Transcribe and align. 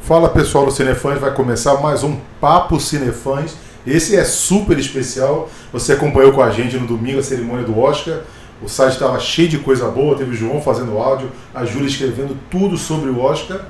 Fala 0.00 0.30
pessoal 0.30 0.64
do 0.64 0.70
Cinefãs, 0.70 1.20
vai 1.20 1.34
começar 1.34 1.74
mais 1.82 2.02
um 2.02 2.18
Papo 2.40 2.80
Cinefãs. 2.80 3.54
Esse 3.86 4.16
é 4.16 4.24
super 4.24 4.78
especial. 4.78 5.50
Você 5.70 5.92
acompanhou 5.92 6.32
com 6.32 6.42
a 6.42 6.50
gente 6.50 6.78
no 6.78 6.86
domingo 6.86 7.18
a 7.18 7.22
cerimônia 7.22 7.66
do 7.66 7.78
Oscar. 7.78 8.20
O 8.62 8.68
site 8.70 8.94
estava 8.94 9.20
cheio 9.20 9.50
de 9.50 9.58
coisa 9.58 9.86
boa. 9.88 10.16
Teve 10.16 10.30
o 10.30 10.34
João 10.34 10.62
fazendo 10.62 10.96
áudio, 10.96 11.30
a 11.54 11.66
Júlia 11.66 11.88
escrevendo 11.88 12.38
tudo 12.50 12.78
sobre 12.78 13.10
o 13.10 13.20
Oscar. 13.20 13.66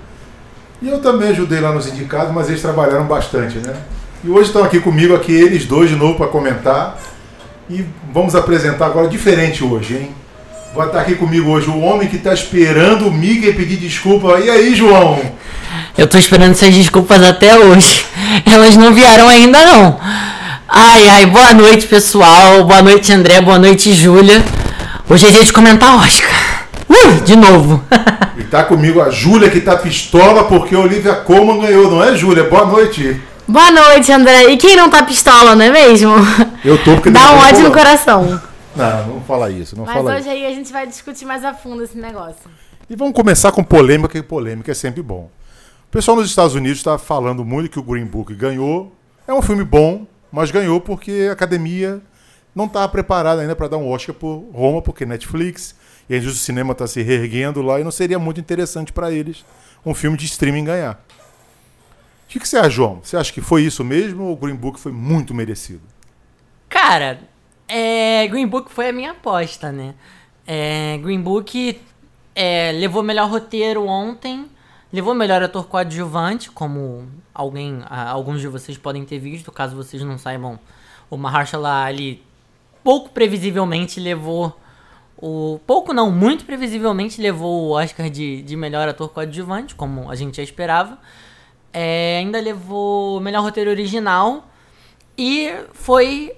E 0.81 0.89
eu 0.89 1.03
também 1.03 1.31
ajudei 1.31 1.59
lá 1.59 1.73
nos 1.73 1.89
indicados, 1.89 2.33
mas 2.33 2.49
eles 2.49 2.62
trabalharam 2.62 3.07
bastante, 3.07 3.59
né? 3.59 3.75
E 4.23 4.29
hoje 4.29 4.48
estão 4.48 4.62
aqui 4.62 4.79
comigo, 4.80 5.14
aqui 5.14 5.32
eles 5.32 5.64
dois 5.64 5.89
de 5.89 5.96
novo 5.96 6.16
para 6.16 6.27
comentar. 6.27 6.98
E 7.71 7.86
vamos 8.13 8.35
apresentar 8.35 8.86
agora 8.86 9.08
diferente 9.08 9.64
hoje, 9.64 9.95
hein? 9.95 10.11
Vai 10.75 10.89
estar 10.89 11.00
aqui 11.00 11.14
comigo 11.14 11.50
hoje 11.50 11.71
o 11.71 11.81
homem 11.81 12.07
que 12.07 12.17
está 12.17 12.35
esperando 12.35 13.09
o 13.09 13.11
Miguel 13.11 13.54
pedir 13.54 13.79
desculpa. 13.79 14.39
E 14.39 14.50
aí, 14.50 14.75
João? 14.75 15.18
Eu 15.96 16.07
tô 16.07 16.18
esperando 16.18 16.50
essas 16.50 16.75
desculpas 16.75 17.22
até 17.22 17.59
hoje. 17.59 18.04
Elas 18.45 18.76
não 18.76 18.93
vieram 18.93 19.26
ainda 19.26 19.59
não. 19.64 19.98
Ai, 20.68 21.09
ai, 21.09 21.26
boa 21.26 21.54
noite, 21.54 21.87
pessoal. 21.87 22.62
Boa 22.64 22.82
noite, 22.82 23.11
André. 23.14 23.40
Boa 23.40 23.59
noite, 23.59 23.95
Júlia. 23.95 24.45
Hoje 25.09 25.29
é 25.29 25.31
dia 25.31 25.45
de 25.45 25.53
comentar 25.53 25.96
Oscar. 25.96 26.67
Uh, 26.87 27.23
de 27.25 27.37
novo. 27.37 27.82
e 28.37 28.43
tá 28.45 28.64
comigo 28.64 29.00
a 29.00 29.09
Júlia 29.09 29.48
que 29.48 29.62
tá 29.62 29.79
pistola 29.79 30.45
porque 30.45 30.75
a 30.75 30.79
Olivia 30.79 31.14
Colman 31.14 31.59
ganhou, 31.59 31.90
não 31.90 32.05
é, 32.05 32.14
Júlia? 32.14 32.45
Boa 32.45 32.67
noite. 32.67 33.30
Boa 33.50 33.72
noite, 33.72 34.12
André. 34.12 34.53
E 34.53 34.56
quem 34.56 34.77
não 34.77 34.89
tá 34.89 35.03
pistola, 35.03 35.56
não 35.56 35.64
é 35.64 35.70
mesmo? 35.70 36.12
Eu 36.64 36.78
tô 36.84 36.95
porque 36.95 37.11
Dá 37.11 37.33
um 37.33 37.39
ódio 37.39 37.64
no 37.64 37.73
coração. 37.73 38.41
Não, 38.77 39.06
não 39.09 39.20
fala 39.23 39.51
isso, 39.51 39.77
não 39.77 39.84
Mas 39.84 39.95
fala 39.95 40.12
hoje 40.12 40.20
isso. 40.20 40.31
aí 40.31 40.47
a 40.47 40.51
gente 40.51 40.73
vai 40.73 40.87
discutir 40.87 41.25
mais 41.25 41.45
a 41.45 41.53
fundo 41.53 41.83
esse 41.83 41.98
negócio. 41.98 42.48
E 42.89 42.95
vamos 42.95 43.12
começar 43.12 43.51
com 43.51 43.65
polêmica, 43.65 44.09
que 44.09 44.23
polêmica 44.23 44.71
é 44.71 44.75
sempre 44.75 45.03
bom. 45.03 45.28
O 45.89 45.91
pessoal 45.91 46.17
nos 46.17 46.28
Estados 46.28 46.55
Unidos 46.55 46.78
está 46.78 46.97
falando 46.97 47.45
muito 47.45 47.71
que 47.71 47.81
o 47.81 47.83
Green 47.83 48.05
Book 48.05 48.33
ganhou. 48.37 48.95
É 49.27 49.34
um 49.34 49.43
filme 49.43 49.65
bom, 49.65 50.06
mas 50.31 50.53
ganhou 50.53 50.81
porque 50.81 51.27
a 51.28 51.33
academia 51.33 52.01
não 52.55 52.67
está 52.67 52.87
preparada 52.87 53.43
ainda 53.43 53.56
para 53.56 53.67
dar 53.67 53.78
um 53.78 53.91
Oscar 53.91 54.15
por 54.15 54.45
Roma, 54.55 54.81
porque 54.81 55.05
Netflix 55.05 55.75
e 56.09 56.15
a 56.15 56.19
indústria 56.19 56.41
do 56.41 56.45
cinema 56.45 56.71
está 56.71 56.87
se 56.87 57.03
reerguendo 57.03 57.62
lá 57.62 57.81
e 57.81 57.84
não 57.84 57.91
seria 57.91 58.19
muito 58.21 58.39
interessante 58.39 58.93
para 58.93 59.11
eles 59.11 59.45
um 59.84 59.93
filme 59.93 60.17
de 60.17 60.27
streaming 60.27 60.67
ganhar. 60.67 61.05
O 62.31 62.33
que, 62.33 62.39
que 62.39 62.48
você 62.48 62.59
acha, 62.59 62.70
João? 62.70 63.00
Você 63.03 63.17
acha 63.17 63.33
que 63.33 63.41
foi 63.41 63.62
isso 63.64 63.83
mesmo 63.83 64.27
ou 64.27 64.34
o 64.34 64.36
Green 64.36 64.55
Book 64.55 64.78
foi 64.78 64.92
muito 64.92 65.34
merecido? 65.34 65.81
Cara, 66.69 67.19
é, 67.67 68.25
Green 68.28 68.47
Book 68.47 68.70
foi 68.70 68.91
a 68.91 68.92
minha 68.92 69.11
aposta, 69.11 69.72
né? 69.72 69.97
É, 70.47 70.97
Green 70.98 71.20
Book 71.20 71.81
é, 72.33 72.70
levou 72.70 73.03
melhor 73.03 73.28
roteiro 73.28 73.84
ontem, 73.84 74.47
levou 74.92 75.12
melhor 75.12 75.42
ator 75.42 75.67
coadjuvante, 75.67 76.53
como 76.53 77.09
alguém, 77.34 77.83
alguns 77.89 78.41
de 78.41 78.47
vocês 78.47 78.78
podem 78.78 79.05
ter 79.05 79.19
visto, 79.19 79.50
caso 79.50 79.75
vocês 79.75 80.00
não 80.05 80.17
saibam, 80.17 80.56
o 81.11 81.17
Mahershala 81.17 81.83
Ali 81.83 82.22
pouco 82.84 83.11
previsivelmente 83.11 83.98
levou 83.98 84.56
o 85.17 85.59
pouco 85.67 85.92
não, 85.92 86.12
muito 86.12 86.44
previsivelmente 86.44 87.20
levou 87.20 87.65
o 87.65 87.70
Oscar 87.72 88.09
de, 88.09 88.41
de 88.41 88.55
melhor 88.55 88.89
ator 88.89 89.09
coadjuvante, 89.09 89.75
como 89.75 90.09
a 90.09 90.15
gente 90.15 90.37
já 90.37 90.44
esperava. 90.44 90.97
É, 91.73 92.19
ainda 92.19 92.41
levou 92.41 93.21
melhor 93.21 93.43
roteiro 93.43 93.71
original 93.71 94.49
e 95.17 95.53
foi 95.73 96.33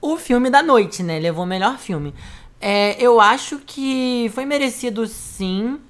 o 0.00 0.16
filme 0.16 0.50
da 0.50 0.62
noite, 0.62 1.02
né? 1.02 1.18
Levou 1.18 1.44
o 1.44 1.46
melhor 1.46 1.78
filme. 1.78 2.14
É, 2.60 2.96
eu 3.02 3.20
acho 3.20 3.58
que 3.58 4.30
foi 4.34 4.44
merecido 4.44 5.06
sim. 5.06 5.80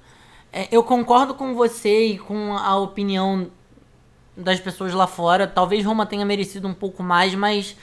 É, 0.51 0.67
eu 0.71 0.83
concordo 0.83 1.33
com 1.33 1.53
você 1.53 2.07
e 2.07 2.17
com 2.17 2.53
a 2.53 2.77
opinião 2.77 3.47
das 4.35 4.59
pessoas 4.59 4.93
lá 4.93 5.07
fora. 5.07 5.47
Talvez 5.47 5.85
Roma 5.85 6.05
tenha 6.05 6.25
merecido 6.25 6.67
um 6.67 6.73
pouco 6.73 7.03
mais, 7.03 7.35
mas 7.35 7.75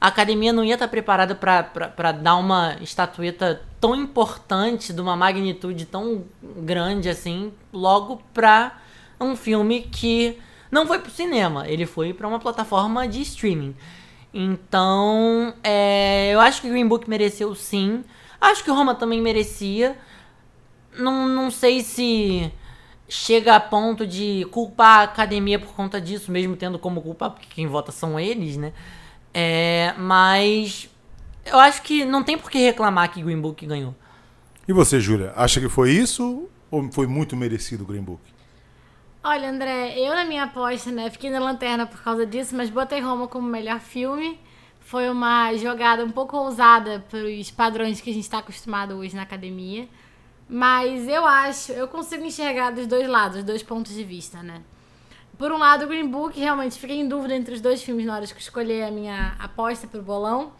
a 0.00 0.08
academia 0.08 0.52
não 0.52 0.64
ia 0.64 0.74
estar 0.74 0.88
preparada 0.88 1.34
para 1.34 2.12
dar 2.12 2.36
uma 2.36 2.76
estatueta 2.80 3.62
tão 3.80 3.96
importante, 3.96 4.92
de 4.92 5.00
uma 5.00 5.16
magnitude 5.16 5.86
tão 5.86 6.24
grande 6.42 7.08
assim, 7.08 7.52
logo 7.72 8.22
para 8.32 8.78
um 9.20 9.36
filme 9.36 9.82
que 9.82 10.38
não 10.70 10.86
foi 10.86 10.98
pro 10.98 11.10
cinema, 11.10 11.68
ele 11.68 11.86
foi 11.86 12.12
para 12.12 12.28
uma 12.28 12.38
plataforma 12.38 13.06
de 13.08 13.22
streaming. 13.22 13.74
Então, 14.32 15.54
é, 15.64 16.30
eu 16.32 16.40
acho 16.40 16.60
que 16.60 16.68
Green 16.68 16.86
Book 16.86 17.08
mereceu 17.08 17.54
sim. 17.54 18.04
Acho 18.40 18.62
que 18.62 18.70
Roma 18.70 18.94
também 18.94 19.20
merecia. 19.20 19.96
Não, 20.98 21.26
não 21.26 21.50
sei 21.50 21.82
se 21.82 22.52
chega 23.08 23.56
a 23.56 23.60
ponto 23.60 24.06
de 24.06 24.46
culpar 24.50 25.00
a 25.00 25.02
academia 25.04 25.58
por 25.58 25.72
conta 25.72 26.00
disso, 26.00 26.30
mesmo 26.30 26.56
tendo 26.56 26.78
como 26.78 27.00
culpar, 27.00 27.30
porque 27.30 27.48
quem 27.54 27.66
vota 27.66 27.90
são 27.90 28.20
eles, 28.20 28.56
né? 28.56 28.72
É, 29.32 29.94
mas 29.96 30.90
eu 31.46 31.58
acho 31.58 31.82
que 31.82 32.04
não 32.04 32.22
tem 32.22 32.36
por 32.36 32.50
que 32.50 32.58
reclamar 32.58 33.10
que 33.10 33.22
Green 33.22 33.40
Book 33.40 33.64
ganhou. 33.64 33.94
E 34.66 34.72
você, 34.72 35.00
Júlia, 35.00 35.32
acha 35.34 35.60
que 35.60 35.68
foi 35.68 35.92
isso 35.92 36.48
ou 36.70 36.92
foi 36.92 37.06
muito 37.06 37.34
merecido 37.34 37.84
o 37.84 37.86
Green 37.86 38.02
Book? 38.02 38.20
Olha, 39.22 39.50
André, 39.50 39.98
eu 39.98 40.14
na 40.14 40.24
minha 40.24 40.44
aposta, 40.44 40.92
né, 40.92 41.10
fiquei 41.10 41.28
na 41.28 41.40
lanterna 41.40 41.86
por 41.86 42.00
causa 42.02 42.24
disso, 42.24 42.54
mas 42.56 42.70
botei 42.70 43.00
Roma 43.00 43.26
como 43.26 43.48
melhor 43.48 43.80
filme. 43.80 44.38
Foi 44.80 45.10
uma 45.10 45.52
jogada 45.54 46.04
um 46.04 46.10
pouco 46.10 46.36
ousada 46.36 47.04
para 47.10 47.18
os 47.18 47.50
padrões 47.50 48.00
que 48.00 48.10
a 48.10 48.12
gente 48.14 48.22
está 48.22 48.38
acostumado 48.38 48.94
hoje 48.94 49.16
na 49.16 49.22
academia. 49.22 49.88
Mas 50.48 51.06
eu 51.08 51.26
acho, 51.26 51.72
eu 51.72 51.88
consigo 51.88 52.24
enxergar 52.24 52.70
dos 52.70 52.86
dois 52.86 53.06
lados, 53.08 53.42
dois 53.42 53.62
pontos 53.62 53.92
de 53.92 54.04
vista, 54.04 54.42
né? 54.42 54.62
Por 55.36 55.52
um 55.52 55.58
lado, 55.58 55.84
o 55.84 55.88
Green 55.88 56.08
Book, 56.08 56.38
realmente 56.38 56.78
fiquei 56.78 56.98
em 56.98 57.06
dúvida 57.06 57.34
entre 57.34 57.54
os 57.54 57.60
dois 57.60 57.82
filmes 57.82 58.06
na 58.06 58.14
hora 58.14 58.26
de 58.26 58.32
escolher 58.32 58.84
a 58.84 58.90
minha 58.90 59.36
aposta 59.38 59.86
pro 59.86 60.00
bolão. 60.00 60.52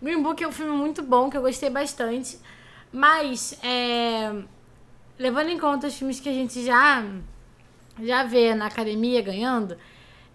Green 0.00 0.22
Book 0.22 0.42
é 0.42 0.46
um 0.46 0.52
filme 0.52 0.76
muito 0.76 1.02
bom, 1.02 1.28
que 1.28 1.36
eu 1.36 1.42
gostei 1.42 1.68
bastante. 1.68 2.38
Mas, 2.92 3.58
é, 3.62 4.32
levando 5.18 5.48
em 5.48 5.58
conta 5.58 5.88
os 5.88 5.96
filmes 5.96 6.20
que 6.20 6.28
a 6.28 6.32
gente 6.32 6.64
já, 6.64 7.02
já 8.02 8.24
vê 8.24 8.54
na 8.54 8.66
academia 8.66 9.22
ganhando, 9.22 9.76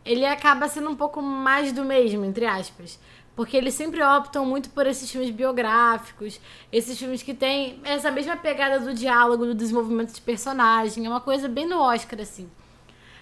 ele 0.05 0.25
acaba 0.25 0.67
sendo 0.67 0.89
um 0.89 0.95
pouco 0.95 1.21
mais 1.21 1.71
do 1.71 1.83
mesmo, 1.83 2.25
entre 2.25 2.45
aspas. 2.45 2.99
Porque 3.35 3.55
eles 3.55 3.73
sempre 3.73 4.03
optam 4.03 4.45
muito 4.45 4.69
por 4.69 4.85
esses 4.85 5.09
filmes 5.09 5.29
biográficos, 5.29 6.41
esses 6.71 6.97
filmes 6.99 7.23
que 7.23 7.33
têm 7.33 7.79
essa 7.85 8.11
mesma 8.11 8.35
pegada 8.35 8.79
do 8.79 8.93
diálogo, 8.93 9.45
do 9.45 9.55
desenvolvimento 9.55 10.13
de 10.13 10.19
personagem. 10.21 11.05
É 11.05 11.09
uma 11.09 11.21
coisa 11.21 11.47
bem 11.47 11.65
no 11.65 11.79
Oscar, 11.79 12.19
assim. 12.19 12.49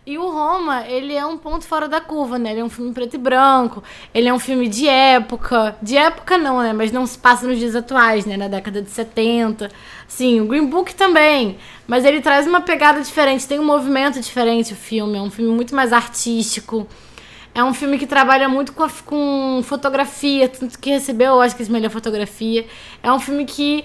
E 0.07 0.17
o 0.17 0.31
Roma, 0.31 0.87
ele 0.87 1.13
é 1.13 1.25
um 1.25 1.37
ponto 1.37 1.65
fora 1.65 1.85
da 1.85 1.99
curva, 1.99 2.39
né? 2.39 2.51
Ele 2.51 2.61
é 2.61 2.63
um 2.63 2.69
filme 2.69 2.93
preto 2.93 3.15
e 3.15 3.17
branco, 3.17 3.83
ele 4.13 4.29
é 4.29 4.33
um 4.33 4.39
filme 4.39 4.69
de 4.69 4.87
época. 4.87 5.75
De 5.81 5.97
época 5.97 6.37
não, 6.37 6.61
né? 6.61 6.71
Mas 6.71 6.93
não 6.93 7.05
se 7.05 7.17
passa 7.17 7.45
nos 7.45 7.59
dias 7.59 7.75
atuais, 7.75 8.25
né? 8.25 8.37
Na 8.37 8.47
década 8.47 8.81
de 8.81 8.89
70. 8.89 9.69
Sim, 10.07 10.39
o 10.39 10.45
Green 10.45 10.65
Book 10.65 10.95
também. 10.95 11.57
Mas 11.85 12.05
ele 12.05 12.21
traz 12.21 12.47
uma 12.47 12.61
pegada 12.61 13.01
diferente, 13.01 13.45
tem 13.45 13.59
um 13.59 13.65
movimento 13.65 14.17
diferente 14.21 14.71
o 14.71 14.77
filme. 14.77 15.17
É 15.17 15.21
um 15.21 15.29
filme 15.29 15.51
muito 15.51 15.75
mais 15.75 15.91
artístico. 15.91 16.87
É 17.53 17.61
um 17.61 17.73
filme 17.73 17.97
que 17.97 18.07
trabalha 18.07 18.47
muito 18.47 18.71
com, 18.71 18.83
a, 18.83 18.89
com 19.05 19.59
fotografia, 19.61 20.47
tanto 20.47 20.79
que 20.79 20.89
recebeu, 20.89 21.33
eu 21.33 21.41
acho 21.41 21.53
que, 21.53 21.65
de 21.65 21.69
melhor 21.69 21.91
fotografia. 21.91 22.65
É 23.03 23.11
um 23.11 23.19
filme 23.19 23.43
que 23.43 23.83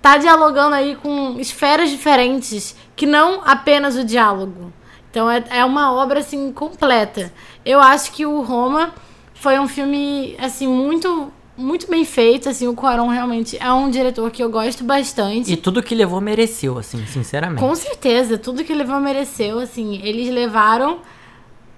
tá 0.00 0.16
dialogando 0.16 0.76
aí 0.76 0.94
com 0.94 1.40
esferas 1.40 1.90
diferentes, 1.90 2.76
que 2.94 3.04
não 3.04 3.42
apenas 3.44 3.96
o 3.96 4.04
diálogo. 4.04 4.72
Então 5.16 5.30
é, 5.30 5.42
é 5.48 5.64
uma 5.64 5.94
obra 5.94 6.20
assim 6.20 6.52
completa. 6.52 7.32
Eu 7.64 7.80
acho 7.80 8.12
que 8.12 8.26
o 8.26 8.42
Roma 8.42 8.92
foi 9.32 9.58
um 9.58 9.66
filme 9.66 10.36
assim 10.38 10.68
muito 10.68 11.32
muito 11.56 11.88
bem 11.90 12.04
feito, 12.04 12.50
assim, 12.50 12.68
o 12.68 12.74
Cuarón 12.74 13.08
realmente 13.08 13.56
é 13.58 13.72
um 13.72 13.88
diretor 13.88 14.30
que 14.30 14.42
eu 14.44 14.50
gosto 14.50 14.84
bastante. 14.84 15.50
E 15.50 15.56
tudo 15.56 15.82
que 15.82 15.94
levou 15.94 16.20
mereceu, 16.20 16.76
assim, 16.76 17.02
sinceramente. 17.06 17.60
Com 17.60 17.74
certeza, 17.74 18.36
tudo 18.36 18.62
que 18.62 18.74
levou 18.74 19.00
mereceu, 19.00 19.58
assim, 19.58 19.98
eles 20.04 20.28
levaram 20.28 20.98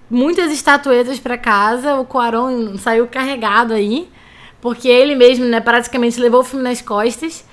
muitas 0.09 0.51
estatuetas 0.51 1.17
para 1.17 1.37
casa, 1.37 1.95
o 1.95 2.03
Cuarón 2.03 2.77
saiu 2.77 3.07
carregado 3.07 3.73
aí, 3.73 4.09
porque 4.59 4.89
ele 4.89 5.15
mesmo, 5.15 5.45
né, 5.45 5.61
praticamente 5.61 6.19
levou 6.19 6.41
o 6.41 6.43
filme 6.43 6.65
nas 6.65 6.81
costas. 6.81 7.45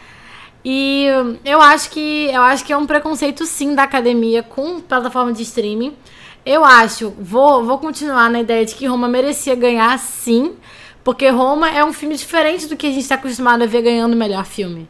E 0.69 1.07
eu 1.45 1.63
acho 1.63 1.91
que 1.91 2.29
eu 2.29 2.43
acho 2.43 2.65
que 2.65 2.73
é 2.73 2.77
um 2.77 2.87
preconceito 2.87 3.47
sim 3.47 3.73
da 3.73 3.85
academia 3.85 4.43
com 4.43 4.81
plataforma 4.81 5.33
de 5.33 5.45
streaming. 5.45 5.95
Eu 6.45 6.65
acho, 6.65 7.15
vou, 7.21 7.65
vou 7.65 7.79
continuar 7.79 8.29
na 8.29 8.41
ideia 8.41 8.67
de 8.67 8.75
que 8.75 8.85
Roma 8.85 9.07
merecia 9.07 9.55
ganhar 9.55 9.97
sim, 10.01 10.57
porque 11.05 11.29
Roma 11.29 11.71
é 11.71 11.85
um 11.85 11.93
filme 11.93 12.17
diferente 12.17 12.67
do 12.67 12.77
que 12.77 12.89
a 12.89 12.91
gente 12.91 13.03
está 13.03 13.15
acostumado 13.15 13.63
a 13.63 13.67
ver 13.67 13.81
ganhando 13.81 14.15
o 14.15 14.17
melhor 14.17 14.45
filme. 14.45 14.89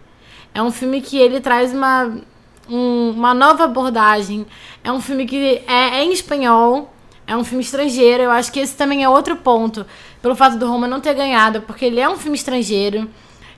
É 0.54 0.62
um 0.62 0.72
filme 0.72 1.02
que 1.02 1.18
ele 1.18 1.42
traz 1.42 1.74
uma, 1.74 2.22
um, 2.70 3.10
uma 3.10 3.34
nova 3.34 3.64
abordagem. 3.64 4.46
É 4.82 4.90
um 4.90 5.02
filme 5.02 5.26
que 5.26 5.62
é, 5.66 5.98
é 5.98 6.04
em 6.04 6.10
espanhol, 6.10 6.90
é 7.26 7.36
um 7.36 7.44
filme 7.44 7.62
estrangeiro. 7.62 8.22
Eu 8.22 8.30
acho 8.30 8.50
que 8.50 8.60
esse 8.60 8.74
também 8.74 9.04
é 9.04 9.08
outro 9.10 9.36
ponto. 9.36 9.84
pelo 10.22 10.34
fato 10.34 10.56
do 10.56 10.66
Roma 10.66 10.88
não 10.88 11.02
ter 11.02 11.12
ganhado, 11.12 11.60
porque 11.60 11.84
ele 11.84 12.00
é 12.00 12.08
um 12.08 12.16
filme 12.16 12.38
estrangeiro, 12.38 13.10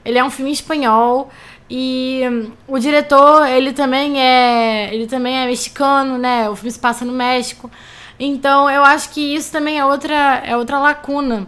ele 0.05 0.19
é 0.19 0.25
um 0.25 0.31
filme 0.31 0.51
espanhol 0.51 1.31
e 1.71 2.23
hum, 2.31 2.53
o 2.67 2.79
diretor, 2.79 3.47
ele 3.47 3.73
também 3.73 4.21
é, 4.21 4.93
ele 4.95 5.07
também 5.07 5.39
é 5.39 5.47
mexicano, 5.47 6.17
né? 6.19 6.49
O 6.49 6.57
filme 6.57 6.71
se 6.71 6.79
passa 6.79 7.05
no 7.05 7.13
México. 7.13 7.71
Então, 8.19 8.69
eu 8.71 8.83
acho 8.83 9.11
que 9.11 9.21
isso 9.35 9.53
também 9.53 9.79
é 9.79 9.85
outra 9.85 10.43
é 10.45 10.57
outra 10.57 10.79
lacuna 10.79 11.47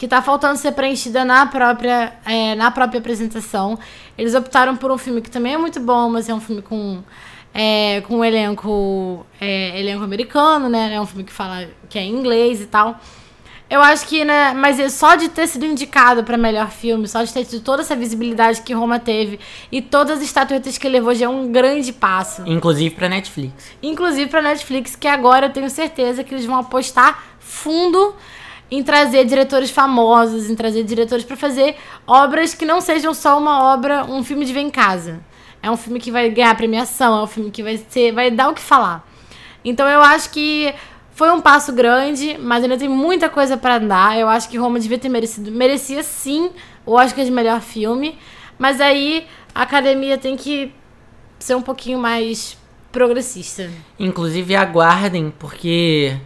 que 0.00 0.08
tá 0.08 0.22
faltando 0.22 0.56
ser 0.56 0.72
preenchida 0.72 1.26
na 1.26 1.44
própria, 1.44 2.14
é, 2.24 2.54
na 2.54 2.70
própria 2.70 2.98
apresentação. 2.98 3.78
Eles 4.16 4.34
optaram 4.34 4.74
por 4.74 4.90
um 4.90 4.96
filme 4.96 5.20
que 5.20 5.30
também 5.30 5.52
é 5.52 5.58
muito 5.58 5.78
bom, 5.78 6.08
mas 6.08 6.26
é 6.26 6.32
um 6.32 6.40
filme 6.40 6.62
com, 6.62 7.02
é, 7.52 8.00
com 8.02 8.16
um 8.16 8.24
elenco, 8.24 9.26
é, 9.38 9.78
elenco 9.78 10.02
americano, 10.02 10.70
né? 10.70 10.94
É 10.94 11.00
um 11.00 11.04
filme 11.04 11.22
que 11.22 11.32
fala 11.32 11.68
que 11.90 11.98
é 11.98 12.02
em 12.02 12.14
inglês 12.14 12.62
e 12.62 12.66
tal. 12.66 12.98
Eu 13.70 13.80
acho 13.80 14.04
que, 14.08 14.24
né, 14.24 14.52
mas 14.52 14.80
é 14.80 14.88
só 14.88 15.14
de 15.14 15.28
ter 15.28 15.46
sido 15.46 15.64
indicado 15.64 16.24
para 16.24 16.36
melhor 16.36 16.72
filme, 16.72 17.06
só 17.06 17.22
de 17.22 17.32
ter 17.32 17.44
tido 17.44 17.62
toda 17.62 17.82
essa 17.82 17.94
visibilidade 17.94 18.62
que 18.62 18.74
Roma 18.74 18.98
teve 18.98 19.38
e 19.70 19.80
todas 19.80 20.18
as 20.18 20.24
estatuetas 20.24 20.76
que 20.76 20.88
levou 20.88 21.14
já 21.14 21.26
é 21.26 21.28
um 21.28 21.52
grande 21.52 21.92
passo. 21.92 22.42
Inclusive 22.46 22.96
pra 22.96 23.08
Netflix. 23.08 23.70
Inclusive 23.80 24.28
pra 24.28 24.42
Netflix, 24.42 24.96
que 24.96 25.06
agora 25.06 25.46
eu 25.46 25.52
tenho 25.52 25.70
certeza 25.70 26.24
que 26.24 26.34
eles 26.34 26.44
vão 26.44 26.56
apostar 26.56 27.22
fundo 27.38 28.16
em 28.68 28.82
trazer 28.82 29.24
diretores 29.24 29.70
famosos, 29.70 30.50
em 30.50 30.56
trazer 30.56 30.82
diretores 30.82 31.24
para 31.24 31.36
fazer 31.36 31.76
obras 32.04 32.54
que 32.54 32.66
não 32.66 32.80
sejam 32.80 33.14
só 33.14 33.38
uma 33.38 33.72
obra, 33.72 34.04
um 34.04 34.24
filme 34.24 34.44
de 34.44 34.52
ver 34.52 34.60
em 34.60 34.70
casa. 34.70 35.20
É 35.62 35.70
um 35.70 35.76
filme 35.76 36.00
que 36.00 36.10
vai 36.10 36.28
ganhar 36.30 36.56
premiação, 36.56 37.20
é 37.20 37.22
um 37.22 37.26
filme 37.28 37.52
que 37.52 37.62
vai 37.62 37.80
ser, 37.88 38.10
vai 38.10 38.32
dar 38.32 38.48
o 38.48 38.54
que 38.54 38.60
falar. 38.60 39.08
Então 39.64 39.86
eu 39.86 40.00
acho 40.00 40.30
que 40.30 40.74
foi 41.20 41.30
um 41.32 41.40
passo 41.42 41.70
grande, 41.70 42.38
mas 42.40 42.64
ainda 42.64 42.78
tem 42.78 42.88
muita 42.88 43.28
coisa 43.28 43.54
para 43.54 43.76
andar. 43.76 44.18
Eu 44.18 44.26
acho 44.26 44.48
que 44.48 44.56
Roma 44.56 44.80
devia 44.80 44.98
ter 44.98 45.10
merecido, 45.10 45.52
merecia 45.52 46.02
sim 46.02 46.48
o 46.86 46.94
Oscar 46.94 47.26
de 47.26 47.30
melhor 47.30 47.60
filme, 47.60 48.16
mas 48.58 48.80
aí 48.80 49.26
a 49.54 49.60
academia 49.60 50.16
tem 50.16 50.34
que 50.34 50.72
ser 51.38 51.54
um 51.54 51.60
pouquinho 51.60 51.98
mais 51.98 52.56
progressista. 52.90 53.68
Inclusive 53.98 54.56
aguardem, 54.56 55.30
porque 55.38 56.16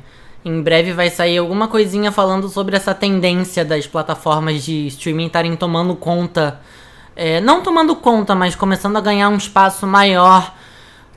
em 0.44 0.62
breve 0.62 0.92
vai 0.92 1.10
sair 1.10 1.38
alguma 1.38 1.66
coisinha 1.66 2.12
falando 2.12 2.48
sobre 2.48 2.76
essa 2.76 2.94
tendência 2.94 3.64
das 3.64 3.88
plataformas 3.88 4.62
de 4.62 4.86
streaming 4.86 5.26
estarem 5.26 5.56
tomando 5.56 5.96
conta. 5.96 6.60
É, 7.16 7.40
não 7.40 7.64
tomando 7.64 7.96
conta, 7.96 8.32
mas 8.36 8.54
começando 8.54 8.96
a 8.96 9.00
ganhar 9.00 9.28
um 9.28 9.36
espaço 9.38 9.88
maior. 9.88 10.54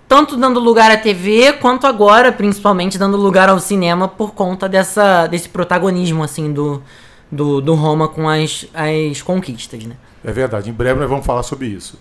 Tanto 0.08 0.38
dando 0.38 0.60
lugar 0.60 0.90
à 0.90 0.98
TV, 0.98 1.54
quanto 1.54 1.86
agora, 1.86 2.32
principalmente, 2.32 2.98
dando 2.98 3.18
lugar 3.18 3.50
ao 3.50 3.60
cinema 3.60 4.08
por 4.08 4.34
conta 4.34 4.70
dessa, 4.70 5.28
desse 5.28 5.50
protagonismo, 5.50 6.24
assim, 6.24 6.54
do, 6.54 6.82
do, 7.30 7.60
do 7.60 7.74
Roma 7.76 8.08
com 8.08 8.30
as, 8.30 8.66
as 8.74 9.22
conquistas, 9.22 9.84
né? 9.84 9.98
É 10.24 10.32
verdade, 10.32 10.70
em 10.70 10.74
breve 10.74 11.00
nós 11.00 11.10
vamos 11.10 11.26
falar 11.26 11.44
sobre 11.44 11.68
isso. 11.68 12.00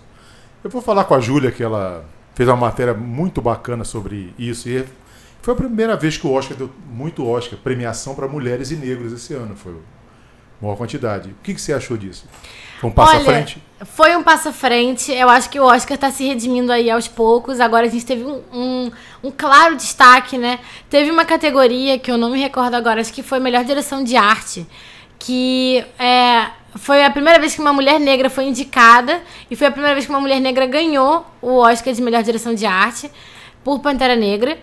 Eu 0.63 0.69
vou 0.69 0.81
falar 0.81 1.03
com 1.03 1.15
a 1.15 1.19
Júlia, 1.19 1.51
que 1.51 1.61
ela 1.61 2.05
fez 2.33 2.47
uma 2.47 2.55
matéria 2.55 2.93
muito 2.93 3.41
bacana 3.41 3.83
sobre 3.83 4.33
isso, 4.39 4.69
e 4.69 4.85
foi 5.41 5.53
a 5.53 5.57
primeira 5.57 5.97
vez 5.97 6.17
que 6.17 6.25
o 6.25 6.31
Oscar 6.31 6.57
deu 6.57 6.69
muito 6.89 7.25
Oscar, 7.27 7.59
premiação 7.59 8.15
para 8.15 8.27
mulheres 8.27 8.71
e 8.71 8.75
negros 8.75 9.11
esse 9.11 9.33
ano. 9.33 9.55
Foi 9.55 9.75
maior 10.61 10.75
quantidade. 10.75 11.29
O 11.29 11.35
que, 11.43 11.53
que 11.53 11.61
você 11.61 11.73
achou 11.73 11.97
disso? 11.97 12.25
Foi 12.79 12.89
um 12.89 12.93
passo 12.93 13.11
Olha, 13.11 13.21
à 13.21 13.23
frente? 13.23 13.63
Foi 13.85 14.15
um 14.15 14.23
passo 14.23 14.49
à 14.49 14.53
frente. 14.53 15.11
Eu 15.11 15.29
acho 15.29 15.49
que 15.49 15.59
o 15.59 15.63
Oscar 15.63 15.95
está 15.95 16.11
se 16.11 16.25
redimindo 16.25 16.71
aí 16.71 16.89
aos 16.89 17.07
poucos. 17.07 17.59
Agora 17.59 17.87
a 17.87 17.89
gente 17.89 18.05
teve 18.05 18.23
um, 18.23 18.41
um, 18.53 18.91
um, 19.23 19.31
claro 19.31 19.75
destaque, 19.75 20.37
né? 20.37 20.59
Teve 20.89 21.09
uma 21.11 21.25
categoria 21.25 21.97
que 21.97 22.09
eu 22.11 22.17
não 22.17 22.29
me 22.29 22.39
recordo 22.39 22.75
agora, 22.75 23.01
acho 23.01 23.13
que 23.13 23.23
foi 23.23 23.39
melhor 23.39 23.63
direção 23.63 24.03
de 24.03 24.15
arte. 24.15 24.65
Que 25.19 25.83
é, 25.97 26.47
foi 26.75 27.03
a 27.03 27.09
primeira 27.09 27.39
vez 27.39 27.55
que 27.55 27.61
uma 27.61 27.73
mulher 27.73 27.99
negra 27.99 28.29
foi 28.29 28.45
indicada 28.45 29.21
e 29.49 29.55
foi 29.55 29.67
a 29.67 29.71
primeira 29.71 29.95
vez 29.95 30.05
que 30.05 30.11
uma 30.11 30.21
mulher 30.21 30.39
negra 30.39 30.65
ganhou 30.65 31.25
o 31.41 31.57
Oscar 31.57 31.93
de 31.93 32.01
melhor 32.01 32.21
direção 32.23 32.53
de 32.53 32.65
arte 32.65 33.09
por 33.63 33.79
Pantera 33.79 34.15
Negra. 34.15 34.57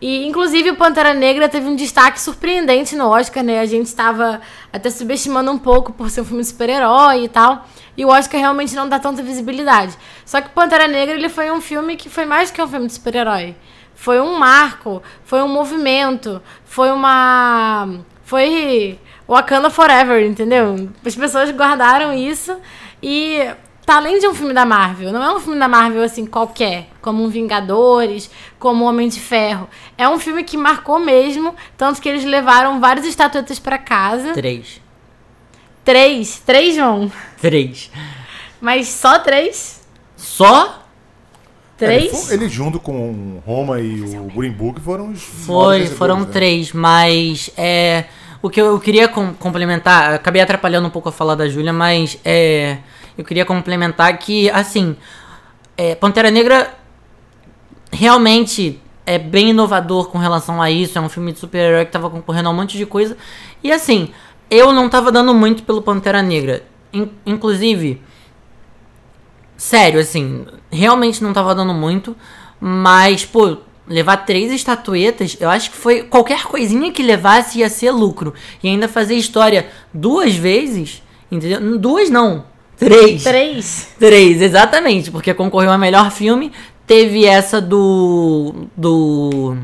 E, 0.00 0.26
inclusive, 0.26 0.70
o 0.70 0.76
Pantera 0.76 1.14
Negra 1.14 1.48
teve 1.48 1.66
um 1.66 1.76
destaque 1.76 2.20
surpreendente 2.20 2.94
no 2.96 3.08
Oscar, 3.08 3.42
né? 3.42 3.60
A 3.60 3.66
gente 3.66 3.86
estava 3.86 4.40
até 4.72 4.90
subestimando 4.90 5.50
um 5.50 5.58
pouco 5.58 5.92
por 5.92 6.10
ser 6.10 6.20
um 6.20 6.24
filme 6.24 6.42
de 6.42 6.48
super-herói 6.48 7.24
e 7.24 7.28
tal. 7.28 7.66
E 7.96 8.04
o 8.04 8.08
Oscar 8.08 8.40
realmente 8.40 8.74
não 8.74 8.88
dá 8.88 8.98
tanta 8.98 9.22
visibilidade. 9.22 9.96
Só 10.26 10.40
que 10.40 10.50
Pantera 10.50 10.88
Negra 10.88 11.14
ele 11.14 11.28
foi 11.28 11.50
um 11.50 11.60
filme 11.60 11.96
que 11.96 12.10
foi 12.10 12.26
mais 12.26 12.50
que 12.50 12.60
um 12.60 12.68
filme 12.68 12.86
de 12.86 12.92
super-herói. 12.92 13.56
Foi 13.94 14.20
um 14.20 14.38
marco, 14.38 15.02
foi 15.24 15.42
um 15.42 15.48
movimento, 15.48 16.42
foi 16.64 16.90
uma. 16.90 18.00
Foi 18.24 18.98
Wakanda 19.28 19.70
Forever, 19.70 20.26
entendeu? 20.26 20.90
As 21.04 21.14
pessoas 21.14 21.50
guardaram 21.50 22.12
isso 22.12 22.56
e 23.02 23.38
tá 23.84 23.96
além 23.96 24.18
de 24.18 24.26
um 24.26 24.34
filme 24.34 24.52
da 24.52 24.64
Marvel. 24.64 25.12
Não 25.12 25.22
é 25.22 25.34
um 25.34 25.40
filme 25.40 25.58
da 25.58 25.68
Marvel 25.68 26.02
assim 26.02 26.26
qualquer, 26.26 26.88
como 27.00 27.22
um 27.22 27.28
Vingadores, 27.28 28.30
como 28.58 28.84
um 28.84 28.88
Homem 28.88 29.08
de 29.08 29.20
Ferro. 29.20 29.68
É 29.96 30.08
um 30.08 30.18
filme 30.18 30.42
que 30.42 30.56
marcou 30.56 30.98
mesmo, 30.98 31.54
tanto 31.76 32.00
que 32.00 32.08
eles 32.08 32.24
levaram 32.24 32.80
várias 32.80 33.06
estatuetas 33.06 33.58
para 33.58 33.78
casa. 33.78 34.32
Três. 34.32 34.80
Três? 35.84 36.40
Três, 36.44 36.74
João? 36.74 37.12
Três. 37.40 37.90
Mas 38.60 38.88
só 38.88 39.18
três? 39.18 39.82
Só? 40.16 40.82
Três? 41.76 42.30
É, 42.30 42.34
ele, 42.34 42.44
ele, 42.44 42.48
junto 42.48 42.80
com 42.80 43.42
Roma 43.44 43.80
e 43.80 44.00
o 44.00 44.24
Green 44.34 44.52
Book 44.52 44.80
foram 44.80 45.10
os 45.10 45.22
Foi, 45.22 45.86
foram 45.86 46.20
né? 46.20 46.28
três, 46.32 46.72
mas 46.72 47.50
é 47.56 48.04
o 48.40 48.48
que 48.48 48.60
eu 48.60 48.78
queria 48.78 49.08
com, 49.08 49.34
complementar, 49.34 50.14
acabei 50.14 50.40
atrapalhando 50.40 50.86
um 50.86 50.90
pouco 50.90 51.08
a 51.08 51.12
falar 51.12 51.34
da 51.34 51.48
Júlia, 51.48 51.72
mas 51.72 52.18
é 52.24 52.78
eu 53.16 53.24
queria 53.24 53.44
complementar 53.44 54.18
que, 54.18 54.50
assim, 54.50 54.96
é, 55.76 55.94
Pantera 55.94 56.30
Negra 56.30 56.74
realmente 57.92 58.80
é 59.06 59.18
bem 59.18 59.50
inovador 59.50 60.08
com 60.08 60.18
relação 60.18 60.60
a 60.60 60.70
isso. 60.70 60.98
É 60.98 61.00
um 61.00 61.08
filme 61.08 61.32
de 61.32 61.38
super-herói 61.38 61.84
que 61.84 61.92
tava 61.92 62.10
concorrendo 62.10 62.48
a 62.48 62.52
um 62.52 62.54
monte 62.54 62.76
de 62.76 62.86
coisa. 62.86 63.16
E 63.62 63.70
assim, 63.70 64.10
eu 64.50 64.72
não 64.72 64.88
tava 64.88 65.12
dando 65.12 65.34
muito 65.34 65.62
pelo 65.62 65.82
Pantera 65.82 66.22
Negra. 66.22 66.64
In 66.92 67.08
inclusive, 67.26 68.00
sério, 69.56 70.00
assim, 70.00 70.46
realmente 70.70 71.22
não 71.22 71.32
tava 71.32 71.54
dando 71.54 71.74
muito. 71.74 72.16
Mas, 72.60 73.24
pô, 73.24 73.58
levar 73.86 74.18
três 74.18 74.50
estatuetas, 74.52 75.36
eu 75.38 75.50
acho 75.50 75.70
que 75.70 75.76
foi 75.76 76.02
qualquer 76.02 76.44
coisinha 76.44 76.90
que 76.90 77.02
levasse 77.02 77.58
ia 77.58 77.68
ser 77.68 77.90
lucro. 77.90 78.32
E 78.62 78.68
ainda 78.68 78.88
fazer 78.88 79.14
história 79.14 79.68
duas 79.92 80.34
vezes, 80.34 81.02
entendeu? 81.30 81.78
Duas 81.78 82.08
não, 82.08 82.44
Três. 82.78 83.22
Três? 83.22 83.94
Três, 83.98 84.42
exatamente, 84.42 85.10
porque 85.10 85.32
concorreu 85.32 85.70
a 85.70 85.78
melhor 85.78 86.10
filme. 86.10 86.52
Teve 86.86 87.24
essa 87.24 87.60
do. 87.60 88.66
do 88.76 89.56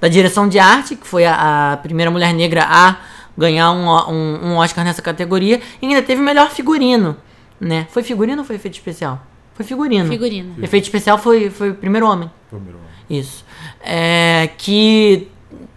da 0.00 0.08
direção 0.08 0.46
de 0.46 0.58
arte, 0.58 0.96
que 0.96 1.06
foi 1.06 1.24
a, 1.24 1.72
a 1.72 1.76
primeira 1.78 2.10
mulher 2.10 2.34
negra 2.34 2.66
a 2.68 2.98
ganhar 3.38 3.72
um, 3.72 3.88
um, 3.88 4.48
um, 4.48 4.56
Oscar 4.56 4.84
nessa 4.84 5.00
categoria. 5.00 5.62
E 5.80 5.86
ainda 5.86 6.02
teve 6.02 6.20
melhor 6.20 6.50
figurino, 6.50 7.16
né? 7.58 7.86
Foi 7.90 8.02
figurino 8.02 8.40
ou 8.40 8.44
foi 8.44 8.56
efeito 8.56 8.74
especial? 8.74 9.24
Foi 9.54 9.64
figurino. 9.64 10.08
Figurino. 10.08 10.56
Efeito 10.62 10.84
especial 10.84 11.16
foi, 11.16 11.48
foi 11.48 11.70
o 11.70 11.74
primeiro 11.74 12.06
homem. 12.06 12.30
Primeiro 12.50 12.78
homem. 12.78 12.90
Isso. 13.08 13.44
É, 13.82 14.50
que 14.58 15.28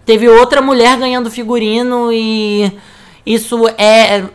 teve 0.06 0.28
outra 0.28 0.62
mulher 0.62 0.98
ganhando 0.98 1.30
figurino 1.30 2.12
e 2.12 2.72
isso 3.26 3.68
é 3.78 4.26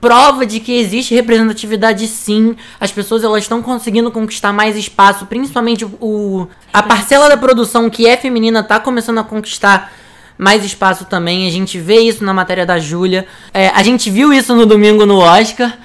prova 0.00 0.46
de 0.46 0.60
que 0.60 0.78
existe 0.78 1.14
representatividade 1.14 2.06
sim. 2.06 2.56
As 2.80 2.92
pessoas 2.92 3.24
elas 3.24 3.42
estão 3.42 3.62
conseguindo 3.62 4.10
conquistar 4.10 4.52
mais 4.52 4.76
espaço, 4.76 5.26
principalmente 5.26 5.84
o 5.84 6.46
a 6.72 6.82
parcela 6.82 7.28
da 7.28 7.36
produção 7.36 7.90
que 7.90 8.06
é 8.06 8.16
feminina 8.16 8.60
está 8.60 8.78
começando 8.78 9.18
a 9.18 9.24
conquistar 9.24 9.92
mais 10.36 10.64
espaço 10.64 11.04
também. 11.04 11.48
A 11.48 11.50
gente 11.50 11.78
vê 11.78 11.98
isso 11.98 12.24
na 12.24 12.32
matéria 12.32 12.64
da 12.64 12.78
Júlia. 12.78 13.26
É, 13.52 13.68
a 13.68 13.82
gente 13.82 14.08
viu 14.08 14.32
isso 14.32 14.54
no 14.54 14.64
domingo 14.64 15.04
no 15.04 15.18
Oscar. 15.18 15.76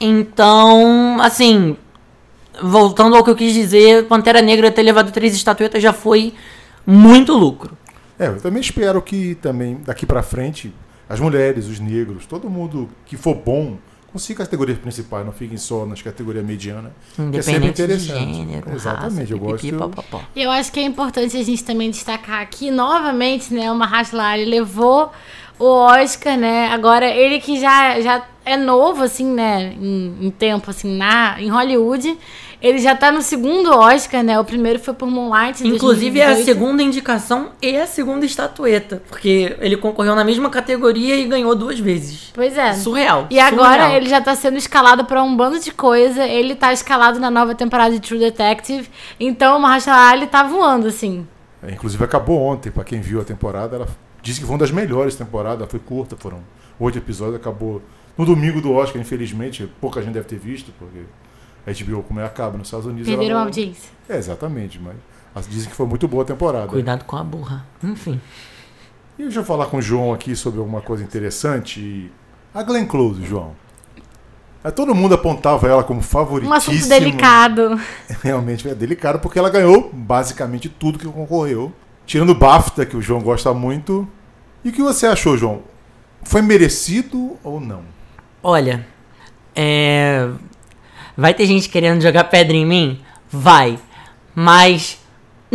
Então, 0.00 1.18
assim, 1.20 1.76
voltando 2.60 3.14
ao 3.16 3.22
que 3.22 3.30
eu 3.30 3.36
quis 3.36 3.54
dizer, 3.54 4.06
Pantera 4.06 4.42
Negra 4.42 4.70
ter 4.70 4.82
levado 4.82 5.12
três 5.12 5.34
estatuetas 5.34 5.82
já 5.82 5.92
foi 5.92 6.34
muito 6.84 7.32
lucro. 7.32 7.76
É, 8.18 8.28
eu 8.28 8.40
também 8.40 8.60
espero 8.60 9.00
que 9.00 9.36
também 9.36 9.78
daqui 9.84 10.04
para 10.04 10.22
frente 10.22 10.72
as 11.08 11.20
mulheres, 11.20 11.66
os 11.66 11.80
negros, 11.80 12.26
todo 12.26 12.48
mundo 12.48 12.88
que 13.06 13.16
for 13.16 13.34
bom 13.34 13.76
consiga 14.12 14.44
categorias 14.44 14.78
principais, 14.78 15.26
não 15.26 15.32
fiquem 15.32 15.56
só 15.56 15.84
nas 15.84 16.00
categorias 16.00 16.44
medianas. 16.44 16.92
Independente 17.18 17.38
é 17.38 17.42
sempre 17.42 17.68
interessante. 17.68 18.26
De 18.26 18.34
gênero, 18.34 18.72
Exatamente, 18.72 19.18
raça, 19.18 19.32
eu 19.32 19.38
gosto. 19.38 19.66
Eu 20.36 20.50
acho 20.52 20.70
que 20.70 20.78
é 20.78 20.84
importante 20.84 21.36
a 21.36 21.42
gente 21.42 21.64
também 21.64 21.90
destacar 21.90 22.40
aqui 22.40 22.70
novamente, 22.70 23.52
né, 23.52 23.72
o 23.72 23.74
Mahershala 23.74 24.36
levou 24.36 25.10
o 25.58 25.64
Oscar, 25.64 26.36
né? 26.36 26.68
Agora, 26.68 27.06
ele 27.06 27.40
que 27.40 27.60
já, 27.60 28.00
já 28.00 28.24
é 28.44 28.56
novo, 28.56 29.02
assim, 29.02 29.26
né? 29.26 29.74
Em, 29.80 30.26
em 30.26 30.30
tempo, 30.30 30.70
assim, 30.70 30.96
na, 30.96 31.40
em 31.40 31.48
Hollywood. 31.48 32.16
Ele 32.64 32.78
já 32.78 32.96
tá 32.96 33.12
no 33.12 33.20
segundo 33.20 33.70
Oscar, 33.70 34.22
né? 34.22 34.40
O 34.40 34.44
primeiro 34.44 34.78
foi 34.78 34.94
por 34.94 35.06
Moonlight. 35.06 35.68
Inclusive 35.68 36.18
é 36.18 36.24
a 36.24 36.28
2018. 36.28 36.44
segunda 36.46 36.82
indicação 36.82 37.50
e 37.60 37.76
a 37.76 37.86
segunda 37.86 38.24
estatueta. 38.24 39.02
Porque 39.06 39.54
ele 39.60 39.76
concorreu 39.76 40.16
na 40.16 40.24
mesma 40.24 40.48
categoria 40.48 41.14
e 41.14 41.26
ganhou 41.26 41.54
duas 41.54 41.78
vezes. 41.78 42.30
Pois 42.32 42.56
é. 42.56 42.72
Surreal. 42.72 43.26
E 43.28 43.38
agora 43.38 43.82
surreal. 43.82 43.96
ele 43.98 44.08
já 44.08 44.18
tá 44.22 44.34
sendo 44.34 44.56
escalado 44.56 45.04
pra 45.04 45.22
um 45.22 45.36
bando 45.36 45.60
de 45.60 45.70
coisa. 45.70 46.26
Ele 46.26 46.54
tá 46.54 46.72
escalado 46.72 47.20
na 47.20 47.30
nova 47.30 47.54
temporada 47.54 47.92
de 47.92 48.00
True 48.00 48.18
Detective. 48.18 48.88
Então 49.20 49.58
o 49.58 49.60
Mahershala 49.60 50.10
Ali 50.10 50.26
tá 50.26 50.42
voando, 50.42 50.88
assim. 50.88 51.26
É, 51.62 51.70
inclusive 51.70 52.02
acabou 52.02 52.40
ontem, 52.40 52.70
pra 52.70 52.82
quem 52.82 52.98
viu 52.98 53.20
a 53.20 53.24
temporada, 53.24 53.76
ela 53.76 53.88
disse 54.22 54.40
que 54.40 54.46
foi 54.46 54.54
uma 54.54 54.60
das 54.60 54.70
melhores 54.70 55.14
temporadas, 55.16 55.68
foi 55.70 55.80
curta, 55.80 56.16
foram 56.18 56.40
oito 56.80 56.96
episódios, 56.96 57.36
acabou 57.36 57.82
no 58.16 58.24
domingo 58.24 58.62
do 58.62 58.72
Oscar, 58.72 59.00
infelizmente, 59.00 59.70
pouca 59.82 60.00
gente 60.00 60.14
deve 60.14 60.26
ter 60.26 60.38
visto, 60.38 60.72
porque 60.78 61.00
a 61.66 61.72
HBO, 61.72 62.02
como 62.02 62.20
é, 62.20 62.24
acaba 62.26 62.56
nos 62.58 62.66
Estados 62.68 62.86
Unidos. 62.86 63.08
ela 63.08 63.16
Perderam 63.18 63.36
a 63.36 63.40
não- 63.40 63.46
audiência. 63.46 63.90
É, 64.08 64.16
exatamente, 64.16 64.80
mas 65.34 65.48
dizem 65.48 65.70
que 65.70 65.76
foi 65.76 65.86
muito 65.86 66.06
boa 66.06 66.22
a 66.22 66.26
temporada. 66.26 66.68
Cuidado 66.68 67.04
com 67.04 67.16
a 67.16 67.24
burra. 67.24 67.64
Enfim. 67.82 68.20
E 69.18 69.22
deixa 69.22 69.40
eu 69.40 69.44
falar 69.44 69.66
com 69.66 69.76
o 69.78 69.82
João 69.82 70.12
aqui 70.12 70.34
sobre 70.36 70.58
alguma 70.60 70.80
coisa 70.80 71.02
interessante. 71.02 72.10
A 72.52 72.62
Glenn 72.62 72.86
Close, 72.86 73.24
João. 73.24 73.52
É, 74.62 74.70
Todo 74.70 74.94
mundo 74.94 75.14
apontava 75.14 75.68
ela 75.68 75.84
como 75.84 76.00
Um 76.00 76.02
favoritíssima. 76.02 76.56
assunto 76.56 76.88
delicado. 76.88 77.80
Realmente 78.22 78.68
é 78.68 78.74
delicado, 78.74 79.18
porque 79.20 79.38
ela 79.38 79.50
ganhou 79.50 79.90
basicamente 79.92 80.68
tudo 80.68 80.98
que 80.98 81.06
concorreu. 81.06 81.72
Tirando 82.06 82.30
o 82.30 82.34
BAFTA, 82.34 82.84
que 82.84 82.96
o 82.96 83.02
João 83.02 83.20
gosta 83.20 83.52
muito. 83.54 84.06
E 84.64 84.68
o 84.68 84.72
que 84.72 84.82
você 84.82 85.06
achou, 85.06 85.36
João? 85.36 85.62
Foi 86.22 86.40
merecido 86.42 87.36
ou 87.42 87.60
não? 87.60 87.82
Olha, 88.42 88.86
é. 89.54 90.28
Vai 91.16 91.34
ter 91.34 91.46
gente 91.46 91.68
querendo 91.68 92.02
jogar 92.02 92.24
pedra 92.24 92.56
em 92.56 92.66
mim? 92.66 93.00
Vai. 93.30 93.78
Mas 94.34 94.98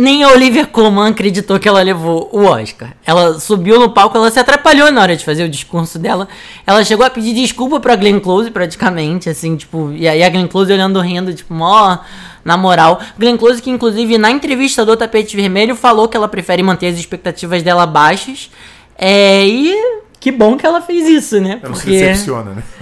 nem 0.00 0.22
a 0.22 0.28
Olivia 0.28 0.64
Colman 0.64 1.10
acreditou 1.10 1.60
que 1.60 1.68
ela 1.68 1.82
levou 1.82 2.30
o 2.32 2.44
Oscar. 2.46 2.94
Ela 3.04 3.38
subiu 3.38 3.78
no 3.78 3.90
palco, 3.90 4.16
ela 4.16 4.30
se 4.30 4.38
atrapalhou 4.38 4.90
na 4.90 5.02
hora 5.02 5.14
de 5.14 5.22
fazer 5.22 5.44
o 5.44 5.48
discurso 5.48 5.98
dela. 5.98 6.26
Ela 6.66 6.82
chegou 6.84 7.04
a 7.04 7.10
pedir 7.10 7.34
desculpa 7.34 7.78
pra 7.78 7.96
Glenn 7.96 8.18
Close, 8.18 8.50
praticamente, 8.50 9.28
assim, 9.28 9.56
tipo, 9.56 9.92
e 9.92 10.08
aí 10.08 10.22
a 10.22 10.30
Glenn 10.30 10.46
Close 10.46 10.72
olhando 10.72 10.98
rindo, 11.00 11.34
tipo, 11.34 11.52
mó 11.52 11.98
na 12.42 12.56
moral. 12.56 12.98
Glenn 13.18 13.36
Close, 13.36 13.60
que 13.60 13.68
inclusive 13.68 14.16
na 14.16 14.30
entrevista 14.30 14.86
do 14.86 14.96
Tapete 14.96 15.36
Vermelho 15.36 15.76
falou 15.76 16.08
que 16.08 16.16
ela 16.16 16.28
prefere 16.28 16.62
manter 16.62 16.86
as 16.86 16.98
expectativas 16.98 17.62
dela 17.62 17.84
baixas. 17.84 18.50
É, 18.96 19.46
e 19.46 19.76
que 20.20 20.30
bom 20.30 20.56
que 20.56 20.66
ela 20.66 20.82
fez 20.82 21.08
isso, 21.08 21.40
né? 21.40 21.58
Ela 21.62 21.70
não 21.70 21.74
se 21.74 21.86
decepciona, 21.86 22.52
né? 22.52 22.62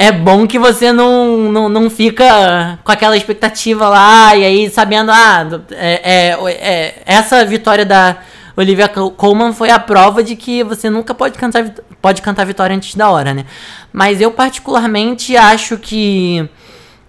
É 0.00 0.12
bom 0.12 0.46
que 0.46 0.60
você 0.60 0.92
não, 0.92 1.50
não, 1.50 1.68
não 1.68 1.90
fica 1.90 2.78
com 2.84 2.92
aquela 2.92 3.16
expectativa 3.16 3.88
lá 3.88 4.36
e 4.36 4.44
aí 4.44 4.70
sabendo, 4.70 5.10
ah, 5.10 5.44
é, 5.72 6.00
é, 6.04 6.52
é, 6.52 7.02
essa 7.04 7.44
vitória 7.44 7.84
da 7.84 8.18
Olivia 8.56 8.88
Colman 8.88 9.52
foi 9.52 9.70
a 9.70 9.78
prova 9.78 10.22
de 10.22 10.36
que 10.36 10.62
você 10.62 10.88
nunca 10.88 11.14
pode 11.14 11.36
cantar, 11.36 11.64
pode 12.00 12.22
cantar 12.22 12.46
vitória 12.46 12.76
antes 12.76 12.94
da 12.94 13.10
hora, 13.10 13.34
né? 13.34 13.44
Mas 13.92 14.20
eu 14.20 14.30
particularmente 14.30 15.36
acho 15.36 15.76
que 15.76 16.48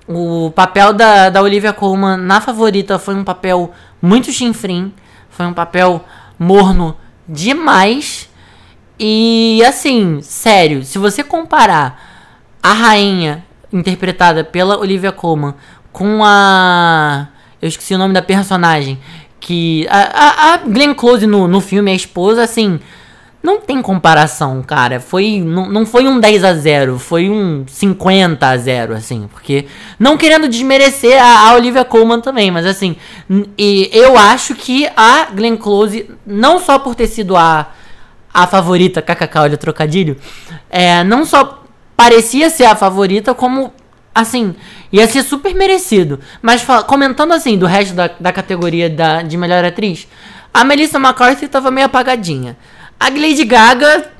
o 0.08 0.52
papel 0.56 0.94
da, 0.94 1.30
da 1.30 1.42
Olivia 1.42 1.74
Colman 1.74 2.18
na 2.18 2.42
favorita 2.42 2.98
foi 2.98 3.14
um 3.14 3.24
papel 3.24 3.72
muito 4.02 4.32
chinfrim, 4.32 4.94
foi 5.30 5.46
um 5.46 5.54
papel 5.54 6.04
morno 6.38 6.96
demais. 7.28 8.29
E 9.00 9.64
assim, 9.66 10.20
sério, 10.22 10.84
se 10.84 10.98
você 10.98 11.24
comparar 11.24 12.10
a 12.62 12.74
rainha 12.74 13.46
interpretada 13.72 14.44
pela 14.44 14.78
Olivia 14.78 15.12
Colman 15.12 15.54
com 15.92 16.22
a. 16.24 17.28
Eu 17.62 17.68
esqueci 17.68 17.94
o 17.94 17.98
nome 17.98 18.14
da 18.14 18.22
personagem. 18.22 19.00
Que. 19.40 19.88
A, 19.90 20.00
a, 20.00 20.54
a 20.54 20.58
Glenn 20.58 20.94
Close 20.94 21.26
no, 21.26 21.48
no 21.48 21.62
filme, 21.62 21.92
a 21.92 21.96
esposa, 21.96 22.44
assim. 22.44 22.80
Não 23.42 23.62
tem 23.62 23.82
comparação, 23.82 24.62
cara. 24.62 25.00
Foi, 25.00 25.40
não, 25.40 25.70
não 25.70 25.86
foi 25.86 26.06
um 26.06 26.20
10 26.20 26.44
a 26.44 26.54
0 26.54 27.00
foi 27.00 27.30
um 27.30 27.64
50 27.66 28.46
a 28.46 28.58
0 28.58 28.94
assim. 28.94 29.30
Porque. 29.32 29.66
Não 29.98 30.18
querendo 30.18 30.50
desmerecer 30.50 31.22
a, 31.24 31.50
a 31.50 31.56
Olivia 31.56 31.86
Colman 31.86 32.20
também, 32.20 32.52
mas 32.52 32.66
assim. 32.66 32.98
E 33.58 33.90
eu 33.94 34.18
acho 34.18 34.56
que 34.56 34.90
a 34.96 35.28
Glenn 35.34 35.56
Close, 35.56 36.10
não 36.26 36.60
só 36.60 36.80
por 36.80 36.96
ter 36.96 37.08
sido 37.08 37.38
a 37.38 37.72
a 38.34 38.48
favorita, 38.48 39.02
kkk, 39.02 39.38
olha 39.40 39.56
o 39.56 39.58
trocadilho, 39.58 40.18
é, 40.70 41.04
não 41.04 41.26
só 41.26 41.64
parecia 41.96 42.50
ser 42.50 42.66
a 42.66 42.76
favorita, 42.76 43.34
como, 43.34 43.74
assim, 44.14 44.56
ia 44.92 45.08
ser 45.08 45.24
super 45.24 45.54
merecido. 45.54 46.20
Mas 46.42 46.66
comentando, 46.88 47.34
assim, 47.34 47.58
do 47.58 47.66
resto 47.66 47.94
da, 47.94 48.10
da 48.20 48.32
categoria 48.32 48.90
da, 48.90 49.22
de 49.22 49.36
melhor 49.36 49.66
atriz, 49.66 50.08
a 50.54 50.64
Melissa 50.64 50.98
McCarthy 50.98 51.48
tava 51.48 51.70
meio 51.70 51.88
apagadinha. 51.88 52.58
A 53.00 53.10
Lady 53.10 53.44
Gaga 53.44 54.12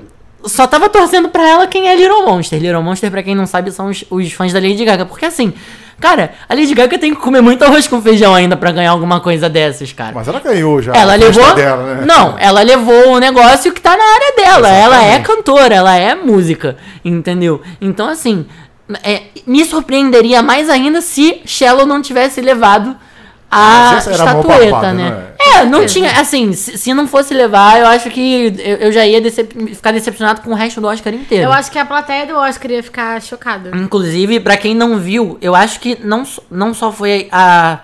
só 0.44 0.66
tava 0.66 0.88
torcendo 0.88 1.28
pra 1.28 1.46
ela 1.46 1.66
quem 1.66 1.88
é 1.88 1.96
Little 1.96 2.24
Monster. 2.24 2.60
Little 2.60 2.82
Monster, 2.82 3.10
pra 3.10 3.22
quem 3.22 3.34
não 3.34 3.46
sabe, 3.46 3.70
são 3.70 3.88
os, 3.88 4.04
os 4.10 4.32
fãs 4.32 4.52
da 4.52 4.60
Lady 4.60 4.84
Gaga. 4.84 5.04
Porque, 5.04 5.26
assim, 5.26 5.52
cara, 6.00 6.32
a 6.48 6.54
Lady 6.54 6.74
Gaga 6.74 6.98
tem 6.98 7.14
que 7.14 7.20
comer 7.20 7.40
muito 7.40 7.62
arroz 7.62 7.86
com 7.86 8.00
feijão 8.02 8.34
ainda 8.34 8.56
pra 8.56 8.72
ganhar 8.72 8.90
alguma 8.90 9.20
coisa 9.20 9.48
dessas, 9.48 9.92
cara. 9.92 10.12
Mas 10.14 10.26
ela 10.26 10.40
ganhou 10.40 10.80
já. 10.80 10.92
Ela 10.94 11.14
levou. 11.14 11.54
Dela, 11.54 11.94
né? 11.94 12.04
Não, 12.06 12.36
ela 12.38 12.62
levou 12.62 13.12
o 13.12 13.18
negócio 13.18 13.72
que 13.72 13.80
tá 13.80 13.96
na 13.96 14.04
área 14.04 14.36
dela. 14.36 14.68
Ela 14.68 14.96
é 14.96 15.14
Exatamente. 15.14 15.26
cantora, 15.26 15.74
ela 15.74 15.96
é 15.96 16.14
música. 16.14 16.76
Entendeu? 17.04 17.60
Então, 17.80 18.08
assim, 18.08 18.46
é, 19.02 19.22
me 19.46 19.64
surpreenderia 19.64 20.42
mais 20.42 20.68
ainda 20.68 21.00
se 21.00 21.42
Shallow 21.44 21.86
não 21.86 22.02
tivesse 22.02 22.40
levado 22.40 22.96
a 23.50 23.96
estatueta, 23.98 24.70
papada, 24.70 24.92
né? 24.92 25.10
não 25.10 25.16
é? 25.56 25.60
É, 25.60 25.64
não 25.64 25.84
tinha. 25.86 26.10
Assim, 26.20 26.52
se, 26.52 26.78
se 26.78 26.94
não 26.94 27.06
fosse 27.08 27.34
levar, 27.34 27.80
eu 27.80 27.86
acho 27.86 28.08
que 28.10 28.54
eu, 28.58 28.76
eu 28.76 28.92
já 28.92 29.04
ia 29.04 29.20
decep- 29.20 29.52
ficar 29.74 29.92
decepcionado 29.92 30.40
com 30.42 30.50
o 30.50 30.54
resto 30.54 30.80
do 30.80 30.86
Oscar 30.86 31.12
inteiro. 31.12 31.44
Eu 31.44 31.52
acho 31.52 31.70
que 31.70 31.78
a 31.78 31.84
plateia 31.84 32.26
do 32.26 32.36
Oscar 32.36 32.70
ia 32.70 32.82
ficar 32.82 33.20
chocada. 33.20 33.70
Inclusive, 33.74 34.38
pra 34.40 34.56
quem 34.56 34.74
não 34.74 34.98
viu, 34.98 35.36
eu 35.42 35.54
acho 35.54 35.80
que 35.80 35.98
não, 36.04 36.24
só- 36.24 36.42
não 36.50 36.72
só 36.72 36.92
foi 36.92 37.28
a 37.32 37.80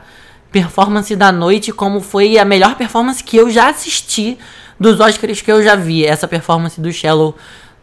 performance 0.53 1.15
da 1.17 1.33
noite, 1.33 1.73
como 1.73 2.01
foi 2.01 2.39
a 2.39 2.45
melhor 2.45 2.77
performance 2.77 3.23
que 3.23 3.37
eu 3.37 3.51
já 3.51 3.69
assisti 3.69 4.39
dos 4.79 5.01
Oscars 5.01 5.41
que 5.43 5.51
eu 5.51 5.63
já 5.63 5.75
vi. 5.75 6.05
Essa 6.07 6.29
performance 6.29 6.81
do 6.81 6.93
Shallow 6.93 7.35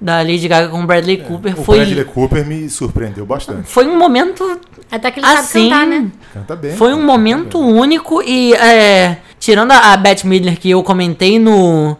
da 0.03 0.17
Lady 0.17 0.49
Gaga 0.49 0.67
com 0.67 0.85
Bradley 0.85 1.17
Cooper 1.17 1.57
O 1.57 1.63
foi, 1.63 1.77
Bradley 1.77 2.03
Cooper 2.03 2.45
me 2.45 2.69
surpreendeu 2.69 3.25
bastante. 3.25 3.69
foi 3.69 3.87
um 3.87 3.97
momento 3.97 4.59
Até 4.91 5.09
que 5.09 5.21
ele 5.21 5.25
assim. 5.25 5.69
sabe 5.69 5.69
cantar, 5.69 5.87
né? 5.87 6.11
Canta 6.33 6.55
bem. 6.57 6.75
Foi 6.75 6.93
um 6.93 7.05
momento 7.05 7.57
bem. 7.57 7.73
único 7.73 8.21
e, 8.21 8.53
é, 8.55 9.19
tirando 9.39 9.71
a, 9.71 9.93
a 9.93 9.97
Beth 9.97 10.25
Midler 10.25 10.59
que 10.59 10.69
eu 10.69 10.83
comentei 10.83 11.39
no, 11.39 11.95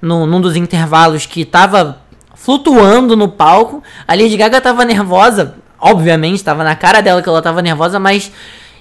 no, 0.00 0.26
num 0.26 0.40
dos 0.40 0.54
intervalos 0.54 1.26
que 1.26 1.44
tava 1.44 2.00
flutuando 2.36 3.16
no 3.16 3.28
palco, 3.28 3.82
a 4.06 4.14
Lady 4.14 4.36
Gaga 4.36 4.60
tava 4.60 4.84
nervosa, 4.84 5.56
obviamente, 5.76 6.44
tava 6.44 6.62
na 6.62 6.76
cara 6.76 7.00
dela 7.00 7.20
que 7.20 7.28
ela 7.28 7.42
tava 7.42 7.60
nervosa, 7.60 7.98
mas 7.98 8.30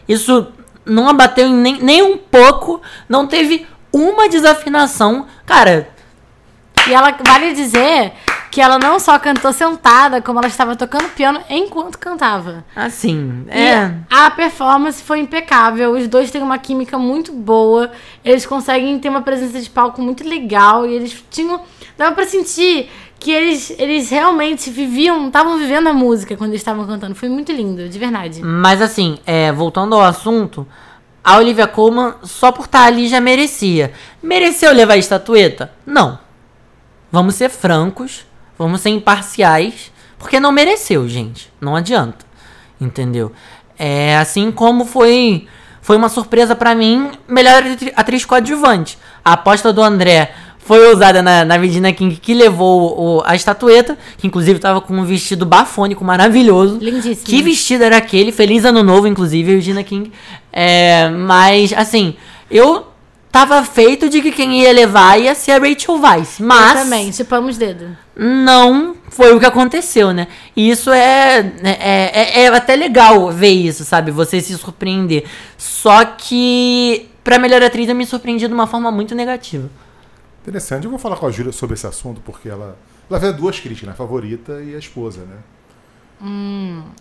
isso 0.07 0.45
não 0.85 1.09
abateu 1.09 1.47
em 1.47 1.55
nem, 1.55 1.81
nem 1.81 2.03
um 2.03 2.17
pouco, 2.17 2.79
não 3.09 3.25
teve 3.25 3.65
uma 3.91 4.29
desafinação. 4.29 5.25
Cara, 5.43 5.89
E 6.89 6.93
ela, 6.93 7.15
vale 7.25 7.53
dizer 7.53 8.13
que 8.51 8.59
ela 8.59 8.79
não 8.79 8.99
só 8.99 9.17
cantou 9.19 9.53
sentada, 9.53 10.21
como 10.21 10.39
ela 10.39 10.47
estava 10.47 10.75
tocando 10.75 11.07
piano 11.09 11.39
enquanto 11.49 11.99
cantava. 11.99 12.63
assim, 12.75 13.45
E 13.47 13.59
é. 13.59 13.93
a 14.09 14.31
performance 14.31 15.03
foi 15.03 15.19
impecável. 15.19 15.91
Os 15.91 16.07
dois 16.07 16.31
têm 16.31 16.41
uma 16.41 16.57
química 16.57 16.97
muito 16.97 17.31
boa. 17.31 17.91
Eles 18.25 18.45
conseguem 18.45 18.97
ter 18.99 19.09
uma 19.09 19.21
presença 19.21 19.61
de 19.61 19.69
palco 19.69 20.01
muito 20.01 20.27
legal. 20.27 20.85
E 20.87 20.93
eles 20.93 21.23
tinham. 21.29 21.61
Dava 21.97 22.15
pra 22.15 22.25
sentir 22.25 22.89
que 23.19 23.31
eles, 23.31 23.69
eles 23.77 24.09
realmente 24.09 24.69
viviam, 24.71 25.27
estavam 25.27 25.57
vivendo 25.57 25.87
a 25.87 25.93
música 25.93 26.35
quando 26.35 26.51
eles 26.51 26.61
estavam 26.61 26.87
cantando. 26.87 27.13
Foi 27.13 27.29
muito 27.29 27.51
lindo, 27.51 27.87
de 27.87 27.99
verdade. 27.99 28.41
Mas 28.41 28.81
assim, 28.81 29.19
é, 29.27 29.51
voltando 29.51 29.93
ao 29.93 30.01
assunto, 30.01 30.65
a 31.23 31.37
Olivia 31.37 31.67
Colman, 31.67 32.13
só 32.23 32.51
por 32.51 32.65
estar 32.65 32.85
ali, 32.85 33.07
já 33.07 33.19
merecia. 33.21 33.91
Mereceu 34.23 34.71
levar 34.73 34.93
a 34.93 34.97
estatueta? 34.97 35.71
Não. 35.85 36.17
Vamos 37.11 37.35
ser 37.35 37.49
francos, 37.49 38.25
vamos 38.57 38.81
ser 38.81 38.89
imparciais, 38.89 39.91
porque 40.17 40.39
não 40.39 40.51
mereceu, 40.51 41.07
gente. 41.07 41.51
Não 41.59 41.75
adianta. 41.75 42.25
Entendeu? 42.79 43.31
É 43.77 44.17
assim 44.17 44.51
como 44.51 44.85
foi 44.85 45.47
foi 45.81 45.95
uma 45.97 46.09
surpresa 46.09 46.55
pra 46.55 46.75
mim, 46.75 47.09
melhor 47.27 47.63
atri- 47.63 47.93
atriz 47.95 48.23
coadjuvante. 48.25 48.97
A 49.25 49.33
aposta 49.33 49.73
do 49.73 49.81
André 49.81 50.31
foi 50.59 50.93
usada 50.93 51.23
na, 51.23 51.43
na 51.43 51.57
Virginia 51.57 51.91
King, 51.91 52.15
que 52.17 52.31
levou 52.33 53.17
o- 53.17 53.23
a 53.25 53.35
estatueta, 53.35 53.97
que 54.17 54.27
inclusive 54.27 54.59
tava 54.59 54.81
com 54.81 54.93
um 54.93 55.03
vestido 55.03 55.47
bafônico 55.47 56.03
maravilhoso. 56.05 56.77
Lindíssimo. 56.79 57.25
Que 57.25 57.41
vestido 57.41 57.83
era 57.83 57.97
aquele? 57.97 58.31
Feliz 58.31 58.65
ano 58.65 58.83
novo, 58.83 59.07
inclusive, 59.07 59.55
Regina 59.55 59.83
King. 59.83 60.11
É, 60.53 61.09
mas, 61.09 61.73
assim, 61.73 62.15
eu 62.51 62.85
tava 63.31 63.63
feito 63.63 64.09
de 64.09 64.21
que 64.21 64.31
quem 64.31 64.61
ia 64.61 64.71
levar 64.73 65.19
ia 65.19 65.35
ser 65.35 65.51
a 65.51 65.57
Rachel 65.59 65.99
Weisz. 66.01 66.39
Mas 66.39 66.75
Eu 66.77 66.83
também, 66.83 67.11
chupamos 67.11 67.57
dedo. 67.57 67.95
não 68.15 68.95
foi 69.09 69.33
o 69.33 69.39
que 69.39 69.45
aconteceu, 69.45 70.11
né? 70.13 70.27
E 70.55 70.69
isso 70.69 70.91
é, 70.91 71.39
é, 71.63 72.41
é, 72.41 72.43
é 72.43 72.47
até 72.47 72.75
legal 72.75 73.31
ver 73.31 73.49
isso, 73.49 73.83
sabe? 73.85 74.11
Você 74.11 74.39
se 74.41 74.57
surpreender. 74.57 75.25
Só 75.57 76.05
que, 76.05 77.09
pra 77.23 77.37
melhor 77.39 77.61
atriz, 77.61 77.87
eu 77.89 77.95
me 77.95 78.05
surpreendi 78.05 78.47
de 78.47 78.53
uma 78.53 78.67
forma 78.67 78.91
muito 78.91 79.13
negativa. 79.15 79.69
Interessante. 80.41 80.85
Eu 80.85 80.89
vou 80.89 80.99
falar 80.99 81.17
com 81.17 81.27
a 81.27 81.31
Júlia 81.31 81.51
sobre 81.51 81.73
esse 81.75 81.85
assunto, 81.85 82.21
porque 82.21 82.49
ela, 82.49 82.77
ela 83.09 83.19
vê 83.19 83.31
duas 83.33 83.59
críticas, 83.59 83.87
né? 83.87 83.93
A 83.93 83.95
favorita 83.95 84.61
e 84.63 84.73
a 84.75 84.79
esposa, 84.79 85.21
né? 85.21 85.37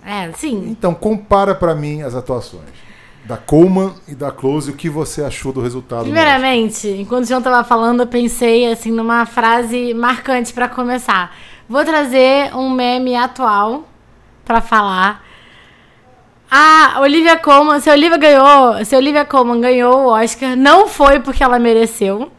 É, 0.05 0.33
sim. 0.33 0.69
Então, 0.69 0.95
compara 0.95 1.55
pra 1.55 1.75
mim 1.75 2.03
as 2.03 2.15
atuações 2.15 2.88
da 3.29 3.37
Coleman 3.37 3.93
e 4.09 4.15
da 4.15 4.31
Close. 4.31 4.71
O 4.71 4.75
que 4.75 4.89
você 4.89 5.23
achou 5.23 5.53
do 5.53 5.61
resultado? 5.61 6.05
Primeiramente, 6.05 6.89
enquanto 6.89 7.25
o 7.25 7.29
João 7.29 7.43
tava 7.43 7.63
falando, 7.63 8.01
eu 8.01 8.07
pensei 8.07 8.73
assim 8.73 8.91
numa 8.91 9.27
frase 9.27 9.93
marcante 9.93 10.51
pra 10.55 10.67
começar. 10.67 11.37
Vou 11.69 11.85
trazer 11.85 12.57
um 12.57 12.71
meme 12.71 13.15
atual 13.15 13.87
pra 14.47 14.63
falar. 14.63 15.23
A 16.51 17.01
Olivia 17.03 17.37
Colman, 17.37 17.79
se 17.81 17.91
a 17.91 17.93
Olivia 17.93 18.17
ganhou, 18.17 18.83
se 18.83 18.95
a 18.95 18.99
Olivia 18.99 19.27
Colman 19.27 19.61
ganhou 19.61 20.07
o 20.07 20.09
Oscar, 20.09 20.57
não 20.57 20.89
foi 20.89 21.21
porque 21.21 21.45
ela 21.45 21.59
mereceu, 21.59 22.33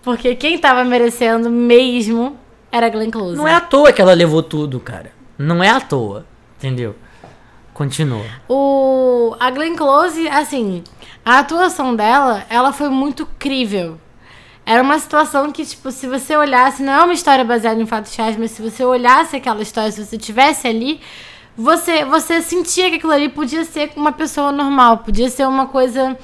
porque 0.00 0.36
quem 0.36 0.56
tava 0.56 0.84
merecendo 0.84 1.50
mesmo 1.50 2.38
era 2.70 2.86
a 2.86 2.88
Glenn 2.88 3.10
Close. 3.10 3.36
Não 3.36 3.48
é 3.48 3.54
à 3.54 3.60
toa 3.60 3.92
que 3.92 4.00
ela 4.00 4.14
levou 4.14 4.44
tudo, 4.44 4.78
cara. 4.78 5.10
Não 5.36 5.64
é 5.64 5.70
à 5.70 5.80
toa. 5.80 6.24
Entendeu? 6.56 6.94
Continua. 7.76 8.24
O, 8.48 9.36
a 9.38 9.50
Glenn 9.50 9.76
Close, 9.76 10.26
assim, 10.28 10.82
a 11.22 11.40
atuação 11.40 11.94
dela, 11.94 12.42
ela 12.48 12.72
foi 12.72 12.88
muito 12.88 13.28
crível. 13.38 14.00
Era 14.64 14.82
uma 14.82 14.98
situação 14.98 15.52
que, 15.52 15.62
tipo, 15.62 15.90
se 15.90 16.06
você 16.06 16.34
olhasse, 16.34 16.82
não 16.82 16.90
é 16.90 17.02
uma 17.02 17.12
história 17.12 17.44
baseada 17.44 17.78
em 17.78 17.84
fatos 17.84 18.16
reais, 18.16 18.34
mas 18.34 18.52
se 18.52 18.62
você 18.62 18.82
olhasse 18.82 19.36
aquela 19.36 19.60
história, 19.60 19.92
se 19.92 20.02
você 20.02 20.16
tivesse 20.16 20.66
ali, 20.66 21.02
você, 21.54 22.02
você 22.06 22.40
sentia 22.40 22.88
que 22.88 22.96
aquilo 22.96 23.12
ali 23.12 23.28
podia 23.28 23.62
ser 23.66 23.92
uma 23.94 24.10
pessoa 24.10 24.50
normal, 24.50 24.98
podia 24.98 25.28
ser 25.28 25.46
uma 25.46 25.66
coisa 25.66 26.16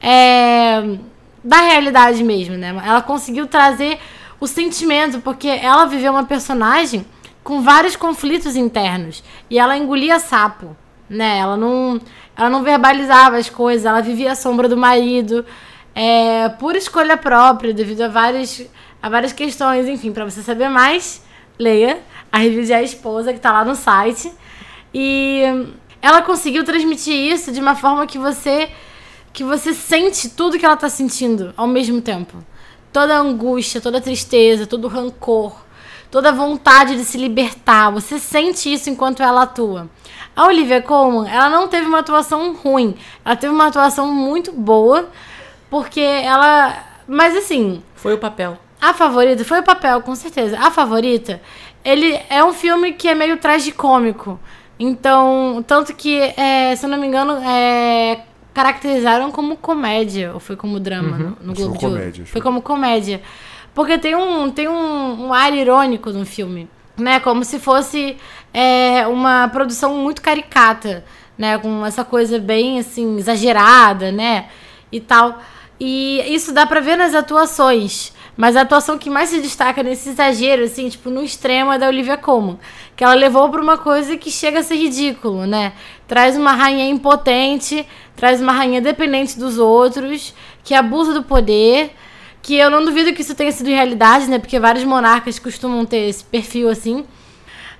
é, 0.00 0.98
da 1.44 1.58
realidade 1.58 2.24
mesmo, 2.24 2.56
né? 2.56 2.70
Ela 2.84 3.02
conseguiu 3.02 3.46
trazer 3.46 4.00
o 4.40 4.48
sentimento, 4.48 5.20
porque 5.20 5.46
ela 5.46 5.84
viveu 5.84 6.10
uma 6.10 6.24
personagem 6.24 7.06
com 7.44 7.62
vários 7.62 7.94
conflitos 7.94 8.56
internos. 8.56 9.22
E 9.48 9.60
ela 9.60 9.76
engolia 9.76 10.18
sapo, 10.18 10.76
né? 11.08 11.38
Ela 11.38 11.56
não, 11.56 12.00
ela 12.36 12.50
não 12.50 12.62
verbalizava 12.62 13.36
as 13.36 13.48
coisas, 13.48 13.86
ela 13.86 14.00
vivia 14.00 14.32
à 14.32 14.34
sombra 14.34 14.68
do 14.68 14.76
marido, 14.76 15.44
é, 15.94 16.48
por 16.50 16.76
escolha 16.76 17.16
própria, 17.16 17.72
devido 17.72 18.02
a 18.02 18.08
várias, 18.08 18.64
a 19.02 19.08
várias 19.08 19.32
questões. 19.32 19.86
Enfim, 19.88 20.12
para 20.12 20.24
você 20.24 20.42
saber 20.42 20.68
mais, 20.68 21.22
leia 21.58 22.00
a 22.30 22.38
review 22.38 22.64
de 22.64 22.72
A 22.72 22.82
Esposa, 22.82 23.32
que 23.32 23.40
tá 23.40 23.52
lá 23.52 23.64
no 23.64 23.74
site. 23.74 24.30
E 24.92 25.42
ela 26.00 26.22
conseguiu 26.22 26.64
transmitir 26.64 27.14
isso 27.14 27.50
de 27.52 27.60
uma 27.60 27.74
forma 27.74 28.06
que 28.06 28.18
você 28.18 28.70
que 29.32 29.44
você 29.44 29.72
sente 29.72 30.30
tudo 30.30 30.58
que 30.58 30.64
ela 30.64 30.76
tá 30.76 30.88
sentindo 30.88 31.52
ao 31.56 31.66
mesmo 31.66 32.00
tempo. 32.00 32.44
Toda 32.92 33.14
a 33.14 33.20
angústia, 33.20 33.80
toda 33.80 33.98
a 33.98 34.00
tristeza, 34.00 34.66
todo 34.66 34.86
o 34.86 34.88
rancor, 34.88 35.64
toda 36.10 36.30
a 36.30 36.32
vontade 36.32 36.96
de 36.96 37.04
se 37.04 37.18
libertar. 37.18 37.90
Você 37.90 38.18
sente 38.18 38.72
isso 38.72 38.90
enquanto 38.90 39.22
ela 39.22 39.42
atua. 39.42 39.88
A 40.38 40.46
Olivia 40.46 40.80
Colman, 40.80 41.28
ela 41.28 41.48
não 41.50 41.66
teve 41.66 41.86
uma 41.86 41.98
atuação 41.98 42.54
ruim. 42.54 42.94
Ela 43.24 43.34
teve 43.34 43.52
uma 43.52 43.66
atuação 43.66 44.06
muito 44.12 44.52
boa, 44.52 45.08
porque 45.68 46.00
ela. 46.00 46.76
Mas 47.08 47.34
assim, 47.36 47.82
Foi 47.96 48.14
o 48.14 48.18
papel. 48.18 48.56
a 48.80 48.94
favorita 48.94 49.44
foi 49.44 49.58
o 49.60 49.62
papel, 49.64 50.00
com 50.02 50.14
certeza. 50.14 50.56
A 50.60 50.70
favorita, 50.70 51.40
ele 51.84 52.16
é 52.30 52.44
um 52.44 52.52
filme 52.52 52.92
que 52.92 53.08
é 53.08 53.14
meio 53.14 53.36
tragicômico. 53.38 54.38
Então, 54.78 55.64
tanto 55.66 55.92
que, 55.94 56.20
é, 56.36 56.76
se 56.76 56.86
eu 56.86 56.90
não 56.90 56.98
me 56.98 57.06
engano, 57.08 57.32
é, 57.44 58.20
caracterizaram 58.54 59.32
como 59.32 59.56
comédia, 59.56 60.32
ou 60.34 60.38
foi 60.38 60.54
como 60.54 60.78
drama 60.78 61.18
no, 61.18 61.36
no 61.48 61.52
que 61.54 61.62
Globo 61.62 61.70
foi 61.74 61.78
de 61.80 61.86
Ouro? 61.86 61.98
comédia, 61.98 62.26
Foi 62.26 62.40
como 62.40 62.62
comédia. 62.62 63.22
Porque 63.74 63.98
tem 63.98 64.14
um, 64.14 64.50
tem 64.50 64.68
um, 64.68 65.26
um 65.26 65.34
ar 65.34 65.52
irônico 65.52 66.10
no 66.10 66.24
filme, 66.24 66.68
né? 66.98 67.20
Como 67.20 67.44
se 67.44 67.58
fosse 67.58 68.16
é, 68.52 69.06
uma 69.06 69.48
produção 69.48 69.96
muito 69.96 70.20
caricata, 70.22 71.04
né? 71.36 71.58
Com 71.58 71.84
essa 71.84 72.04
coisa 72.04 72.38
bem, 72.38 72.78
assim, 72.78 73.18
exagerada, 73.18 74.12
né? 74.12 74.48
E 74.90 75.00
tal. 75.00 75.40
E 75.80 76.22
isso 76.34 76.52
dá 76.52 76.66
pra 76.66 76.80
ver 76.80 76.96
nas 76.96 77.14
atuações. 77.14 78.12
Mas 78.36 78.56
a 78.56 78.60
atuação 78.60 78.96
que 78.96 79.10
mais 79.10 79.30
se 79.30 79.40
destaca 79.40 79.82
nesse 79.82 80.10
exagero, 80.10 80.62
assim, 80.62 80.88
tipo, 80.88 81.10
no 81.10 81.24
extremo 81.24 81.72
é 81.72 81.78
da 81.78 81.88
Olivia 81.88 82.16
Colman. 82.16 82.58
Que 82.96 83.02
ela 83.02 83.14
levou 83.14 83.48
pra 83.48 83.60
uma 83.60 83.76
coisa 83.76 84.16
que 84.16 84.30
chega 84.30 84.60
a 84.60 84.62
ser 84.62 84.76
ridículo, 84.76 85.44
né? 85.44 85.72
Traz 86.06 86.36
uma 86.36 86.52
rainha 86.52 86.88
impotente, 86.88 87.84
traz 88.14 88.40
uma 88.40 88.52
rainha 88.52 88.80
dependente 88.80 89.36
dos 89.36 89.58
outros, 89.58 90.34
que 90.62 90.72
abusa 90.72 91.12
do 91.12 91.24
poder. 91.24 91.92
Que 92.48 92.54
eu 92.54 92.70
não 92.70 92.82
duvido 92.82 93.12
que 93.12 93.20
isso 93.20 93.34
tenha 93.34 93.52
sido 93.52 93.66
realidade, 93.66 94.26
né? 94.26 94.38
Porque 94.38 94.58
vários 94.58 94.82
monarcas 94.82 95.38
costumam 95.38 95.84
ter 95.84 96.08
esse 96.08 96.24
perfil 96.24 96.70
assim. 96.70 97.04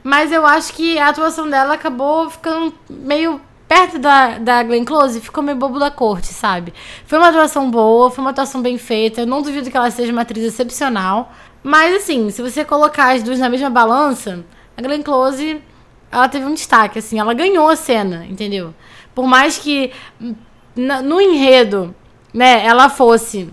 Mas 0.05 0.31
eu 0.31 0.45
acho 0.45 0.75
que 0.75 0.99
a 0.99 1.09
atuação 1.09 1.49
dela 1.49 1.73
acabou 1.73 2.29
ficando 2.29 2.75
meio 2.91 3.41
perto 3.67 3.99
da, 3.99 4.37
da 4.37 4.63
Glenn 4.63 4.85
Close, 4.85 5.23
ficou 5.23 5.43
meio 5.43 5.57
bobo 5.57 5.79
da 5.79 5.91
corte, 5.91 6.27
sabe? 6.27 6.75
Foi 7.07 7.17
uma 7.19 7.29
atuação 7.29 7.71
boa, 7.71 8.11
foi 8.11 8.21
uma 8.21 8.31
atuação 8.31 8.61
bem 8.61 8.77
feita. 8.77 9.23
Eu 9.23 9.27
não 9.27 9.41
duvido 9.41 9.71
que 9.71 9.77
ela 9.79 9.91
seja 9.91 10.13
uma 10.13 10.21
atriz 10.21 10.45
excepcional. 10.45 11.33
Mas 11.63 11.97
assim, 11.97 12.29
se 12.29 12.43
você 12.43 12.63
colocar 12.63 13.15
as 13.15 13.23
duas 13.23 13.39
na 13.39 13.49
mesma 13.49 13.71
balança, 13.71 14.45
a 14.77 14.83
Glenn 14.83 15.01
Close, 15.03 15.63
ela 16.13 16.29
teve 16.29 16.45
um 16.45 16.53
destaque, 16.53 16.99
assim, 16.99 17.19
ela 17.19 17.33
ganhou 17.33 17.71
a 17.71 17.75
cena, 17.75 18.27
entendeu? 18.27 18.75
Por 19.15 19.27
mais 19.27 19.57
que 19.57 19.93
hum, 20.21 20.35
no 20.77 21.19
enredo, 21.19 21.97
né, 22.35 22.67
ela 22.67 22.91
fosse 22.91 23.49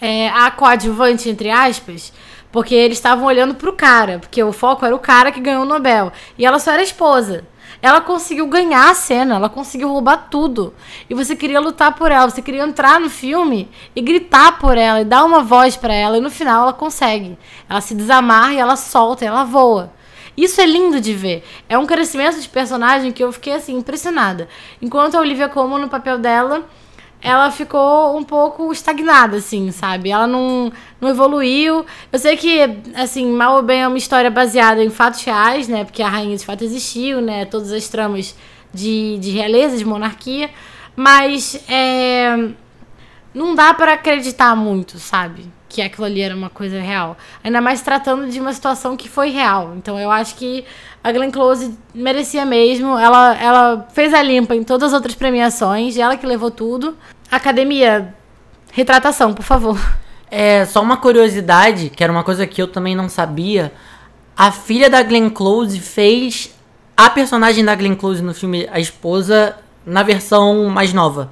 é, 0.00 0.28
a 0.28 0.50
coadjuvante, 0.50 1.28
entre 1.28 1.50
aspas, 1.50 2.12
porque 2.52 2.74
eles 2.74 2.98
estavam 2.98 3.26
olhando 3.26 3.54
pro 3.54 3.72
cara, 3.72 4.18
porque 4.18 4.42
o 4.42 4.52
foco 4.52 4.84
era 4.84 4.94
o 4.94 4.98
cara 4.98 5.32
que 5.32 5.40
ganhou 5.40 5.62
o 5.62 5.66
Nobel. 5.66 6.12
E 6.38 6.46
ela 6.46 6.58
só 6.58 6.72
era 6.72 6.82
esposa. 6.82 7.44
Ela 7.82 8.00
conseguiu 8.00 8.46
ganhar 8.46 8.90
a 8.90 8.94
cena, 8.94 9.34
ela 9.34 9.48
conseguiu 9.48 9.88
roubar 9.88 10.28
tudo. 10.30 10.74
E 11.08 11.14
você 11.14 11.36
queria 11.36 11.60
lutar 11.60 11.94
por 11.94 12.10
ela, 12.10 12.30
você 12.30 12.40
queria 12.40 12.62
entrar 12.62 12.98
no 12.98 13.10
filme 13.10 13.68
e 13.94 14.00
gritar 14.00 14.58
por 14.58 14.78
ela, 14.78 15.02
e 15.02 15.04
dar 15.04 15.24
uma 15.24 15.42
voz 15.42 15.76
pra 15.76 15.94
ela, 15.94 16.16
e 16.16 16.20
no 16.20 16.30
final 16.30 16.62
ela 16.62 16.72
consegue. 16.72 17.38
Ela 17.68 17.80
se 17.80 17.94
desamarra 17.94 18.54
e 18.54 18.58
ela 18.58 18.76
solta, 18.76 19.24
e 19.24 19.28
ela 19.28 19.44
voa. 19.44 19.92
Isso 20.36 20.60
é 20.60 20.66
lindo 20.66 21.00
de 21.00 21.14
ver. 21.14 21.44
É 21.68 21.78
um 21.78 21.86
crescimento 21.86 22.40
de 22.40 22.48
personagem 22.48 23.10
que 23.10 23.24
eu 23.24 23.32
fiquei 23.32 23.54
assim 23.54 23.76
impressionada. 23.76 24.48
Enquanto 24.80 25.14
a 25.14 25.20
Olivia 25.20 25.48
Colman 25.48 25.80
no 25.80 25.88
papel 25.88 26.18
dela, 26.18 26.64
ela 27.26 27.50
ficou 27.50 28.16
um 28.16 28.22
pouco 28.22 28.72
estagnada, 28.72 29.38
assim, 29.38 29.72
sabe? 29.72 30.10
Ela 30.10 30.28
não, 30.28 30.72
não 31.00 31.08
evoluiu. 31.08 31.84
Eu 32.12 32.18
sei 32.20 32.36
que, 32.36 32.60
assim, 32.94 33.26
mal 33.32 33.56
ou 33.56 33.62
bem 33.62 33.82
é 33.82 33.88
uma 33.88 33.98
história 33.98 34.30
baseada 34.30 34.80
em 34.84 34.90
fatos 34.90 35.24
reais, 35.24 35.66
né? 35.66 35.82
Porque 35.82 36.04
a 36.04 36.08
rainha 36.08 36.36
de 36.36 36.46
fato 36.46 36.62
existiu, 36.62 37.20
né? 37.20 37.44
Todas 37.44 37.72
as 37.72 37.88
tramas 37.88 38.36
de, 38.72 39.18
de 39.18 39.30
realeza, 39.30 39.76
de 39.76 39.84
monarquia. 39.84 40.50
Mas 40.94 41.60
é, 41.68 42.50
não 43.34 43.56
dá 43.56 43.74
pra 43.74 43.94
acreditar 43.94 44.54
muito, 44.54 44.96
sabe? 45.00 45.50
Que 45.68 45.82
aquilo 45.82 46.06
ali 46.06 46.20
era 46.20 46.34
uma 46.34 46.48
coisa 46.48 46.80
real. 46.80 47.16
Ainda 47.42 47.60
mais 47.60 47.82
tratando 47.82 48.28
de 48.28 48.40
uma 48.40 48.52
situação 48.52 48.96
que 48.96 49.08
foi 49.08 49.30
real. 49.30 49.74
Então 49.76 49.98
eu 49.98 50.12
acho 50.12 50.36
que 50.36 50.64
a 51.02 51.12
Glenn 51.12 51.30
Close 51.30 51.76
merecia 51.94 52.44
mesmo. 52.44 52.98
Ela, 52.98 53.36
ela 53.36 53.88
fez 53.92 54.14
a 54.14 54.22
limpa 54.22 54.56
em 54.56 54.64
todas 54.64 54.88
as 54.88 54.92
outras 54.92 55.14
premiações. 55.14 55.96
Ela 55.96 56.16
que 56.16 56.26
levou 56.26 56.50
tudo. 56.50 56.96
Academia, 57.30 58.14
retratação, 58.72 59.34
por 59.34 59.42
favor. 59.42 59.78
É, 60.30 60.64
só 60.64 60.82
uma 60.82 60.96
curiosidade, 60.96 61.90
que 61.90 62.02
era 62.02 62.12
uma 62.12 62.24
coisa 62.24 62.46
que 62.46 62.60
eu 62.60 62.68
também 62.68 62.94
não 62.94 63.08
sabia. 63.08 63.72
A 64.36 64.52
filha 64.52 64.90
da 64.90 65.02
Glenn 65.02 65.30
Close 65.30 65.78
fez 65.80 66.54
a 66.96 67.10
personagem 67.10 67.64
da 67.64 67.74
Glenn 67.74 67.94
Close 67.94 68.22
no 68.22 68.34
filme 68.34 68.68
A 68.70 68.80
Esposa 68.80 69.56
na 69.84 70.02
versão 70.02 70.64
mais 70.64 70.92
nova. 70.92 71.30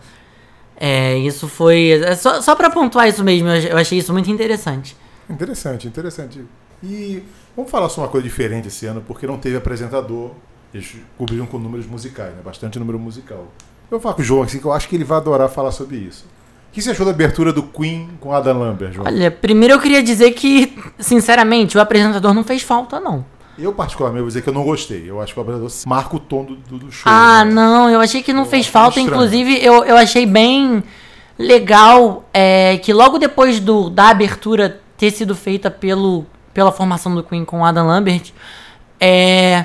É, 0.77 1.17
isso 1.19 1.49
foi. 1.49 1.91
é 1.91 2.17
só, 2.17 2.41
só 2.41 2.55
pra 2.55 2.71
pontuar 2.71 3.09
isso 3.09 3.23
mesmo, 3.23 3.49
eu 3.49 3.77
achei 3.77 3.99
isso 3.99 4.13
muito 4.13 4.31
interessante. 4.31 4.97
Interessante, 5.29 5.87
interessante. 5.87 6.45
E 6.83 7.23
vamos 7.57 7.71
falar 7.71 7.89
sobre 7.89 8.03
uma 8.03 8.09
coisa 8.09 8.27
diferente 8.27 8.69
esse 8.69 8.87
ano, 8.87 9.03
porque 9.07 9.27
não 9.27 9.39
teve 9.39 9.57
apresentador. 9.57 10.33
Eles 10.73 10.97
cobriram 11.17 11.47
com 11.47 11.59
números 11.59 11.87
musicais, 11.87 12.35
né? 12.35 12.43
Bastante 12.45 12.79
número 12.79 12.99
musical. 12.99 13.47
Eu 13.91 13.99
vou 13.99 14.01
falar 14.01 14.15
com 14.15 14.23
o 14.23 14.25
João 14.25 14.43
assim, 14.43 14.59
que 14.59 14.65
eu 14.65 14.73
acho 14.73 14.89
que 14.89 14.97
ele 14.97 15.05
vai 15.05 15.19
adorar 15.19 15.49
falar 15.49 15.73
sobre 15.73 15.97
isso. 15.97 16.25
O 16.71 16.75
que 16.75 16.83
você 16.83 16.91
achou 16.91 17.07
da 17.07 17.13
abertura 17.13 17.53
do 17.53 17.63
Queen 17.63 18.11
com 18.21 18.33
Adam 18.33 18.59
Lambert, 18.59 18.93
João? 18.93 19.07
Olha, 19.07 19.31
primeiro 19.31 19.75
eu 19.75 19.81
queria 19.81 20.03
dizer 20.03 20.33
que, 20.33 20.77
sinceramente, 20.99 21.79
o 21.79 21.81
apresentador 21.81 22.35
não 22.35 22.43
fez 22.43 22.63
falta, 22.63 22.99
não. 22.99 23.25
Eu, 23.57 23.73
particularmente, 23.73 24.23
vou 24.23 24.29
dizer 24.29 24.43
que 24.43 24.49
eu 24.49 24.53
não 24.53 24.65
gostei. 24.65 25.09
Eu 25.09 25.21
acho 25.21 25.33
que 25.33 25.39
o 25.39 25.43
apresentador 25.43 25.73
marca 25.87 26.17
o 26.17 26.19
tom 26.19 26.45
do, 26.45 26.57
do, 26.57 26.91
show. 26.91 27.11
Ah, 27.11 27.45
né? 27.45 27.53
não, 27.53 27.89
eu 27.89 28.01
achei 28.01 28.23
que 28.23 28.33
não 28.33 28.43
Eu 28.43 28.49
fez 28.49 28.67
falta. 28.67 28.99
estranho. 28.99 29.09
Inclusive, 29.09 29.65
eu, 29.65 29.85
eu 29.85 29.97
achei 29.97 30.27
bem 30.27 30.83
legal 31.39 32.29
é 32.33 32.79
que 32.79 32.93
logo 32.93 33.19
depois 33.19 33.61
do, 33.61 33.91
da 33.91 34.09
abertura 34.09 34.81
ter 34.97 35.11
sido 35.11 35.35
feita 35.35 35.71
pelo, 35.71 36.27
pela 36.53 36.73
formação 36.73 37.15
do 37.15 37.23
Queen 37.23 37.45
com 37.45 37.65
Adam 37.65 37.87
Lambert, 37.87 38.33
é, 39.01 39.65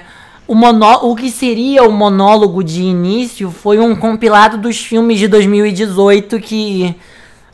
o, 0.49 0.55
monó 0.55 1.01
o 1.03 1.15
que 1.15 1.29
seria 1.29 1.83
o 1.83 1.91
monólogo 1.91 2.63
de 2.63 2.81
início 2.81 3.51
foi 3.51 3.77
um 3.77 3.95
compilado 3.95 4.57
dos 4.57 4.79
filmes 4.79 5.19
de 5.19 5.27
2018 5.27 6.39
que 6.39 6.95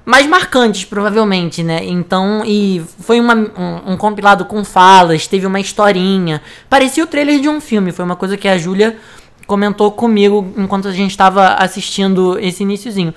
mais 0.06 0.26
marcantes, 0.26 0.86
provavelmente, 0.86 1.62
né? 1.62 1.84
Então, 1.84 2.44
e 2.46 2.82
foi 3.02 3.20
uma, 3.20 3.36
um, 3.36 3.94
um, 3.94 3.98
compilado 3.98 4.46
com 4.46 4.64
falas, 4.64 5.28
teve 5.28 5.46
uma 5.46 5.60
historinha. 5.60 6.42
Parecia 6.70 7.04
o 7.04 7.08
trailer 7.08 7.42
de 7.42 7.50
um 7.50 7.60
filme, 7.60 7.92
foi 7.92 8.06
uma 8.06 8.16
coisa 8.16 8.38
que 8.38 8.48
a 8.48 8.58
Júlia 8.58 8.98
comentou 9.46 9.92
comigo 9.92 10.54
enquanto 10.56 10.88
a 10.88 10.94
gente 10.94 11.12
estava 11.12 11.56
assistindo 11.56 12.40
esse 12.40 12.64
iníciozinho. 12.64 13.14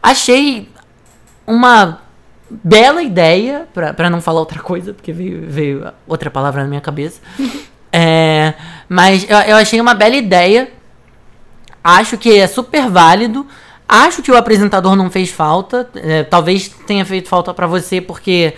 Achei 0.00 0.68
uma 1.44 2.00
bela 2.48 3.02
ideia, 3.02 3.66
para 3.74 4.08
não 4.08 4.20
falar 4.20 4.38
outra 4.38 4.60
coisa, 4.60 4.94
porque 4.94 5.12
veio, 5.12 5.46
veio 5.48 5.92
outra 6.06 6.30
palavra 6.30 6.62
na 6.62 6.68
minha 6.68 6.80
cabeça. 6.80 7.20
é, 7.96 8.54
mas 8.88 9.24
eu, 9.28 9.38
eu 9.38 9.56
achei 9.56 9.80
uma 9.80 9.94
bela 9.94 10.14
ideia. 10.14 10.70
Acho 11.82 12.18
que 12.18 12.38
é 12.38 12.46
super 12.46 12.90
válido. 12.90 13.46
Acho 13.88 14.22
que 14.22 14.30
o 14.30 14.36
apresentador 14.36 14.94
não 14.94 15.10
fez 15.10 15.30
falta. 15.30 15.88
É, 15.94 16.24
talvez 16.24 16.68
tenha 16.86 17.06
feito 17.06 17.28
falta 17.28 17.54
para 17.54 17.66
você 17.66 18.00
porque 18.00 18.54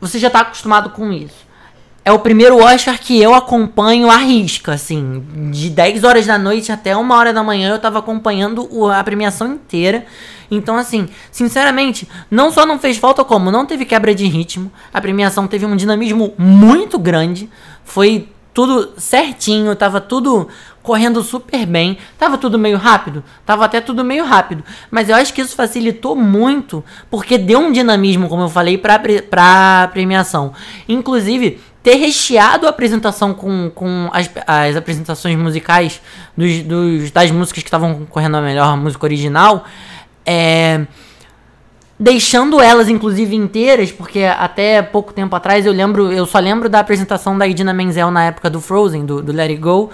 você 0.00 0.18
já 0.18 0.30
tá 0.30 0.40
acostumado 0.40 0.90
com 0.90 1.12
isso. 1.12 1.44
É 2.06 2.12
o 2.12 2.18
primeiro 2.18 2.58
Oscar 2.58 2.98
que 2.98 3.20
eu 3.20 3.34
acompanho 3.34 4.10
à 4.10 4.16
risca, 4.16 4.72
assim. 4.72 5.22
De 5.50 5.68
10 5.68 6.04
horas 6.04 6.26
da 6.26 6.38
noite 6.38 6.72
até 6.72 6.96
1 6.96 7.10
hora 7.10 7.32
da 7.32 7.42
manhã 7.42 7.70
eu 7.70 7.78
tava 7.78 7.98
acompanhando 7.98 8.68
a 8.90 9.02
premiação 9.04 9.54
inteira. 9.54 10.06
Então, 10.50 10.76
assim, 10.76 11.08
sinceramente, 11.30 12.08
não 12.30 12.50
só 12.50 12.64
não 12.64 12.78
fez 12.78 12.96
falta, 12.96 13.24
como 13.24 13.50
não 13.50 13.66
teve 13.66 13.84
quebra 13.84 14.14
de 14.14 14.26
ritmo. 14.26 14.70
A 14.92 15.00
premiação 15.00 15.46
teve 15.46 15.66
um 15.66 15.76
dinamismo 15.76 16.34
muito 16.38 16.98
grande. 16.98 17.48
Foi 17.84 18.28
tudo 18.54 18.92
certinho, 18.96 19.74
tava 19.74 20.00
tudo 20.00 20.48
correndo 20.80 21.22
super 21.22 21.66
bem. 21.66 21.98
Tava 22.16 22.38
tudo 22.38 22.58
meio 22.58 22.78
rápido? 22.78 23.24
Tava 23.44 23.64
até 23.64 23.80
tudo 23.80 24.04
meio 24.04 24.24
rápido. 24.24 24.62
Mas 24.90 25.08
eu 25.08 25.16
acho 25.16 25.34
que 25.34 25.40
isso 25.40 25.56
facilitou 25.56 26.14
muito, 26.14 26.84
porque 27.10 27.36
deu 27.36 27.58
um 27.58 27.72
dinamismo, 27.72 28.28
como 28.28 28.42
eu 28.42 28.48
falei, 28.48 28.78
pra, 28.78 29.00
pra 29.28 29.90
premiação. 29.92 30.52
Inclusive, 30.88 31.60
ter 31.82 31.96
recheado 31.96 32.66
a 32.66 32.70
apresentação 32.70 33.34
com, 33.34 33.70
com 33.74 34.08
as, 34.12 34.30
as 34.46 34.76
apresentações 34.76 35.36
musicais 35.36 36.00
dos, 36.36 36.62
dos 36.62 37.10
das 37.10 37.30
músicas 37.30 37.62
que 37.62 37.68
estavam 37.68 37.94
concorrendo 37.94 38.36
a 38.36 38.40
melhor 38.40 38.76
música 38.76 39.04
original. 39.04 39.64
É 40.24 40.86
deixando 41.98 42.60
elas 42.60 42.88
inclusive 42.88 43.34
inteiras, 43.36 43.92
porque 43.92 44.24
até 44.24 44.82
pouco 44.82 45.12
tempo 45.12 45.34
atrás 45.36 45.64
eu 45.64 45.72
lembro, 45.72 46.10
eu 46.12 46.26
só 46.26 46.38
lembro 46.38 46.68
da 46.68 46.80
apresentação 46.80 47.36
da 47.38 47.46
Idina 47.46 47.72
Menzel 47.72 48.10
na 48.10 48.24
época 48.24 48.50
do 48.50 48.60
Frozen, 48.60 49.06
do, 49.06 49.22
do 49.22 49.32
Let 49.32 49.50
It 49.50 49.60
Go, 49.60 49.90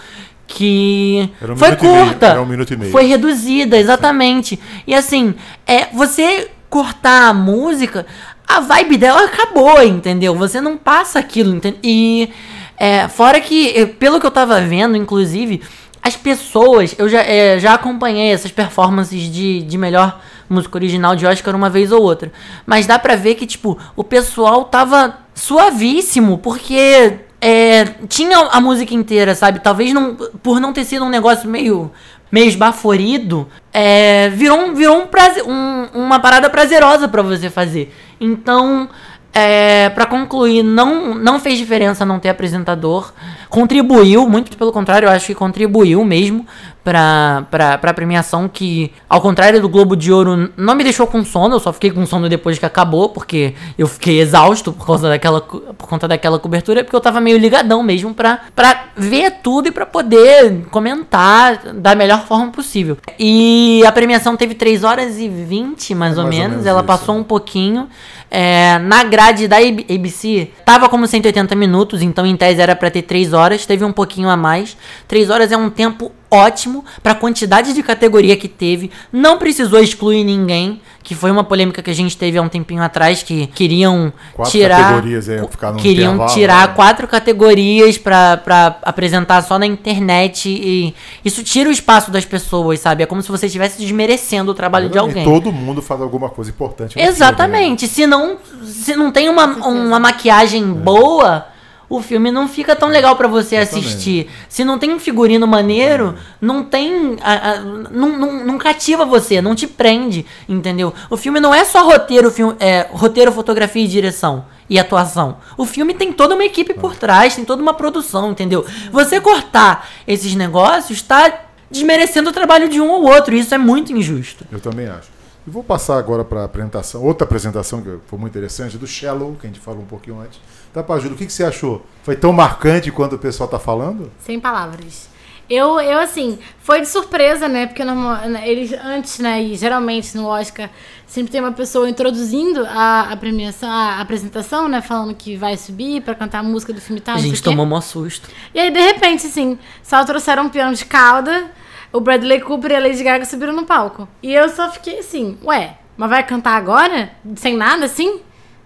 que 0.47 1.31
um 1.43 1.57
foi 1.57 1.77
curta, 1.77 2.41
um 2.41 2.91
foi 2.91 3.05
reduzida, 3.05 3.79
exatamente. 3.79 4.59
E 4.87 4.95
assim, 4.95 5.35
é 5.67 5.87
você 5.93 6.49
cortar 6.69 7.29
a 7.29 7.35
música, 7.35 8.07
a 8.47 8.61
vibe 8.61 8.97
dela 8.97 9.25
acabou, 9.25 9.83
entendeu? 9.83 10.35
Você 10.35 10.61
não 10.61 10.77
passa 10.77 11.19
aquilo, 11.19 11.55
entende? 11.55 11.79
E 11.85 12.31
é, 12.77 13.09
fora 13.09 13.41
que, 13.41 13.87
pelo 13.99 14.19
que 14.19 14.27
eu 14.27 14.31
tava 14.31 14.61
vendo, 14.61 14.97
inclusive, 14.97 15.63
as 16.03 16.17
pessoas, 16.17 16.95
eu 16.99 17.09
já, 17.09 17.21
é, 17.21 17.59
já 17.59 17.75
acompanhei 17.75 18.33
essas 18.33 18.51
performances 18.51 19.23
de, 19.23 19.63
de 19.63 19.79
melhor 19.79 20.21
música 20.51 20.77
original 20.77 21.15
de 21.15 21.27
Oscar 21.27 21.55
uma 21.55 21.71
vez 21.71 21.93
ou 21.93 22.03
outra. 22.03 22.33
Mas 22.67 22.87
dá 22.87 22.99
pra 22.99 23.17
ver 23.17 23.37
que, 23.37 23.47
tipo, 23.47 23.79
o 23.95 24.05
pessoal 24.05 24.65
tava 24.65 25.19
suavíssimo, 25.35 26.39
porque 26.39 27.21
é, 27.41 27.85
tinha 28.09 28.37
a 28.37 28.61
música 28.61 28.93
inteira, 28.93 29.35
sabe? 29.35 29.61
Talvez 29.61 29.95
não, 29.95 30.17
por 30.43 30.61
não 30.61 30.73
ter 30.73 30.85
sido 30.85 31.05
um 31.05 31.09
negócio 31.09 31.49
meio 31.49 31.91
meio 32.31 32.47
esbaforido, 32.47 33.49
é, 33.73 34.29
virou, 34.29 34.57
um, 34.57 34.75
virou 34.75 35.03
um 35.03 35.07
prazer, 35.07 35.43
um, 35.45 35.89
uma 35.93 36.21
parada 36.21 36.49
prazerosa 36.49 37.09
para 37.09 37.23
você 37.23 37.51
fazer. 37.51 37.93
Então, 38.21 38.89
é, 39.33 39.89
para 39.91 40.07
concluir, 40.07 40.63
não, 40.63 41.15
não 41.15 41.41
fez 41.41 41.59
diferença 41.59 42.05
não 42.05 42.19
ter 42.19 42.29
apresentador. 42.29 43.13
Contribuiu, 43.49 44.29
muito 44.29 44.57
pelo 44.57 44.73
contrário, 44.73 45.07
eu 45.07 45.11
acho 45.11 45.27
que 45.27 45.35
contribuiu 45.35 46.05
mesmo 46.05 46.47
pra, 46.83 47.47
pra, 47.51 47.79
pra 47.79 47.95
premiação 47.95 48.49
que, 48.49 48.93
ao 49.09 49.21
contrário 49.21 49.61
do 49.61 49.69
Globo 49.69 49.97
de 49.97 50.13
Ouro, 50.13 50.51
não 50.57 50.75
me 50.75 50.83
deixou 50.83 51.07
com 51.07 51.25
sono, 51.25 51.57
eu 51.57 51.61
só 51.61 51.73
fiquei 51.73 51.91
com 51.91 52.05
sono 52.07 52.29
depois 52.29 52.59
que 52.59 52.67
acabou, 52.67 53.11
porque 53.11 53.55
eu 53.79 53.87
fiquei 53.87 54.21
exausto 54.21 54.73
por 54.73 54.87
causa 54.87 55.09
daquela, 55.09 55.41
por 55.41 55.89
conta 55.89 56.09
daquela 56.09 56.39
cobertura, 56.39 56.83
porque 56.83 56.97
eu 56.97 57.01
tava 57.01 57.21
meio 57.21 57.39
ligadão 57.39 57.83
mesmo 57.83 58.15
pra, 58.15 58.41
pra 58.55 58.87
ver 58.97 59.39
tudo 59.43 59.69
e 59.69 59.71
pra 59.71 59.87
poder 59.87 60.65
comentar 60.71 61.75
da 61.75 61.95
melhor 61.95 62.25
forma 62.27 62.51
possível. 62.51 62.97
E 63.19 63.83
a 63.87 63.93
premiação 63.93 64.37
teve 64.37 64.55
3 64.55 64.85
horas 64.85 65.19
e 65.19 65.29
20, 65.29 65.95
mais, 65.95 66.17
é, 66.17 66.21
ou, 66.21 66.25
mais 66.25 66.37
menos, 66.37 66.45
ou 66.45 66.51
menos, 66.51 66.67
ela 66.67 66.81
isso. 66.81 66.87
passou 66.87 67.17
um 67.17 67.25
pouquinho. 67.25 67.89
É, 68.31 68.79
na 68.79 69.03
grade 69.03 69.49
da 69.49 69.57
ABC, 69.57 70.51
tava 70.65 70.89
como 70.89 71.05
180 71.05 71.57
minutos, 71.57 72.01
então 72.01 72.25
em 72.25 72.37
tese 72.37 72.61
era 72.61 72.77
para 72.77 72.89
ter 72.89 73.03
3 73.03 73.33
horas, 73.33 73.67
teve 73.67 73.85
um 73.85 73.93
pouquinho 73.93 74.29
a 74.29 74.37
mais. 74.37 74.77
3 75.09 75.31
horas 75.31 75.51
é 75.51 75.57
um 75.57 75.69
tempo 75.69 76.13
ótimo 76.31 76.85
para 77.03 77.13
a 77.13 77.15
quantidade 77.15 77.73
de 77.73 77.83
categoria 77.83 78.37
que 78.37 78.49
teve, 78.49 78.91
não 79.13 79.39
precisou 79.39 79.81
excluir 79.83 80.25
ninguém, 80.25 80.81
que 81.03 81.15
foi 81.15 81.31
uma 81.31 81.43
polêmica 81.43 81.83
que 81.83 81.91
a 81.91 81.95
gente 81.95 82.17
teve 82.17 82.39
há 82.39 82.43
um 82.43 82.49
tempinho 82.49 82.83
atrás 82.83 83.23
que 83.23 83.47
queriam 83.49 84.13
quatro 84.35 84.53
tirar 84.53 84.79
categorias 84.79 85.29
aí, 85.29 85.49
ficar 85.49 85.77
queriam 85.77 86.27
tirar 86.27 86.69
né? 86.69 86.75
quatro 86.75 87.09
categorias 87.09 87.99
para 87.99 88.79
apresentar 88.83 89.43
só 89.43 89.59
na 89.59 89.67
internet 89.67 90.49
e 90.49 90.95
isso 91.25 91.43
tira 91.43 91.69
o 91.69 91.73
espaço 91.73 92.11
das 92.11 92.25
pessoas, 92.25 92.81
sabe? 92.81 93.03
É 93.03 93.07
como 93.07 93.23
se 93.23 93.31
você 93.31 93.47
estivesse 93.47 93.79
desmerecendo 93.81 94.53
o 94.53 94.55
trabalho 94.55 94.89
de 94.89 94.99
alguém. 94.99 95.25
todo 95.25 95.51
mundo 95.51 95.83
faz 95.83 96.01
alguma 96.01 96.29
coisa 96.29 96.51
importante. 96.51 96.99
Exatamente. 97.01 97.89
Filme, 97.89 98.13
né? 98.13 98.37
Se 98.37 98.47
não 98.61 98.65
se 98.65 98.97
não 98.97 99.11
tem 99.11 99.29
uma, 99.29 99.47
uma 99.67 99.99
maquiagem 99.99 100.63
é. 100.63 100.67
boa, 100.67 101.47
o 101.91 102.01
filme 102.01 102.31
não 102.31 102.47
fica 102.47 102.77
tão 102.77 102.89
legal 102.89 103.17
para 103.17 103.27
você 103.27 103.57
assistir. 103.57 104.31
Se 104.49 104.65
não 104.65 104.79
tem 104.79 104.95
um 104.95 105.01
figurino 105.01 105.45
maneiro, 105.45 106.15
não 106.41 106.63
tem. 106.63 107.17
A, 107.21 107.51
a, 107.51 107.61
não, 107.61 108.17
não, 108.17 108.45
não, 108.45 108.59
cativa 108.59 109.05
você, 109.05 109.43
não 109.43 109.57
te 109.57 109.67
prende, 109.67 110.25
entendeu? 110.49 110.95
O 111.11 111.17
filme 111.17 111.41
não 111.41 111.53
é 111.53 111.65
só 111.65 111.85
roteiro, 111.85 112.31
filme, 112.31 112.55
é, 112.61 112.87
roteiro, 112.93 113.33
fotografia 113.33 113.85
e 113.85 113.89
direção 113.89 114.45
e 114.69 114.79
atuação. 114.79 115.39
O 115.59 115.67
filme 115.67 115.93
tem 115.93 116.13
toda 116.13 116.37
uma 116.37 116.45
equipe 116.45 116.73
por 116.75 116.95
trás, 116.95 117.35
tem 117.35 117.45
toda 117.45 117.61
uma 117.61 117.75
produção, 117.75 118.31
entendeu? 118.31 118.65
Você 118.93 119.21
cortar 119.21 119.91
esses 120.07 120.37
negócios 120.37 121.03
tá 121.03 121.47
desmerecendo 121.69 122.31
o 122.31 122.33
trabalho 122.33 122.69
de 122.69 122.81
um 122.81 122.89
ou 122.89 123.05
outro, 123.05 123.35
e 123.35 123.41
isso 123.41 123.53
é 123.53 123.59
muito 123.59 123.93
injusto. 123.93 124.47
Eu 124.53 124.61
também 124.61 124.87
acho. 124.87 125.09
E 125.45 125.51
vou 125.51 125.65
passar 125.65 125.99
agora 125.99 126.25
para 126.25 126.43
a 126.43 126.45
apresentação, 126.45 127.03
outra 127.03 127.25
apresentação 127.25 127.83
que 127.83 127.99
foi 128.07 128.19
muito 128.19 128.33
interessante, 128.33 128.79
do 128.79 128.87
Shallow, 128.87 129.37
que 129.41 129.47
a 129.49 129.51
gente 129.51 129.59
falou 129.59 129.83
um 129.83 129.87
pouquinho 129.87 130.21
antes 130.21 130.39
Tá, 130.73 130.83
Pajulo, 130.83 131.15
o 131.15 131.19
que, 131.19 131.27
que 131.27 131.33
você 131.33 131.45
achou? 131.45 131.85
Foi 132.03 132.17
tão 132.17 132.33
marcante 132.33 132.91
quanto 132.93 133.17
o 133.17 133.19
pessoal 133.19 133.49
tá 133.49 133.59
falando? 133.59 134.11
Sem 134.21 134.39
palavras. 134.39 135.09
Eu, 135.51 135.81
eu 135.81 135.99
assim, 135.99 136.39
foi 136.61 136.81
de 136.81 136.87
surpresa, 136.87 137.49
né? 137.49 137.67
Porque 137.67 137.83
normal, 137.83 138.29
né, 138.29 138.49
eles 138.49 138.73
antes, 138.73 139.19
né? 139.19 139.43
E 139.43 139.57
geralmente 139.57 140.17
no 140.17 140.27
Oscar 140.27 140.71
sempre 141.09 141.33
tem 141.33 141.41
uma 141.41 141.51
pessoa 141.51 141.91
introduzindo 141.91 142.65
a, 142.67 143.09
a 143.11 143.17
premiação, 143.17 143.69
a 143.69 144.01
apresentação, 144.01 144.69
né? 144.69 144.81
Falando 144.81 145.13
que 145.13 145.37
vai 145.37 145.57
subir 145.57 146.03
para 146.03 146.15
cantar 146.15 146.39
a 146.39 146.43
música 146.45 146.73
do 146.73 146.81
filme 146.81 147.01
tal. 147.01 147.17
A 147.17 147.19
gente 147.19 147.43
tomou 147.43 147.67
um 147.67 147.81
susto. 147.81 148.29
E 148.55 148.61
aí, 148.61 148.71
de 148.71 148.81
repente, 148.81 149.27
assim, 149.27 149.59
só 149.83 150.05
trouxeram 150.05 150.45
um 150.45 150.49
piano 150.49 150.73
de 150.73 150.85
cauda, 150.85 151.51
o 151.93 151.99
Bradley 151.99 152.41
Cooper 152.43 152.71
e 152.71 152.77
a 152.77 152.81
Lady 152.81 153.03
Gaga 153.03 153.25
subiram 153.25 153.53
no 153.53 153.65
palco. 153.67 154.07
E 154.23 154.33
eu 154.33 154.49
só 154.51 154.71
fiquei 154.71 155.01
assim, 155.01 155.37
ué, 155.45 155.79
mas 155.97 156.09
vai 156.09 156.25
cantar 156.25 156.57
agora? 156.57 157.11
Sem 157.35 157.57
nada, 157.57 157.87
assim? 157.87 158.21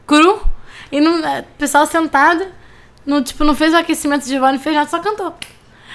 Cru? 0.07 0.39
E 0.91 1.01
não, 1.01 1.21
o 1.21 1.25
é, 1.25 1.43
pessoal 1.59 1.87
sentado, 1.87 2.47
no, 3.05 3.23
tipo, 3.23 3.45
não 3.45 3.55
fez 3.55 3.73
o 3.73 3.77
aquecimento 3.77 4.25
de 4.27 4.39
não 4.39 4.59
fez 4.59 4.75
nada, 4.75 4.89
só 4.89 4.99
cantou. 4.99 5.35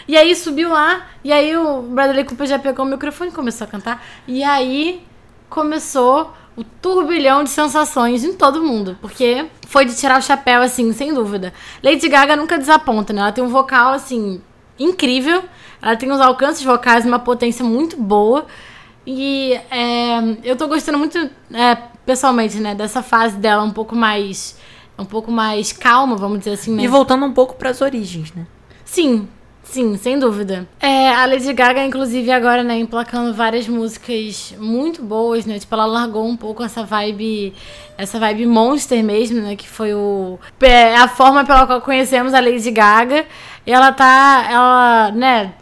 E 0.08 0.17
aí 0.17 0.36
subiu 0.36 0.69
lá, 0.69 1.08
e 1.23 1.32
aí 1.32 1.56
o 1.56 1.82
Bradley 1.82 2.23
Cooper 2.23 2.47
já 2.47 2.58
pegou 2.58 2.86
o 2.86 2.88
microfone 2.88 3.30
e 3.30 3.34
começou 3.34 3.65
a 3.65 3.69
cantar. 3.69 4.04
E 4.28 4.43
aí 4.43 5.06
começou 5.49 6.34
o 6.56 6.63
turbilhão 6.63 7.43
de 7.43 7.49
sensações 7.49 8.23
em 8.23 8.34
todo 8.34 8.62
mundo, 8.62 8.97
porque 9.02 9.45
foi 9.67 9.86
de 9.86 9.95
tirar 9.95 10.19
o 10.19 10.21
chapéu, 10.21 10.62
assim, 10.62 10.91
sem 10.93 11.13
dúvida. 11.13 11.54
Lady 11.84 12.10
Gaga 12.10 12.36
nunca 12.36 12.58
desaponta, 12.58 13.13
né? 13.13 13.21
Ela 13.21 13.32
tem 13.32 13.43
um 13.43 13.49
vocal, 13.49 13.93
assim, 13.93 14.41
incrível. 14.80 15.43
Ela 15.82 15.95
tem 15.95 16.12
uns 16.12 16.19
alcances 16.19 16.63
vocais, 16.63 17.06
uma 17.06 17.19
potência 17.19 17.63
muito 17.63 17.95
boa. 17.95 18.45
E 19.06 19.54
é, 19.71 20.38
eu 20.43 20.56
tô 20.56 20.67
gostando 20.67 20.97
muito, 20.97 21.17
é, 21.54 21.75
pessoalmente, 22.06 22.58
né, 22.58 22.75
dessa 22.75 23.02
fase 23.02 23.38
dela 23.38 23.63
um 23.63 23.71
pouco 23.71 23.95
mais 23.95 24.58
um 24.99 25.05
pouco 25.05 25.31
mais 25.31 25.71
calma, 25.71 26.15
vamos 26.15 26.39
dizer 26.39 26.51
assim, 26.51 26.75
né? 26.75 26.83
E 26.83 26.88
voltando 26.88 27.25
um 27.25 27.33
pouco 27.33 27.55
para 27.55 27.69
as 27.69 27.81
origens, 27.81 28.33
né? 28.33 28.45
Sim, 28.83 29.27
Sim, 29.69 29.97
sem 29.97 30.17
dúvida. 30.17 30.67
É, 30.79 31.13
a 31.13 31.27
Lady 31.27 31.53
Gaga, 31.53 31.85
inclusive, 31.85 32.31
agora, 32.31 32.63
né, 32.63 32.79
emplacando 32.79 33.35
várias 33.35 33.67
músicas 33.67 34.55
muito 34.57 35.03
boas, 35.03 35.45
né? 35.45 35.59
Tipo, 35.59 35.75
ela 35.75 35.85
largou 35.85 36.25
um 36.25 36.35
pouco 36.35 36.63
essa 36.63 36.83
vibe, 36.83 37.53
essa 37.95 38.19
vibe 38.19 38.47
monster 38.47 39.03
mesmo, 39.03 39.41
né? 39.41 39.55
Que 39.55 39.69
foi 39.69 39.93
o 39.93 40.39
é, 40.59 40.95
a 40.95 41.07
forma 41.07 41.45
pela 41.45 41.67
qual 41.67 41.81
conhecemos 41.81 42.33
a 42.33 42.39
Lady 42.39 42.71
Gaga. 42.71 43.27
E 43.63 43.71
ela 43.71 43.91
tá, 43.91 44.47
ela, 44.49 45.12
né, 45.12 45.53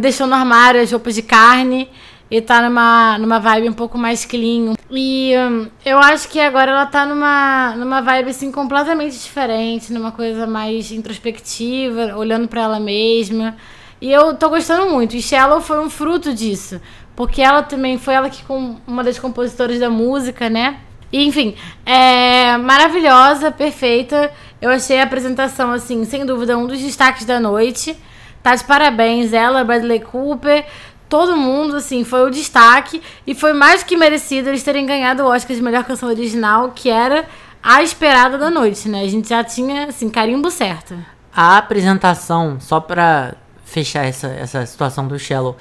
deixou 0.00 0.26
no 0.26 0.34
armário 0.34 0.80
as 0.80 0.90
roupas 0.90 1.14
de 1.14 1.22
carne 1.22 1.88
e 2.32 2.40
tá 2.40 2.62
numa, 2.62 3.18
numa 3.18 3.38
vibe 3.38 3.68
um 3.68 3.74
pouco 3.74 3.98
mais 3.98 4.24
clean. 4.24 4.72
E 4.90 5.34
hum, 5.36 5.68
eu 5.84 5.98
acho 5.98 6.26
que 6.30 6.40
agora 6.40 6.70
ela 6.70 6.86
tá 6.86 7.04
numa, 7.04 7.76
numa 7.76 8.00
vibe 8.00 8.30
assim 8.30 8.50
completamente 8.50 9.18
diferente, 9.18 9.92
numa 9.92 10.10
coisa 10.10 10.46
mais 10.46 10.90
introspectiva, 10.90 12.16
olhando 12.16 12.48
para 12.48 12.62
ela 12.62 12.80
mesma. 12.80 13.54
E 14.00 14.10
eu 14.10 14.32
tô 14.32 14.48
gostando 14.48 14.90
muito. 14.90 15.14
E 15.14 15.20
Shallow 15.20 15.60
foi 15.60 15.78
um 15.78 15.90
fruto 15.90 16.32
disso. 16.32 16.80
Porque 17.14 17.42
ela 17.42 17.62
também 17.62 17.98
foi 17.98 18.14
ela 18.14 18.30
que 18.30 18.42
com 18.44 18.76
uma 18.86 19.04
das 19.04 19.18
compositoras 19.18 19.78
da 19.78 19.90
música, 19.90 20.48
né? 20.48 20.78
E, 21.12 21.26
enfim, 21.26 21.54
é 21.84 22.56
maravilhosa, 22.56 23.50
perfeita. 23.50 24.32
Eu 24.58 24.70
achei 24.70 24.98
a 24.98 25.02
apresentação, 25.02 25.70
assim, 25.70 26.02
sem 26.06 26.24
dúvida, 26.24 26.56
um 26.56 26.66
dos 26.66 26.80
destaques 26.80 27.26
da 27.26 27.38
noite. 27.38 27.94
Tá 28.42 28.56
de 28.56 28.64
parabéns, 28.64 29.32
ela, 29.32 29.62
Bradley 29.62 30.00
Cooper 30.00 30.64
todo 31.12 31.36
mundo, 31.36 31.76
assim, 31.76 32.04
foi 32.04 32.26
o 32.26 32.30
destaque. 32.30 33.02
E 33.26 33.34
foi 33.34 33.52
mais 33.52 33.82
que 33.82 33.98
merecido 33.98 34.48
eles 34.48 34.62
terem 34.62 34.86
ganhado 34.86 35.22
o 35.22 35.26
Oscar 35.26 35.54
de 35.54 35.60
melhor 35.60 35.84
canção 35.84 36.08
original, 36.08 36.70
que 36.70 36.88
era 36.88 37.26
a 37.62 37.82
esperada 37.82 38.38
da 38.38 38.48
noite, 38.48 38.88
né? 38.88 39.02
A 39.02 39.08
gente 39.08 39.28
já 39.28 39.44
tinha, 39.44 39.88
assim, 39.88 40.08
carimbo 40.08 40.50
certo. 40.50 40.96
A 41.36 41.58
apresentação, 41.58 42.56
só 42.58 42.80
pra 42.80 43.34
fechar 43.62 44.06
essa, 44.06 44.28
essa 44.28 44.64
situação 44.64 45.06
do 45.06 45.18
Shallow, 45.18 45.54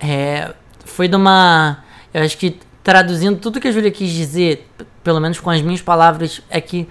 é, 0.00 0.52
foi 0.84 1.06
de 1.06 1.14
uma. 1.14 1.78
Eu 2.12 2.24
acho 2.24 2.36
que 2.36 2.58
traduzindo 2.82 3.38
tudo 3.38 3.60
que 3.60 3.68
a 3.68 3.72
Júlia 3.72 3.92
quis 3.92 4.10
dizer, 4.10 4.68
pelo 5.04 5.20
menos 5.20 5.38
com 5.38 5.48
as 5.48 5.62
minhas 5.62 5.80
palavras, 5.80 6.42
é 6.50 6.60
que 6.60 6.88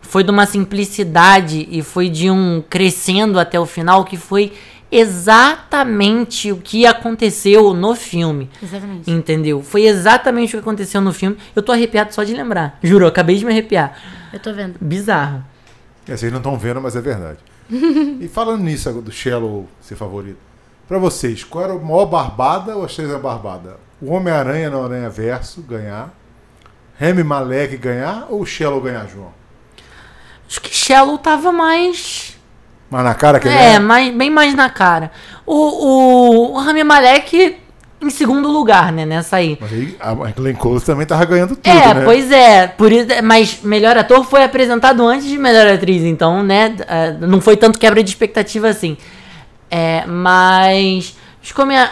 foi 0.00 0.24
de 0.24 0.30
uma 0.30 0.46
simplicidade 0.46 1.68
e 1.70 1.82
foi 1.82 2.08
de 2.08 2.30
um 2.30 2.64
crescendo 2.70 3.38
até 3.38 3.60
o 3.60 3.66
final 3.66 4.02
que 4.02 4.16
foi 4.16 4.54
exatamente 4.90 6.50
o 6.52 6.56
que 6.56 6.86
aconteceu 6.86 7.72
no 7.72 7.94
filme. 7.94 8.50
Exatamente. 8.62 9.10
Entendeu? 9.10 9.62
Foi 9.62 9.84
exatamente 9.86 10.56
o 10.56 10.58
que 10.58 10.62
aconteceu 10.62 11.00
no 11.00 11.12
filme. 11.12 11.36
Eu 11.54 11.62
tô 11.62 11.72
arrepiado 11.72 12.14
só 12.14 12.24
de 12.24 12.34
lembrar. 12.34 12.78
Juro, 12.82 13.06
acabei 13.06 13.36
de 13.36 13.44
me 13.44 13.52
arrepiar. 13.52 13.96
Eu 14.32 14.40
tô 14.40 14.52
vendo. 14.52 14.76
Bizarro. 14.80 15.44
É, 16.08 16.16
vocês 16.16 16.32
não 16.32 16.38
estão 16.38 16.58
vendo, 16.58 16.80
mas 16.80 16.96
é 16.96 17.00
verdade. 17.00 17.38
e 17.70 18.28
falando 18.28 18.62
nisso 18.62 18.90
do 19.00 19.12
Shallow 19.12 19.68
ser 19.80 19.94
favorito, 19.94 20.38
para 20.88 20.98
vocês, 20.98 21.44
qual 21.44 21.64
era 21.64 21.74
o 21.74 21.84
maior 21.84 22.06
barbada 22.06 22.76
ou 22.76 22.82
a 22.82 22.86
Estrela 22.86 23.18
Barbada? 23.18 23.76
O 24.02 24.10
Homem-Aranha 24.12 24.70
no 24.70 24.82
Aranha 24.82 25.08
Verso 25.08 25.62
ganhar? 25.62 26.12
Remy 26.96 27.22
Malek 27.22 27.76
ganhar 27.76 28.26
ou 28.28 28.40
o 28.40 28.46
Shallow 28.46 28.80
ganhar, 28.80 29.06
João? 29.06 29.32
Acho 30.48 30.60
que 30.60 30.74
Shallow 30.74 31.16
tava 31.16 31.52
mais 31.52 32.36
mais 32.90 33.04
na 33.04 33.14
cara 33.14 33.38
que 33.38 33.48
ele 33.48 33.56
é? 33.56 33.74
É, 33.74 33.78
mais, 33.78 34.14
bem 34.14 34.30
mais 34.30 34.54
na 34.54 34.68
cara. 34.68 35.10
O, 35.46 35.54
o, 35.54 36.54
o 36.54 36.58
Rami 36.58 36.82
Malek 36.82 37.56
em 38.02 38.10
segundo 38.10 38.48
lugar, 38.48 38.90
né, 38.92 39.04
nessa 39.04 39.36
aí. 39.36 39.58
Mas 39.60 39.72
aí 39.72 39.96
a 40.00 40.14
Glenn 40.14 40.54
Close 40.54 40.84
também 40.84 41.06
tava 41.06 41.24
ganhando 41.26 41.54
tudo, 41.54 41.68
é, 41.68 41.94
né? 41.94 42.02
pois 42.04 42.32
é. 42.32 42.66
Por 42.66 42.90
isso, 42.90 43.08
mas 43.22 43.60
melhor 43.62 43.96
ator 43.96 44.24
foi 44.24 44.42
apresentado 44.42 45.06
antes 45.06 45.26
de 45.26 45.36
melhor 45.36 45.66
atriz, 45.66 46.02
então, 46.02 46.42
né, 46.42 46.74
é, 46.88 47.12
não 47.12 47.40
foi 47.40 47.56
tanto 47.56 47.78
quebra 47.78 48.02
de 48.02 48.08
expectativa 48.08 48.68
assim. 48.68 48.96
É, 49.70 50.04
mas 50.06 51.16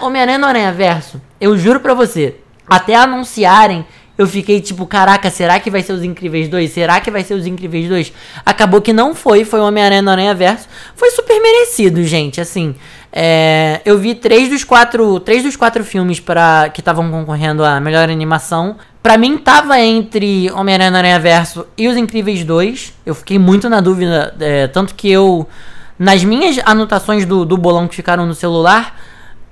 Homem-Aranha 0.02 0.38
no 0.38 0.46
Aranha 0.46 0.72
Verso, 0.72 1.20
eu 1.40 1.56
juro 1.56 1.78
pra 1.78 1.94
você, 1.94 2.36
até 2.66 2.94
anunciarem 2.94 3.86
eu 4.18 4.26
fiquei 4.26 4.60
tipo, 4.60 4.84
caraca, 4.84 5.30
será 5.30 5.60
que 5.60 5.70
vai 5.70 5.80
ser 5.80 5.92
os 5.92 6.02
Incríveis 6.02 6.48
2? 6.48 6.72
Será 6.72 7.00
que 7.00 7.08
vai 7.08 7.22
ser 7.22 7.34
os 7.34 7.46
Incríveis 7.46 7.88
2? 7.88 8.12
Acabou 8.44 8.82
que 8.82 8.92
não 8.92 9.14
foi, 9.14 9.44
foi 9.44 9.60
o 9.60 9.64
Homem-Aranha 9.64 10.02
no 10.02 10.10
Aranha 10.10 10.34
Verso. 10.34 10.68
Foi 10.96 11.08
super 11.12 11.40
merecido, 11.40 12.02
gente, 12.02 12.40
assim. 12.40 12.74
É, 13.12 13.80
eu 13.84 13.96
vi 13.96 14.16
três 14.16 14.48
dos 14.48 14.64
quatro, 14.64 15.20
três 15.20 15.44
dos 15.44 15.54
quatro 15.54 15.84
filmes 15.84 16.18
para 16.18 16.68
que 16.68 16.80
estavam 16.80 17.08
concorrendo 17.12 17.64
a 17.64 17.78
melhor 17.78 18.10
animação. 18.10 18.76
Para 19.00 19.16
mim 19.16 19.38
tava 19.38 19.80
entre 19.80 20.50
Homem-Aranha 20.50 20.90
no 20.90 20.96
Aranha 20.96 21.20
Verso 21.20 21.64
e 21.76 21.86
os 21.86 21.96
Incríveis 21.96 22.42
2. 22.42 22.94
Eu 23.06 23.14
fiquei 23.14 23.38
muito 23.38 23.70
na 23.70 23.80
dúvida, 23.80 24.34
é, 24.40 24.66
tanto 24.66 24.96
que 24.96 25.08
eu 25.08 25.48
nas 25.96 26.24
minhas 26.24 26.58
anotações 26.64 27.24
do, 27.24 27.44
do 27.44 27.56
bolão 27.56 27.86
que 27.86 27.94
ficaram 27.94 28.26
no 28.26 28.34
celular, 28.34 28.96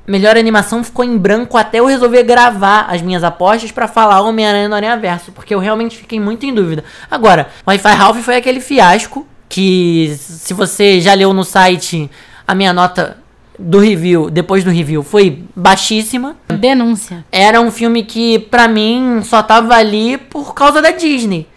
melhor 0.06 0.36
animação 0.36 0.84
ficou 0.84 1.04
em 1.04 1.18
branco 1.18 1.56
até 1.56 1.80
eu 1.80 1.86
resolver 1.86 2.22
gravar 2.22 2.86
as 2.88 3.02
minhas 3.02 3.24
apostas 3.24 3.72
para 3.72 3.88
falar 3.88 4.20
Homem-Aranha 4.20 4.68
no 4.68 4.74
Aranha 4.74 4.96
Verso, 4.96 5.32
porque 5.32 5.54
eu 5.54 5.58
realmente 5.58 5.96
fiquei 5.96 6.20
muito 6.20 6.46
em 6.46 6.54
dúvida. 6.54 6.84
Agora, 7.10 7.48
Wi-Fi 7.66 7.94
Ralph 7.94 8.18
foi 8.18 8.36
aquele 8.36 8.60
fiasco 8.60 9.26
que, 9.48 10.16
se 10.18 10.54
você 10.54 11.00
já 11.00 11.14
leu 11.14 11.32
no 11.32 11.44
site, 11.44 12.10
a 12.46 12.54
minha 12.54 12.72
nota 12.72 13.18
do 13.58 13.78
review, 13.78 14.30
depois 14.30 14.62
do 14.62 14.70
review, 14.70 15.02
foi 15.02 15.44
baixíssima. 15.54 16.36
Denúncia. 16.48 17.24
Era 17.32 17.60
um 17.60 17.70
filme 17.70 18.02
que, 18.04 18.38
pra 18.38 18.68
mim, 18.68 19.20
só 19.24 19.42
tava 19.42 19.74
ali 19.74 20.18
por 20.18 20.54
causa 20.54 20.82
da 20.82 20.90
Disney. 20.90 21.48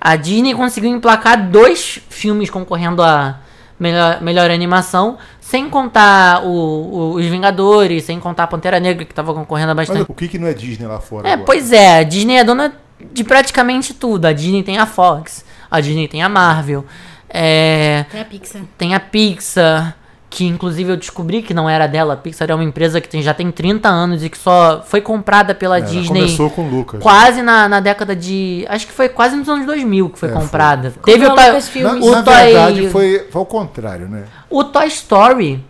A 0.00 0.14
Disney 0.14 0.54
conseguiu 0.54 0.90
emplacar 0.90 1.48
dois 1.48 2.00
filmes 2.08 2.50
concorrendo 2.50 3.02
a 3.02 3.40
melhor, 3.78 4.20
melhor 4.20 4.50
animação, 4.50 5.18
sem 5.40 5.68
contar 5.68 6.44
o, 6.44 6.48
o, 6.48 7.14
os 7.14 7.26
Vingadores, 7.26 8.04
sem 8.04 8.18
contar 8.18 8.44
a 8.44 8.46
Pantera 8.46 8.80
Negra, 8.80 9.04
que 9.04 9.14
tava 9.14 9.32
concorrendo 9.34 9.74
bastante. 9.74 10.00
Mas 10.00 10.08
o 10.08 10.14
que, 10.14 10.28
que 10.28 10.38
não 10.38 10.46
é 10.46 10.54
Disney 10.54 10.86
lá 10.86 11.00
fora? 11.00 11.28
É, 11.28 11.32
agora? 11.32 11.46
pois 11.46 11.72
é, 11.72 11.98
a 11.98 12.02
Disney 12.02 12.36
é 12.36 12.44
dona 12.44 12.72
de 13.12 13.24
praticamente 13.24 13.94
tudo. 13.94 14.26
A 14.26 14.32
Disney 14.32 14.62
tem 14.62 14.78
a 14.78 14.86
Fox, 14.86 15.44
a 15.70 15.80
Disney 15.80 16.08
tem 16.08 16.22
a 16.22 16.28
Marvel. 16.28 16.84
É, 17.28 18.04
tem 18.10 18.20
a 18.20 18.24
Pixar. 18.24 18.62
Tem 18.76 18.94
a 18.94 19.00
Pixar 19.00 19.97
que 20.30 20.46
inclusive 20.46 20.92
eu 20.92 20.96
descobri 20.96 21.42
que 21.42 21.54
não 21.54 21.68
era 21.68 21.86
dela. 21.86 22.14
A 22.14 22.16
Pixar 22.16 22.50
é 22.50 22.54
uma 22.54 22.64
empresa 22.64 23.00
que 23.00 23.08
tem, 23.08 23.22
já 23.22 23.32
tem 23.32 23.50
30 23.50 23.88
anos 23.88 24.22
e 24.22 24.28
que 24.28 24.36
só 24.36 24.82
foi 24.86 25.00
comprada 25.00 25.54
pela 25.54 25.78
é, 25.78 25.80
Disney. 25.80 26.20
Começou 26.22 26.50
com 26.50 26.62
o 26.62 26.70
Lucas. 26.70 27.02
Quase 27.02 27.42
na, 27.42 27.68
na 27.68 27.80
década 27.80 28.14
de. 28.14 28.64
Acho 28.68 28.86
que 28.86 28.92
foi 28.92 29.08
quase 29.08 29.36
nos 29.36 29.48
anos 29.48 29.66
2000 29.66 30.10
que 30.10 30.18
foi 30.18 30.28
é, 30.28 30.32
comprada. 30.32 30.90
Foi. 30.90 31.12
Teve 31.12 31.26
o, 31.26 31.34
Toy, 31.34 31.82
na, 31.82 31.92
o 31.92 32.10
na 32.10 32.22
Toy. 32.22 32.34
verdade, 32.34 32.88
foi, 32.90 33.26
foi 33.30 33.42
o 33.42 33.46
contrário, 33.46 34.08
né? 34.08 34.24
O 34.50 34.64
Toy 34.64 34.86
Story 34.88 35.64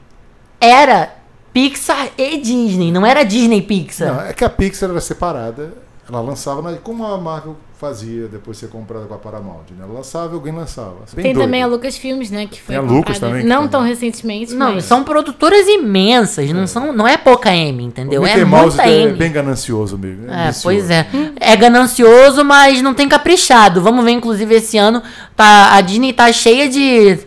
era 0.60 1.14
Pixar 1.52 2.08
e 2.16 2.38
Disney, 2.38 2.90
não 2.90 3.06
era 3.06 3.24
Disney 3.24 3.62
Pixar. 3.62 4.14
Não, 4.14 4.20
é 4.22 4.32
que 4.32 4.44
a 4.44 4.50
Pixar 4.50 4.90
era 4.90 5.00
separada. 5.00 5.87
Ela 6.08 6.22
lançava, 6.22 6.74
como 6.76 7.04
a 7.04 7.18
Marvel 7.18 7.54
fazia 7.78 8.26
depois 8.28 8.56
de 8.56 8.64
ser 8.64 8.72
comprada 8.72 9.04
com 9.04 9.14
a 9.14 9.18
Paramount. 9.18 9.64
Né? 9.76 9.84
Ela 9.84 9.92
lançava 9.92 10.32
e 10.32 10.34
alguém 10.34 10.54
lançava. 10.54 10.96
Bem 11.12 11.22
Tem 11.22 11.34
doido. 11.34 11.44
também 11.44 11.62
a 11.62 11.66
Lucas 11.66 11.98
Filmes, 11.98 12.30
né? 12.30 12.48
Que 12.50 12.60
foi 12.60 12.74
Tem 12.74 12.84
a 12.84 12.86
Lucas 12.86 13.18
também. 13.18 13.44
Não 13.44 13.68
tão 13.68 13.82
recentemente. 13.82 14.54
Não, 14.54 14.74
mas... 14.74 14.84
são 14.84 15.04
produtoras 15.04 15.68
imensas. 15.68 16.50
Não, 16.50 16.62
é. 16.62 16.66
são, 16.66 16.92
não 16.94 17.06
é 17.06 17.18
pouca 17.18 17.54
M, 17.54 17.84
entendeu? 17.84 18.22
O 18.22 18.26
é 18.26 18.42
muita 18.42 18.82
é 18.82 19.02
M. 19.02 19.12
bem 19.12 19.30
ganancioso 19.30 19.98
mesmo. 19.98 20.30
É, 20.30 20.48
é 20.48 20.52
pois 20.62 20.90
é. 20.90 21.06
É 21.38 21.54
ganancioso, 21.54 22.42
mas 22.42 22.80
não 22.80 22.94
tem 22.94 23.06
caprichado. 23.06 23.82
Vamos 23.82 24.02
ver, 24.02 24.12
inclusive, 24.12 24.54
esse 24.54 24.78
ano. 24.78 25.02
Tá, 25.36 25.74
a 25.74 25.80
Disney 25.82 26.14
tá 26.14 26.32
cheia 26.32 26.68
de, 26.70 27.18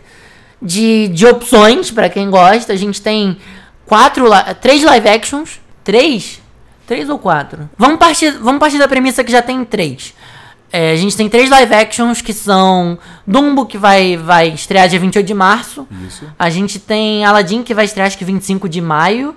de, 0.60 1.08
de 1.08 1.24
opções 1.24 1.90
para 1.92 2.08
quem 2.08 2.28
gosta. 2.28 2.72
A 2.72 2.76
gente 2.76 3.00
tem 3.00 3.38
quatro, 3.86 4.24
três 4.60 4.82
live 4.82 5.08
actions. 5.08 5.60
Três? 5.84 6.41
Três 6.86 7.08
ou 7.08 7.18
quatro? 7.18 7.70
Vamos 7.76 7.98
partir, 7.98 8.30
vamos 8.32 8.58
partir 8.58 8.78
da 8.78 8.88
premissa 8.88 9.22
que 9.22 9.32
já 9.32 9.42
tem 9.42 9.64
três. 9.64 10.14
É, 10.72 10.92
a 10.92 10.96
gente 10.96 11.14
tem 11.16 11.28
três 11.28 11.50
live 11.50 11.74
actions 11.74 12.22
que 12.22 12.32
são 12.32 12.98
Dumbo, 13.26 13.66
que 13.66 13.76
vai, 13.76 14.16
vai 14.16 14.48
estrear 14.48 14.88
dia 14.88 14.98
28 14.98 15.26
de 15.26 15.34
março. 15.34 15.86
Isso. 16.06 16.24
A 16.38 16.48
gente 16.48 16.78
tem 16.78 17.24
Aladdin, 17.24 17.62
que 17.62 17.74
vai 17.74 17.84
estrear 17.84 18.06
acho 18.06 18.16
que 18.16 18.24
25 18.24 18.68
de 18.68 18.80
maio. 18.80 19.36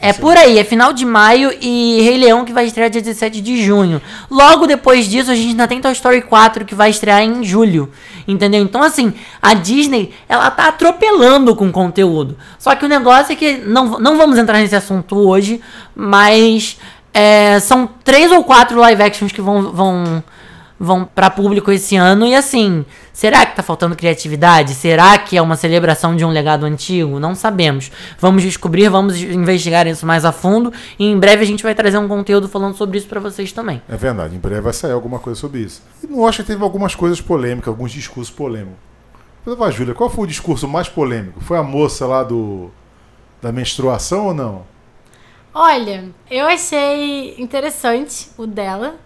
É 0.00 0.12
Sim. 0.12 0.20
por 0.20 0.36
aí, 0.36 0.58
é 0.58 0.62
final 0.62 0.92
de 0.92 1.04
maio 1.04 1.52
e 1.60 2.00
Rei 2.02 2.18
Leão 2.18 2.44
que 2.44 2.52
vai 2.52 2.66
estrear 2.66 2.88
dia 2.88 3.02
17 3.02 3.40
de 3.40 3.60
junho. 3.64 4.00
Logo 4.30 4.64
depois 4.64 5.08
disso, 5.08 5.28
a 5.28 5.34
gente 5.34 5.48
ainda 5.48 5.66
tem 5.66 5.80
Toy 5.80 5.90
Story 5.90 6.22
4 6.22 6.64
que 6.64 6.74
vai 6.74 6.90
estrear 6.90 7.20
em 7.22 7.42
julho. 7.42 7.90
Entendeu? 8.26 8.62
Então, 8.62 8.80
assim, 8.80 9.12
a 9.42 9.54
Disney, 9.54 10.14
ela 10.28 10.52
tá 10.52 10.68
atropelando 10.68 11.56
com 11.56 11.72
conteúdo. 11.72 12.36
Só 12.60 12.76
que 12.76 12.84
o 12.84 12.88
negócio 12.88 13.32
é 13.32 13.36
que, 13.36 13.58
não, 13.58 13.98
não 13.98 14.16
vamos 14.16 14.38
entrar 14.38 14.58
nesse 14.58 14.76
assunto 14.76 15.16
hoje, 15.16 15.60
mas 15.96 16.78
é, 17.12 17.58
são 17.58 17.88
três 18.04 18.30
ou 18.30 18.44
quatro 18.44 18.78
live 18.78 19.02
actions 19.02 19.32
que 19.32 19.40
vão, 19.40 19.72
vão 19.72 20.22
vão 20.78 21.04
para 21.04 21.30
público 21.30 21.72
esse 21.72 21.96
ano 21.96 22.26
e 22.26 22.34
assim, 22.34 22.84
será 23.12 23.44
que 23.44 23.56
tá 23.56 23.62
faltando 23.62 23.96
criatividade? 23.96 24.74
Será 24.74 25.18
que 25.18 25.36
é 25.36 25.42
uma 25.42 25.56
celebração 25.56 26.14
de 26.14 26.24
um 26.24 26.30
legado 26.30 26.64
antigo? 26.64 27.18
Não 27.18 27.34
sabemos. 27.34 27.90
Vamos 28.18 28.42
descobrir, 28.42 28.88
vamos 28.88 29.20
investigar 29.20 29.86
isso 29.86 30.06
mais 30.06 30.24
a 30.24 30.32
fundo 30.32 30.72
e 30.98 31.04
em 31.04 31.18
breve 31.18 31.42
a 31.42 31.46
gente 31.46 31.62
vai 31.62 31.74
trazer 31.74 31.98
um 31.98 32.06
conteúdo 32.06 32.48
falando 32.48 32.76
sobre 32.76 32.98
isso 32.98 33.08
para 33.08 33.20
vocês 33.20 33.52
também. 33.52 33.82
É 33.88 33.96
verdade, 33.96 34.36
em 34.36 34.38
breve 34.38 34.60
vai 34.60 34.72
sair 34.72 34.92
alguma 34.92 35.18
coisa 35.18 35.38
sobre 35.38 35.60
isso. 35.60 35.82
E 36.02 36.06
no 36.06 36.22
Oscar 36.22 36.46
teve 36.46 36.62
algumas 36.62 36.94
coisas 36.94 37.20
polêmicas, 37.20 37.68
alguns 37.68 37.90
discursos 37.90 38.32
polêmicos. 38.32 38.76
Vai, 39.44 39.72
Júlia, 39.72 39.94
qual 39.94 40.10
foi 40.10 40.24
o 40.24 40.26
discurso 40.26 40.68
mais 40.68 40.88
polêmico? 40.88 41.40
Foi 41.40 41.56
a 41.56 41.62
moça 41.62 42.06
lá 42.06 42.22
do 42.22 42.70
da 43.40 43.52
menstruação 43.52 44.26
ou 44.26 44.34
não? 44.34 44.66
Olha, 45.54 46.10
eu 46.30 46.46
achei 46.46 47.34
interessante 47.38 48.30
o 48.36 48.46
dela, 48.46 48.96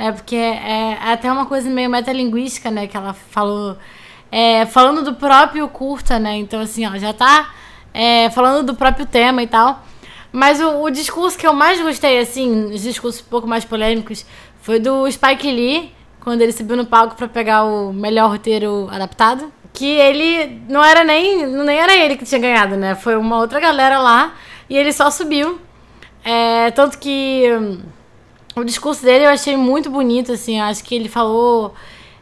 né? 0.00 0.12
Porque 0.12 0.34
é, 0.34 0.96
é 0.98 1.12
até 1.12 1.30
uma 1.30 1.44
coisa 1.44 1.68
meio 1.68 1.90
metalinguística, 1.90 2.70
né? 2.70 2.86
Que 2.86 2.96
ela 2.96 3.12
falou. 3.12 3.76
é, 4.32 4.64
falando 4.64 5.04
do 5.04 5.14
próprio 5.14 5.68
curta, 5.68 6.18
né? 6.18 6.36
Então, 6.36 6.60
assim, 6.60 6.86
ó, 6.86 6.96
já 6.96 7.12
tá 7.12 7.52
é, 7.92 8.30
falando 8.30 8.64
do 8.66 8.74
próprio 8.74 9.04
tema 9.04 9.42
e 9.42 9.46
tal. 9.46 9.84
Mas 10.32 10.60
o, 10.60 10.84
o 10.84 10.90
discurso 10.90 11.36
que 11.36 11.46
eu 11.46 11.52
mais 11.52 11.80
gostei, 11.82 12.18
assim, 12.18 12.72
os 12.72 12.82
discursos 12.82 13.20
um 13.20 13.28
pouco 13.28 13.46
mais 13.46 13.64
polêmicos, 13.64 14.24
foi 14.62 14.78
do 14.78 15.10
Spike 15.10 15.50
Lee, 15.50 15.92
quando 16.20 16.40
ele 16.40 16.52
subiu 16.52 16.76
no 16.76 16.86
palco 16.86 17.14
pra 17.16 17.28
pegar 17.28 17.64
o 17.64 17.92
melhor 17.92 18.30
roteiro 18.30 18.88
adaptado. 18.90 19.52
Que 19.72 19.86
ele 19.86 20.62
não 20.68 20.82
era 20.82 21.04
nem. 21.04 21.46
Nem 21.46 21.76
era 21.78 21.94
ele 21.94 22.16
que 22.16 22.24
tinha 22.24 22.40
ganhado, 22.40 22.76
né? 22.76 22.94
Foi 22.94 23.16
uma 23.16 23.36
outra 23.38 23.60
galera 23.60 23.98
lá. 23.98 24.34
E 24.68 24.76
ele 24.76 24.92
só 24.92 25.10
subiu. 25.10 25.60
É, 26.24 26.70
tanto 26.72 26.98
que 26.98 27.44
o 28.56 28.64
discurso 28.64 29.02
dele 29.04 29.24
eu 29.24 29.30
achei 29.30 29.56
muito 29.56 29.90
bonito, 29.90 30.32
assim. 30.32 30.58
eu 30.58 30.64
Acho 30.64 30.82
que 30.84 30.94
ele 30.94 31.08
falou. 31.08 31.74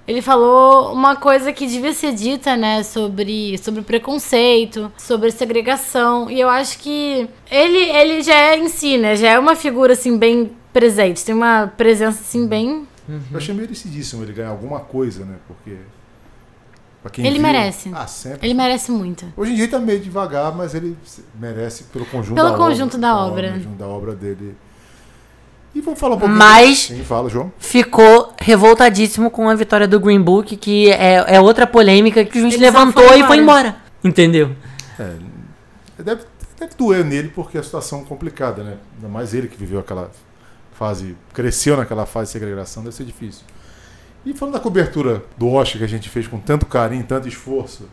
Ele 0.07 0.23
falou 0.23 0.91
uma 0.95 1.17
coisa 1.17 1.53
que 1.53 1.67
devia 1.67 1.93
ser 1.93 2.15
dita, 2.15 2.57
né, 2.57 2.83
sobre, 2.83 3.59
sobre 3.59 3.83
preconceito, 3.83 4.91
sobre 4.97 5.31
segregação. 5.31 6.31
E 6.31 6.41
eu 6.41 6.49
acho 6.49 6.79
que 6.79 7.29
ele, 7.51 7.77
ele 7.91 8.23
já 8.23 8.35
é 8.35 8.57
em 8.57 8.69
si, 8.71 8.97
né? 8.97 9.15
Já 9.17 9.29
é 9.33 9.39
uma 9.39 9.55
figura, 9.55 9.93
assim, 9.93 10.17
bem 10.17 10.51
presente. 10.73 11.23
Tem 11.23 11.35
uma 11.35 11.67
presença, 11.77 12.21
assim, 12.23 12.47
bem. 12.47 12.89
Eu 13.31 13.37
achei 13.37 13.55
merecidíssimo 13.55 14.23
ele 14.23 14.33
ganhar 14.33 14.49
alguma 14.49 14.81
coisa, 14.81 15.27
né? 15.27 15.35
Porque. 15.47 15.77
Pra 17.03 17.11
quem 17.11 17.25
Ele 17.27 17.35
viu- 17.35 17.43
merece. 17.43 17.91
Ah, 17.95 18.07
sempre. 18.07 18.47
Ele 18.47 18.55
merece 18.55 18.91
muito. 18.91 19.27
Hoje 19.37 19.53
em 19.53 19.57
dia 19.57 19.69
tá 19.69 19.79
meio 19.79 20.01
devagar, 20.01 20.55
mas 20.57 20.75
ele 20.75 20.97
merece 21.39 21.85
pelo 21.85 22.05
conjunto 22.07 22.35
Pelo 22.35 22.51
da 22.51 22.57
conjunto 22.57 22.95
obra. 22.97 23.01
da 23.09 23.17
obra. 23.25 23.53
conjunto 23.53 23.79
da 23.79 23.87
obra 23.87 24.15
dele. 24.15 24.57
E 25.75 25.81
vamos 25.81 26.01
falar 26.01 26.17
um 26.17 26.19
pouquinho. 26.19 26.39
Mas- 26.39 26.79
Sim, 26.79 27.03
fala, 27.05 27.29
João. 27.29 27.53
Ficou 27.59 28.33
revoltadíssimo 28.41 29.31
com 29.31 29.49
a 29.49 29.55
vitória 29.55 29.87
do 29.87 30.01
Green 30.01 30.21
Book, 30.21 30.57
que 30.57 30.91
é, 30.91 31.25
é 31.37 31.41
outra 31.41 31.67
polêmica 31.67 32.25
que 32.25 32.39
o 32.39 32.41
juiz 32.41 32.55
Ele 32.55 32.65
só 32.65 32.79
levantou 32.79 33.07
foi 33.09 33.21
e 33.21 33.25
foi 33.27 33.37
embora. 33.39 33.77
Entendeu? 34.03 34.51
Deve, 35.99 36.23
deve 36.59 36.75
doer 36.77 37.05
nele 37.05 37.29
porque 37.35 37.57
é 37.57 37.61
a 37.61 37.63
situação 37.63 38.01
é 38.01 38.05
complicada, 38.05 38.63
né? 38.63 38.77
Ainda 38.97 39.09
mais 39.09 39.35
ele 39.35 39.49
que 39.49 39.57
viveu 39.57 39.79
aquela 39.81 40.11
fase, 40.73 41.17
cresceu 41.35 41.77
naquela 41.77 42.07
fase 42.07 42.27
de 42.29 42.33
segregação, 42.33 42.83
deve 42.83 42.95
ser 42.95 43.05
difícil. 43.05 43.43
E 44.25 44.33
falando 44.35 44.55
da 44.55 44.61
cobertura 44.61 45.23
do 45.37 45.49
Oscar 45.49 45.79
que 45.79 45.85
a 45.85 45.89
gente 45.89 46.09
fez 46.09 46.27
com 46.27 46.39
tanto 46.39 46.67
carinho, 46.67 47.05
tanto 47.05 47.29
esforço, 47.29 47.89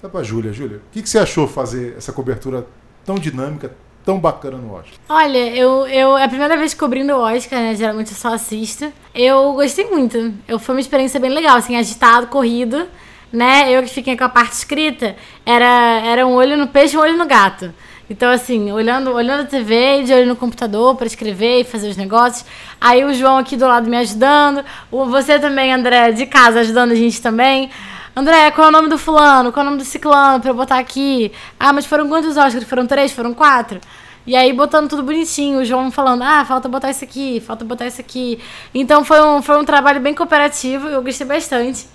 tá 0.00 0.08
pra 0.08 0.22
Júlia. 0.22 0.52
Júlia, 0.52 0.78
o 0.78 0.80
que, 0.92 1.02
que 1.02 1.08
você 1.08 1.18
achou 1.18 1.46
fazer 1.48 1.94
essa 1.96 2.12
cobertura 2.12 2.66
tão 3.04 3.16
dinâmica, 3.16 3.72
tão 4.04 4.18
bacana 4.18 4.58
no 4.58 4.74
Oscar? 4.74 4.94
Olha, 5.08 5.54
eu, 5.54 5.86
eu 5.86 6.16
é 6.16 6.24
a 6.24 6.28
primeira 6.28 6.56
vez 6.56 6.74
cobrindo 6.74 7.12
o 7.14 7.20
Oscar, 7.20 7.58
né? 7.60 7.74
Geralmente 7.74 8.10
eu 8.10 8.16
só 8.16 8.34
assisto. 8.34 8.92
Eu 9.14 9.52
gostei 9.54 9.86
muito. 9.86 10.34
Eu, 10.46 10.58
foi 10.58 10.74
uma 10.74 10.80
experiência 10.80 11.18
bem 11.18 11.30
legal, 11.30 11.56
assim, 11.56 11.76
agitado, 11.76 12.26
corrido, 12.26 12.86
né? 13.32 13.70
Eu 13.70 13.82
que 13.82 13.90
fiquei 13.90 14.16
com 14.16 14.24
a 14.24 14.28
parte 14.28 14.52
escrita, 14.52 15.16
era, 15.44 16.00
era 16.04 16.26
um 16.26 16.34
olho 16.34 16.56
no 16.56 16.68
peixe 16.68 16.94
e 16.94 16.98
um 16.98 17.02
olho 17.02 17.16
no 17.16 17.26
gato. 17.26 17.72
Então, 18.10 18.30
assim, 18.30 18.70
olhando, 18.70 19.10
olhando 19.10 19.42
a 19.42 19.46
TV 19.46 20.00
e 20.00 20.04
de 20.04 20.12
olho 20.12 20.26
no 20.26 20.36
computador 20.36 20.94
para 20.96 21.06
escrever 21.06 21.60
e 21.60 21.64
fazer 21.64 21.88
os 21.88 21.96
negócios. 21.96 22.44
Aí 22.78 23.04
o 23.04 23.14
João 23.14 23.38
aqui 23.38 23.56
do 23.56 23.64
lado 23.64 23.88
me 23.88 23.96
ajudando. 23.96 24.62
Você 24.90 25.38
também, 25.38 25.72
André, 25.72 26.12
de 26.12 26.26
casa, 26.26 26.60
ajudando 26.60 26.92
a 26.92 26.94
gente 26.94 27.22
também. 27.22 27.70
André, 28.14 28.50
qual 28.50 28.66
é 28.66 28.68
o 28.68 28.72
nome 28.72 28.88
do 28.88 28.98
fulano? 28.98 29.50
Qual 29.52 29.64
é 29.64 29.66
o 29.66 29.70
nome 29.70 29.82
do 29.82 29.86
ciclano 29.86 30.40
pra 30.40 30.50
eu 30.50 30.54
botar 30.54 30.78
aqui? 30.78 31.32
Ah, 31.58 31.72
mas 31.72 31.86
foram 31.86 32.08
quantos 32.08 32.36
Oscars? 32.36 32.64
Foram 32.64 32.86
três? 32.86 33.10
Foram 33.12 33.32
quatro? 33.32 33.80
E 34.26 34.36
aí 34.36 34.52
botando 34.52 34.88
tudo 34.88 35.02
bonitinho, 35.02 35.60
o 35.60 35.64
João 35.64 35.90
falando, 35.90 36.22
ah, 36.22 36.44
falta 36.44 36.68
botar 36.68 36.90
isso 36.90 37.02
aqui, 37.02 37.40
falta 37.40 37.64
botar 37.64 37.86
isso 37.86 38.00
aqui. 38.00 38.38
Então 38.72 39.04
foi 39.04 39.20
um, 39.20 39.42
foi 39.42 39.58
um 39.58 39.64
trabalho 39.64 40.00
bem 40.00 40.14
cooperativo, 40.14 40.88
eu 40.88 41.02
gostei 41.02 41.26
bastante. 41.26 41.86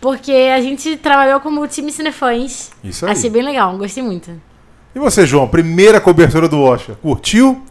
Porque 0.00 0.32
a 0.32 0.60
gente 0.60 0.96
trabalhou 0.96 1.40
como 1.40 1.66
time 1.66 1.90
cinefãs. 1.90 2.70
Isso 2.84 3.06
aí. 3.06 3.12
Achei 3.12 3.30
bem 3.30 3.42
legal, 3.42 3.76
gostei 3.76 4.02
muito. 4.02 4.30
E 4.94 4.98
você, 4.98 5.26
João, 5.26 5.48
primeira 5.48 6.00
cobertura 6.00 6.48
do 6.48 6.60
Oscar, 6.60 6.94
curtiu? 6.96 7.62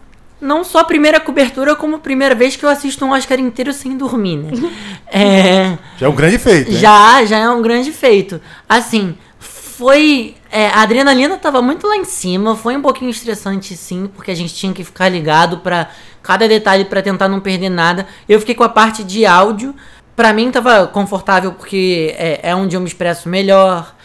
Não 0.41 0.63
só 0.63 0.80
a 0.80 0.84
primeira 0.84 1.19
cobertura, 1.19 1.75
como 1.75 1.97
a 1.97 1.99
primeira 1.99 2.34
vez 2.34 2.56
que 2.56 2.65
eu 2.65 2.69
assisto 2.69 3.06
um 3.06 3.12
Oscar 3.12 3.39
inteiro 3.39 3.71
sem 3.71 3.95
dormir, 3.95 4.38
né? 4.38 4.51
é. 5.08 5.77
Já 5.97 6.08
é 6.08 6.10
um 6.10 6.15
grande 6.15 6.39
feito, 6.39 6.71
hein? 6.71 6.77
Já, 6.77 7.23
já 7.25 7.38
é 7.38 7.49
um 7.49 7.62
grande 7.62 7.91
feito. 7.91 8.41
Assim, 8.67 9.15
foi. 9.39 10.36
é, 10.51 10.67
a 10.67 10.82
adrenalina 10.82 11.38
tava 11.38 11.62
muito 11.62 11.86
lá 11.86 11.95
em 11.95 12.06
cima, 12.06 12.56
foi 12.56 12.75
um 12.75 12.82
pouquinho 12.82 13.12
estressante 13.12 13.77
sim, 13.77 14.10
porque 14.15 14.32
a 14.32 14.36
gente 14.36 14.54
tinha 14.54 14.73
que 14.73 14.84
ficar 14.84 15.10
ligado 15.10 15.60
pra 15.60 15.89
cada 16.23 16.47
detalhe 16.47 16.86
pra 16.86 17.01
tentar 17.01 17.27
não 17.27 17.39
perder 17.39 17.69
nada. 17.69 18.08
Eu 18.27 18.39
fiquei 18.39 18.56
com 18.56 18.63
a 18.63 18.69
parte 18.69 19.04
de 19.04 19.25
áudio. 19.25 19.75
Pra 20.15 20.34
mim 20.34 20.51
tava 20.51 20.88
confortável 20.88 21.54
porque 21.54 22.13
é, 22.17 22.49
é 22.49 22.56
onde 22.56 22.75
eu 22.75 22.82
me 22.82 22.88
expresso 22.88 23.30
melhor. 23.30 23.95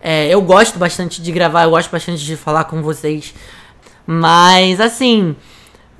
É, 0.00 0.28
eu 0.28 0.40
gosto 0.40 0.78
bastante 0.78 1.20
de 1.20 1.32
gravar, 1.32 1.64
eu 1.64 1.70
gosto 1.70 1.90
bastante 1.90 2.24
de 2.24 2.36
falar 2.36 2.64
com 2.64 2.82
vocês. 2.82 3.34
Mas 4.06 4.80
assim, 4.80 5.34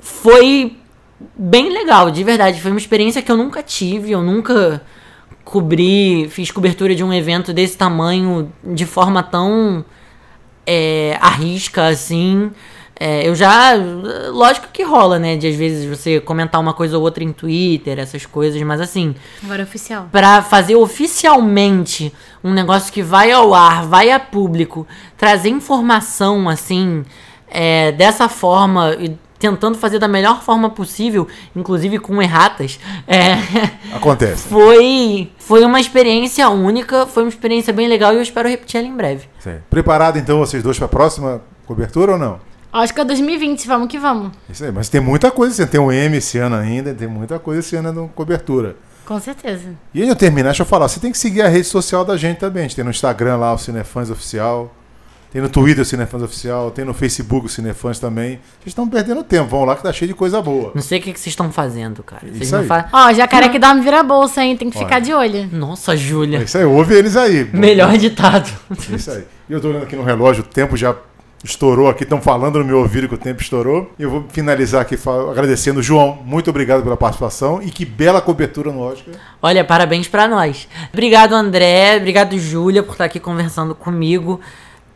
foi 0.06 0.76
bem 1.36 1.68
legal, 1.68 2.10
de 2.12 2.22
verdade. 2.22 2.60
Foi 2.60 2.70
uma 2.70 2.78
experiência 2.78 3.20
que 3.20 3.30
eu 3.30 3.36
nunca 3.36 3.60
tive, 3.60 4.12
eu 4.12 4.22
nunca 4.22 4.80
cobri, 5.44 6.28
fiz 6.30 6.50
cobertura 6.50 6.94
de 6.94 7.02
um 7.02 7.12
evento 7.12 7.52
desse 7.52 7.76
tamanho 7.76 8.52
de 8.62 8.86
forma 8.86 9.22
tão 9.22 9.84
é, 10.64 11.18
arrisca 11.20 11.88
assim. 11.88 12.52
É, 12.98 13.28
eu 13.28 13.34
já. 13.34 13.74
Lógico 14.32 14.68
que 14.72 14.84
rola, 14.84 15.18
né? 15.18 15.36
De 15.36 15.48
às 15.48 15.56
vezes 15.56 15.84
você 15.84 16.20
comentar 16.20 16.60
uma 16.60 16.72
coisa 16.72 16.96
ou 16.96 17.02
outra 17.02 17.24
em 17.24 17.32
Twitter, 17.32 17.98
essas 17.98 18.24
coisas, 18.24 18.62
mas 18.62 18.80
assim, 18.80 19.14
Agora 19.42 19.62
é 19.62 19.64
oficial. 19.64 20.08
Pra 20.12 20.40
fazer 20.40 20.76
oficialmente 20.76 22.12
um 22.44 22.52
negócio 22.52 22.92
que 22.92 23.02
vai 23.02 23.32
ao 23.32 23.52
ar, 23.52 23.84
vai 23.84 24.12
a 24.12 24.20
público, 24.20 24.86
trazer 25.16 25.48
informação 25.48 26.48
assim, 26.48 27.04
é, 27.48 27.92
dessa 27.92 28.28
forma 28.28 28.94
e 28.98 29.25
tentando 29.38 29.76
fazer 29.78 29.98
da 29.98 30.08
melhor 30.08 30.42
forma 30.42 30.70
possível, 30.70 31.26
inclusive 31.54 31.98
com 31.98 32.20
erratas, 32.22 32.78
é, 33.06 33.34
Acontece. 33.94 34.48
foi 34.48 35.30
foi 35.38 35.64
uma 35.64 35.80
experiência 35.80 36.48
única, 36.48 37.06
foi 37.06 37.22
uma 37.22 37.28
experiência 37.28 37.72
bem 37.72 37.88
legal 37.88 38.12
e 38.12 38.16
eu 38.16 38.22
espero 38.22 38.48
repetir 38.48 38.78
ela 38.80 38.88
em 38.88 38.96
breve. 38.96 39.28
Sim. 39.38 39.58
Preparado 39.70 40.18
então 40.18 40.38
vocês 40.38 40.62
dois 40.62 40.76
para 40.76 40.86
a 40.86 40.90
próxima 40.90 41.40
cobertura 41.66 42.12
ou 42.12 42.18
não? 42.18 42.40
Oscar 42.72 43.06
2020, 43.06 43.66
vamos 43.66 43.88
que 43.88 43.98
vamos. 43.98 44.32
Isso 44.50 44.64
aí, 44.64 44.70
mas 44.72 44.88
tem 44.88 45.00
muita 45.00 45.30
coisa, 45.30 45.54
você 45.54 45.66
tem 45.66 45.80
um 45.80 45.90
M 45.90 46.16
esse 46.16 46.36
ano 46.36 46.56
ainda, 46.56 46.92
tem 46.92 47.08
muita 47.08 47.38
coisa 47.38 47.60
esse 47.60 47.74
ano 47.76 47.92
na 47.92 48.08
cobertura. 48.08 48.76
Com 49.06 49.20
certeza. 49.20 49.68
E 49.94 50.00
antes 50.00 50.06
de 50.06 50.10
eu 50.10 50.16
terminar, 50.16 50.50
deixa 50.50 50.62
eu 50.62 50.66
falar, 50.66 50.88
você 50.88 50.98
tem 50.98 51.12
que 51.12 51.16
seguir 51.16 51.40
a 51.42 51.48
rede 51.48 51.66
social 51.68 52.04
da 52.04 52.16
gente 52.16 52.38
também. 52.38 52.64
A 52.64 52.66
gente 52.66 52.74
tem 52.74 52.84
no 52.84 52.90
Instagram 52.90 53.36
lá 53.36 53.54
o 53.54 53.58
Cinefãs 53.58 54.10
Oficial, 54.10 54.74
tem 55.36 55.42
no 55.42 55.50
Twitter 55.50 55.82
o 55.82 55.84
Cinefãs 55.84 56.22
Oficial, 56.22 56.70
tem 56.70 56.82
no 56.82 56.94
Facebook 56.94 57.44
o 57.44 57.48
Cinefãs 57.50 57.98
também. 57.98 58.36
Vocês 58.54 58.68
estão 58.68 58.88
perdendo 58.88 59.22
tempo, 59.22 59.50
vão 59.50 59.66
lá 59.66 59.76
que 59.76 59.82
tá 59.82 59.92
cheio 59.92 60.08
de 60.08 60.14
coisa 60.14 60.40
boa. 60.40 60.72
Não 60.74 60.80
sei 60.80 60.98
o 60.98 61.02
que, 61.02 61.12
que 61.12 61.20
vocês 61.20 61.32
estão 61.32 61.52
fazendo, 61.52 62.02
cara. 62.02 62.22
Vocês 62.22 62.40
Isso 62.44 62.52
não 62.54 62.62
aí. 62.62 62.66
fazem. 62.66 62.88
Ó, 62.90 63.12
jacaré 63.12 63.50
que 63.50 63.58
dá 63.58 63.70
uma 63.74 63.82
vira-bolsa, 63.82 64.42
hein? 64.42 64.56
Tem 64.56 64.70
que 64.70 64.78
ficar 64.78 64.94
Olha. 64.94 65.04
de 65.04 65.12
olho. 65.12 65.48
Nossa, 65.52 65.92
É 65.92 65.96
Júlia. 65.98 66.38
isso 66.42 66.56
aí, 66.56 66.64
ouve 66.64 66.94
eles 66.94 67.18
aí. 67.18 67.44
Melhor 67.52 67.94
ditado. 67.98 68.50
É 68.90 68.96
isso 68.96 69.10
aí. 69.10 69.24
E 69.46 69.52
eu 69.52 69.60
tô 69.60 69.68
olhando 69.68 69.82
aqui 69.82 69.94
no 69.94 70.04
relógio, 70.04 70.42
o 70.42 70.46
tempo 70.46 70.74
já 70.74 70.96
estourou 71.44 71.90
aqui, 71.90 72.04
estão 72.04 72.18
falando 72.22 72.58
no 72.60 72.64
meu 72.64 72.78
ouvido 72.78 73.06
que 73.06 73.14
o 73.14 73.18
tempo 73.18 73.42
estourou. 73.42 73.92
E 73.98 74.04
eu 74.04 74.10
vou 74.10 74.24
finalizar 74.30 74.80
aqui 74.80 74.98
agradecendo. 75.30 75.82
João, 75.82 76.18
muito 76.24 76.48
obrigado 76.48 76.82
pela 76.82 76.96
participação 76.96 77.60
e 77.62 77.70
que 77.70 77.84
bela 77.84 78.22
cobertura 78.22 78.72
no 78.72 78.80
Oscar. 78.80 79.12
Olha, 79.42 79.62
parabéns 79.62 80.08
pra 80.08 80.26
nós. 80.26 80.66
Obrigado, 80.94 81.34
André. 81.34 81.98
Obrigado, 81.98 82.38
Júlia, 82.38 82.82
por 82.82 82.92
estar 82.92 83.04
aqui 83.04 83.20
conversando 83.20 83.74
comigo. 83.74 84.40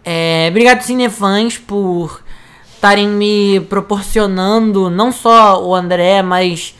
É, 0.04 0.48
obrigado, 0.50 0.82
Cinefãs, 0.82 1.58
por 1.58 2.22
estarem 2.74 3.08
me 3.08 3.60
proporcionando, 3.68 4.88
não 4.88 5.12
só 5.12 5.62
o 5.62 5.74
André, 5.74 6.22
mas 6.22 6.74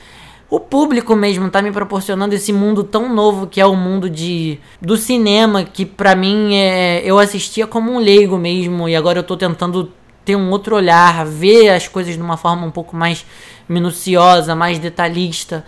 o 0.49 0.59
público 0.59 1.15
mesmo 1.15 1.49
tá 1.49 1.61
me 1.61 1.71
proporcionando 1.71 2.33
esse 2.33 2.51
mundo 2.51 2.83
tão 2.83 3.13
novo 3.13 3.47
que 3.47 3.61
é 3.61 3.65
o 3.65 3.75
mundo 3.75 4.09
de 4.09 4.59
do 4.81 4.97
cinema, 4.97 5.63
que 5.63 5.85
pra 5.85 6.15
mim 6.15 6.55
é, 6.55 7.01
eu 7.05 7.19
assistia 7.19 7.67
como 7.67 7.91
um 7.91 7.99
leigo 7.99 8.37
mesmo 8.37 8.89
e 8.89 8.95
agora 8.95 9.19
eu 9.19 9.23
tô 9.23 9.37
tentando 9.37 9.91
ter 10.25 10.35
um 10.35 10.49
outro 10.49 10.75
olhar, 10.75 11.25
ver 11.25 11.69
as 11.69 11.87
coisas 11.87 12.15
de 12.15 12.21
uma 12.21 12.35
forma 12.35 12.65
um 12.65 12.71
pouco 12.71 12.95
mais 12.95 13.25
minuciosa, 13.69 14.55
mais 14.55 14.79
detalhista. 14.79 15.63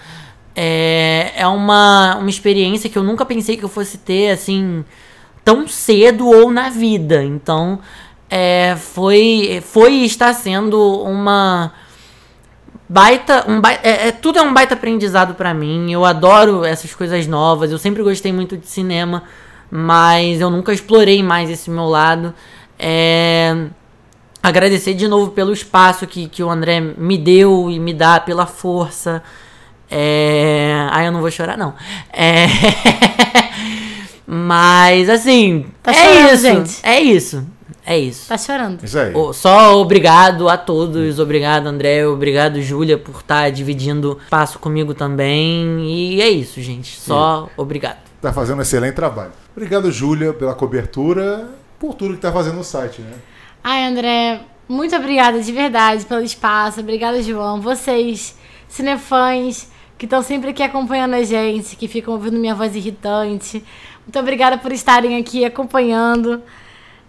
É, 0.55 1.31
é 1.35 1.47
uma, 1.47 2.17
uma 2.17 2.29
experiência 2.29 2.89
que 2.89 2.97
eu 2.97 3.03
nunca 3.03 3.25
pensei 3.25 3.55
que 3.55 3.63
eu 3.63 3.69
fosse 3.69 3.97
ter 3.97 4.31
assim 4.31 4.83
tão 5.43 5.67
cedo 5.67 6.27
ou 6.27 6.51
na 6.51 6.69
vida. 6.69 7.23
Então, 7.23 7.79
é, 8.29 8.75
foi, 8.77 9.61
foi 9.65 9.93
e 9.93 10.05
está 10.05 10.33
sendo 10.33 11.01
uma 11.03 11.71
baita, 12.89 13.45
um 13.47 13.59
baita 13.61 13.87
é, 13.87 14.07
é- 14.09 14.11
tudo 14.11 14.39
é 14.39 14.41
um 14.41 14.53
baita 14.53 14.73
aprendizado 14.73 15.35
pra 15.35 15.53
mim. 15.53 15.91
Eu 15.91 16.05
adoro 16.05 16.63
essas 16.63 16.93
coisas 16.93 17.27
novas. 17.27 17.71
Eu 17.71 17.77
sempre 17.77 18.03
gostei 18.03 18.31
muito 18.31 18.57
de 18.57 18.67
cinema, 18.67 19.23
mas 19.69 20.41
eu 20.41 20.49
nunca 20.49 20.73
explorei 20.73 21.21
mais 21.23 21.49
esse 21.49 21.69
meu 21.69 21.85
lado. 21.85 22.33
É, 22.77 23.67
agradecer 24.41 24.93
de 24.93 25.07
novo 25.07 25.31
pelo 25.31 25.53
espaço 25.53 26.05
que, 26.05 26.27
que 26.27 26.43
o 26.43 26.49
André 26.49 26.79
me 26.81 27.17
deu 27.17 27.69
e 27.71 27.79
me 27.79 27.93
dá, 27.93 28.19
pela 28.19 28.45
força. 28.45 29.23
É... 29.89 30.87
Ah, 30.91 31.05
eu 31.05 31.11
não 31.11 31.21
vou 31.21 31.29
chorar, 31.29 31.57
não. 31.57 31.73
É... 32.11 32.47
Mas, 34.25 35.09
assim, 35.09 35.65
Tá 35.81 35.91
é 35.91 35.93
chorando, 35.93 36.33
isso. 36.33 36.41
gente. 36.43 36.79
É 36.83 36.99
isso. 36.99 37.45
É 37.85 37.99
isso. 37.99 38.29
Tá 38.29 38.37
chorando. 38.37 38.83
Isso 38.83 38.97
aí. 38.97 39.11
Só 39.33 39.77
obrigado 39.81 40.47
a 40.47 40.55
todos, 40.57 41.19
obrigado 41.19 41.67
André, 41.67 42.07
obrigado 42.07 42.61
Júlia 42.61 42.97
por 42.97 43.19
estar 43.19 43.49
dividindo 43.51 44.17
espaço 44.23 44.57
comigo 44.57 44.93
também. 44.93 45.81
E 45.81 46.21
é 46.21 46.29
isso, 46.29 46.61
gente. 46.61 46.97
Só 46.99 47.49
obrigado. 47.57 47.97
Tá 48.21 48.31
fazendo 48.31 48.59
um 48.59 48.61
excelente 48.61 48.93
trabalho. 48.95 49.31
Obrigado, 49.55 49.91
Júlia, 49.91 50.31
pela 50.33 50.53
cobertura, 50.53 51.49
por 51.77 51.93
tudo 51.93 52.13
que 52.13 52.21
tá 52.21 52.31
fazendo 52.31 52.55
no 52.55 52.63
site, 52.63 53.01
né? 53.01 53.15
Ai, 53.61 53.83
André, 53.85 54.39
muito 54.67 54.95
obrigada 54.95 55.41
de 55.41 55.51
verdade 55.51 56.05
pelo 56.05 56.21
espaço. 56.21 56.79
Obrigada, 56.79 57.21
João. 57.21 57.59
Vocês, 57.59 58.37
cinefãs, 58.69 59.67
que 60.03 60.05
estão 60.05 60.21
sempre 60.21 60.49
aqui 60.49 60.61
acompanhando 60.61 61.13
a 61.13 61.23
gente, 61.23 61.77
que 61.77 61.87
ficam 61.87 62.13
ouvindo 62.13 62.37
minha 62.37 62.53
voz 62.53 62.75
irritante. 62.75 63.63
Muito 64.05 64.19
obrigada 64.19 64.57
por 64.57 64.73
estarem 64.73 65.17
aqui 65.17 65.45
acompanhando. 65.45 66.43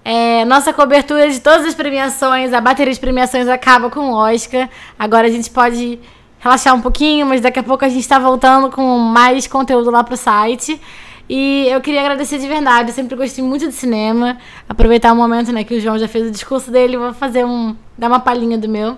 É, 0.05 0.45
nossa 0.45 0.73
cobertura 0.73 1.29
de 1.29 1.41
todas 1.41 1.67
as 1.67 1.75
premiações, 1.75 2.53
a 2.53 2.61
bateria 2.61 2.95
de 2.95 3.01
premiações 3.01 3.49
acaba 3.49 3.91
com 3.91 4.13
o 4.13 4.15
Oscar. 4.15 4.71
Agora 4.97 5.27
a 5.27 5.31
gente 5.31 5.51
pode 5.51 5.99
relaxar 6.39 6.73
um 6.73 6.81
pouquinho, 6.81 7.27
mas 7.27 7.41
daqui 7.41 7.59
a 7.59 7.65
pouco 7.65 7.85
a 7.85 7.89
gente 7.89 7.99
está 7.99 8.21
voltando 8.21 8.71
com 8.71 8.97
mais 8.97 9.49
conteúdo 9.49 9.91
lá 9.91 10.05
pro 10.05 10.17
site. 10.17 10.81
E 11.29 11.67
eu 11.67 11.81
queria 11.81 12.01
agradecer 12.01 12.39
de 12.39 12.47
verdade, 12.47 12.91
eu 12.91 12.95
sempre 12.95 13.17
gostei 13.17 13.43
muito 13.43 13.67
de 13.67 13.75
cinema. 13.75 14.39
Aproveitar 14.69 15.13
o 15.13 15.17
momento 15.17 15.51
né, 15.51 15.65
que 15.65 15.75
o 15.75 15.81
João 15.81 15.99
já 15.99 16.07
fez 16.07 16.29
o 16.29 16.31
discurso 16.31 16.71
dele, 16.71 16.97
vou 16.97 17.13
fazer 17.13 17.45
um. 17.45 17.75
dar 17.99 18.07
uma 18.07 18.21
palhinha 18.21 18.57
do 18.57 18.69
meu. 18.69 18.97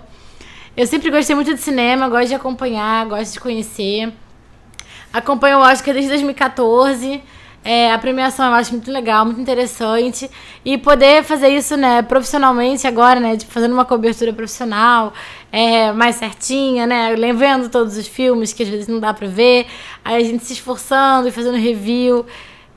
Eu 0.77 0.85
sempre 0.85 1.09
gostei 1.09 1.35
muito 1.35 1.55
de 1.55 1.59
cinema, 1.59 2.07
gosto 2.07 2.27
de 2.27 2.35
acompanhar, 2.35 3.03
gosto 3.07 3.33
de 3.33 3.39
conhecer. 3.39 4.13
Acompanho 5.11 5.57
o 5.57 5.61
Oscar 5.61 5.91
desde 5.91 6.11
2014. 6.11 7.19
É, 7.65 7.91
a 7.91 7.97
premiação 7.97 8.45
eu 8.45 8.53
acho 8.53 8.73
muito 8.73 8.91
legal, 8.91 9.25
muito 9.25 9.41
interessante. 9.41 10.29
E 10.63 10.77
poder 10.77 11.23
fazer 11.23 11.47
isso, 11.47 11.75
né, 11.75 12.03
profissionalmente 12.03 12.85
agora, 12.85 13.19
né, 13.19 13.35
tipo, 13.35 13.51
fazendo 13.51 13.73
uma 13.73 13.85
cobertura 13.85 14.31
profissional, 14.31 15.13
é, 15.51 15.91
mais 15.93 16.17
certinha, 16.17 16.85
né, 16.85 17.15
vendo 17.33 17.69
todos 17.69 17.97
os 17.97 18.07
filmes 18.07 18.53
que 18.53 18.61
às 18.61 18.69
vezes 18.69 18.87
não 18.87 18.99
dá 18.99 19.11
pra 19.15 19.27
ver, 19.27 19.65
aí 20.05 20.15
a 20.15 20.23
gente 20.23 20.45
se 20.45 20.53
esforçando 20.53 21.27
e 21.27 21.31
fazendo 21.31 21.57
review. 21.57 22.23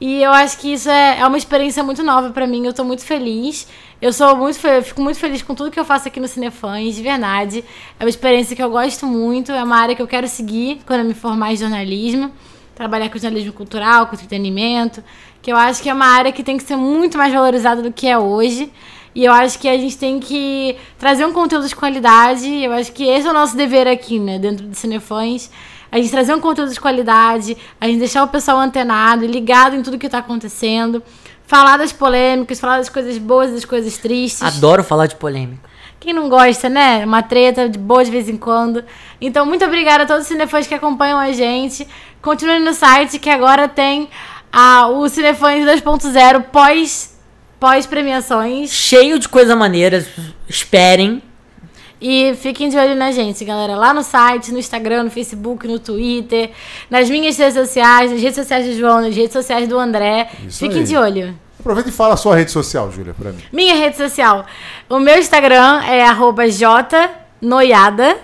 E 0.00 0.22
eu 0.22 0.30
acho 0.32 0.58
que 0.58 0.72
isso 0.72 0.88
é, 0.88 1.20
é 1.20 1.26
uma 1.26 1.36
experiência 1.36 1.82
muito 1.84 2.02
nova 2.02 2.30
pra 2.30 2.46
mim, 2.46 2.64
eu 2.66 2.72
tô 2.72 2.84
muito 2.84 3.04
feliz. 3.04 3.68
Eu 4.00 4.12
sou 4.12 4.34
muito 4.34 4.66
eu 4.66 4.82
fico 4.82 5.02
muito 5.02 5.18
feliz 5.18 5.42
com 5.42 5.54
tudo 5.54 5.70
que 5.70 5.78
eu 5.78 5.84
faço 5.84 6.08
aqui 6.08 6.18
no 6.18 6.26
Cinefãs, 6.26 6.94
de 6.94 7.02
verdade. 7.02 7.64
É 7.98 8.04
uma 8.04 8.08
experiência 8.08 8.56
que 8.56 8.62
eu 8.62 8.70
gosto 8.70 9.06
muito, 9.06 9.52
é 9.52 9.62
uma 9.62 9.76
área 9.76 9.94
que 9.94 10.00
eu 10.00 10.08
quero 10.08 10.26
seguir 10.26 10.80
quando 10.86 11.00
eu 11.00 11.06
me 11.06 11.14
formar 11.14 11.52
em 11.52 11.56
jornalismo 11.56 12.32
trabalhar 12.80 13.10
com 13.10 13.18
jornalismo 13.18 13.52
cultural, 13.52 14.06
com 14.06 14.14
entretenimento, 14.14 15.04
que 15.42 15.52
eu 15.52 15.56
acho 15.56 15.82
que 15.82 15.90
é 15.90 15.92
uma 15.92 16.06
área 16.06 16.32
que 16.32 16.42
tem 16.42 16.56
que 16.56 16.62
ser 16.62 16.76
muito 16.76 17.18
mais 17.18 17.30
valorizada 17.30 17.82
do 17.82 17.92
que 17.92 18.06
é 18.06 18.18
hoje. 18.18 18.72
E 19.14 19.22
eu 19.22 19.32
acho 19.34 19.58
que 19.58 19.68
a 19.68 19.76
gente 19.76 19.98
tem 19.98 20.18
que 20.18 20.76
trazer 20.98 21.26
um 21.26 21.32
conteúdo 21.32 21.68
de 21.68 21.76
qualidade. 21.76 22.48
Eu 22.48 22.72
acho 22.72 22.90
que 22.92 23.04
esse 23.04 23.26
é 23.26 23.30
o 23.30 23.34
nosso 23.34 23.54
dever 23.54 23.86
aqui, 23.86 24.18
né, 24.18 24.38
dentro 24.38 24.66
de 24.66 24.78
Cinefãs. 24.78 25.50
A 25.90 25.98
gente 25.98 26.10
trazer 26.10 26.34
um 26.34 26.40
conteúdo 26.40 26.72
de 26.72 26.80
qualidade, 26.80 27.56
a 27.80 27.86
gente 27.86 27.98
deixar 27.98 28.22
o 28.22 28.28
pessoal 28.28 28.58
antenado, 28.58 29.26
ligado 29.26 29.74
em 29.74 29.82
tudo 29.82 29.98
que 29.98 30.06
está 30.06 30.18
acontecendo, 30.18 31.02
falar 31.46 31.76
das 31.76 31.92
polêmicas, 31.92 32.60
falar 32.60 32.78
das 32.78 32.88
coisas 32.88 33.18
boas 33.18 33.50
e 33.50 33.54
das 33.54 33.64
coisas 33.64 33.98
tristes. 33.98 34.42
Adoro 34.42 34.84
falar 34.84 35.06
de 35.06 35.16
polêmica. 35.16 35.68
Quem 35.98 36.14
não 36.14 36.28
gosta, 36.28 36.68
né? 36.68 37.04
Uma 37.04 37.22
treta 37.22 37.68
de 37.68 37.78
boa 37.78 38.02
de 38.04 38.10
vez 38.10 38.28
em 38.28 38.36
quando. 38.36 38.82
Então, 39.20 39.44
muito 39.44 39.64
obrigada 39.64 40.04
a 40.04 40.06
todos 40.06 40.22
os 40.22 40.28
cinefãs 40.28 40.66
que 40.66 40.74
acompanham 40.74 41.18
a 41.18 41.30
gente. 41.32 41.86
Continuem 42.22 42.60
no 42.60 42.72
site 42.72 43.18
que 43.18 43.28
agora 43.28 43.68
tem 43.68 44.08
a, 44.52 44.88
o 44.88 45.08
Cinefãs 45.08 45.64
2.0 45.64 46.44
pós, 46.44 47.18
pós 47.58 47.86
premiações. 47.86 48.70
Cheio 48.70 49.18
de 49.18 49.28
coisa 49.28 49.54
maneira. 49.54 50.06
Esperem. 50.48 51.22
E 52.00 52.34
fiquem 52.34 52.70
de 52.70 52.78
olho 52.78 52.94
na 52.94 53.12
gente, 53.12 53.44
galera. 53.44 53.76
Lá 53.76 53.92
no 53.92 54.02
site, 54.02 54.50
no 54.52 54.58
Instagram, 54.58 55.04
no 55.04 55.10
Facebook, 55.10 55.68
no 55.68 55.78
Twitter, 55.78 56.50
nas 56.88 57.10
minhas 57.10 57.36
redes 57.36 57.54
sociais, 57.54 58.10
nas 58.10 58.20
redes 58.20 58.36
sociais 58.36 58.66
do 58.66 58.72
João, 58.72 59.02
nas 59.02 59.14
redes 59.14 59.32
sociais 59.32 59.68
do 59.68 59.78
André. 59.78 60.30
Isso 60.46 60.60
fiquem 60.60 60.78
aí. 60.78 60.84
de 60.84 60.96
olho. 60.96 61.38
Aproveita 61.58 61.90
e 61.90 61.92
fala 61.92 62.14
a 62.14 62.16
sua 62.16 62.36
rede 62.36 62.50
social, 62.50 62.90
Júlia, 62.90 63.12
pra 63.12 63.32
mim. 63.32 63.42
Minha 63.52 63.74
rede 63.74 63.98
social. 63.98 64.46
O 64.88 64.98
meu 64.98 65.18
Instagram 65.18 65.82
é 65.82 66.02
jnoiada, 67.42 68.16